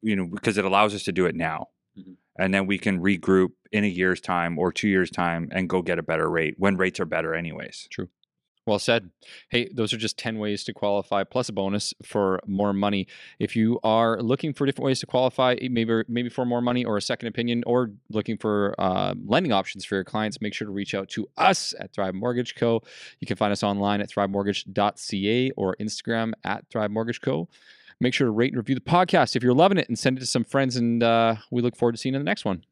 you 0.02 0.16
know 0.16 0.26
because 0.26 0.58
it 0.58 0.64
allows 0.64 0.94
us 0.94 1.04
to 1.04 1.12
do 1.12 1.26
it 1.26 1.34
now. 1.34 1.68
Mhm. 1.98 2.16
And 2.38 2.54
then 2.54 2.66
we 2.66 2.78
can 2.78 3.00
regroup 3.00 3.50
in 3.72 3.84
a 3.84 3.88
year's 3.88 4.20
time 4.20 4.58
or 4.58 4.72
two 4.72 4.88
years' 4.88 5.10
time 5.10 5.48
and 5.52 5.68
go 5.68 5.82
get 5.82 5.98
a 5.98 6.02
better 6.02 6.30
rate 6.30 6.54
when 6.56 6.76
rates 6.76 7.00
are 7.00 7.04
better, 7.04 7.34
anyways. 7.34 7.88
True. 7.90 8.08
Well 8.64 8.78
said. 8.78 9.10
Hey, 9.48 9.70
those 9.72 9.94
are 9.94 9.96
just 9.96 10.18
10 10.18 10.38
ways 10.38 10.62
to 10.64 10.74
qualify 10.74 11.24
plus 11.24 11.48
a 11.48 11.54
bonus 11.54 11.94
for 12.02 12.38
more 12.46 12.74
money. 12.74 13.06
If 13.38 13.56
you 13.56 13.80
are 13.82 14.20
looking 14.20 14.52
for 14.52 14.66
different 14.66 14.84
ways 14.84 15.00
to 15.00 15.06
qualify, 15.06 15.56
maybe 15.70 16.02
maybe 16.06 16.28
for 16.28 16.44
more 16.44 16.60
money 16.60 16.84
or 16.84 16.98
a 16.98 17.02
second 17.02 17.28
opinion 17.28 17.64
or 17.66 17.92
looking 18.10 18.36
for 18.36 18.74
uh, 18.78 19.14
lending 19.24 19.52
options 19.52 19.86
for 19.86 19.94
your 19.94 20.04
clients, 20.04 20.42
make 20.42 20.52
sure 20.52 20.66
to 20.66 20.72
reach 20.72 20.94
out 20.94 21.08
to 21.10 21.26
us 21.38 21.72
at 21.80 21.94
Thrive 21.94 22.14
Mortgage 22.14 22.56
Co. 22.56 22.82
You 23.20 23.26
can 23.26 23.38
find 23.38 23.52
us 23.52 23.62
online 23.62 24.02
at 24.02 24.10
thrivemortgage.ca 24.10 25.50
or 25.56 25.74
Instagram 25.80 26.32
at 26.44 26.68
Thrive 26.68 26.90
Mortgage 26.90 27.22
Co. 27.22 27.48
Make 28.00 28.14
sure 28.14 28.26
to 28.26 28.30
rate 28.30 28.52
and 28.52 28.58
review 28.58 28.74
the 28.74 28.80
podcast 28.80 29.34
if 29.34 29.42
you're 29.42 29.54
loving 29.54 29.78
it 29.78 29.88
and 29.88 29.98
send 29.98 30.18
it 30.18 30.20
to 30.20 30.26
some 30.26 30.44
friends. 30.44 30.76
And 30.76 31.02
uh, 31.02 31.36
we 31.50 31.62
look 31.62 31.76
forward 31.76 31.92
to 31.92 31.98
seeing 31.98 32.14
you 32.14 32.20
in 32.20 32.24
the 32.24 32.28
next 32.28 32.44
one. 32.44 32.64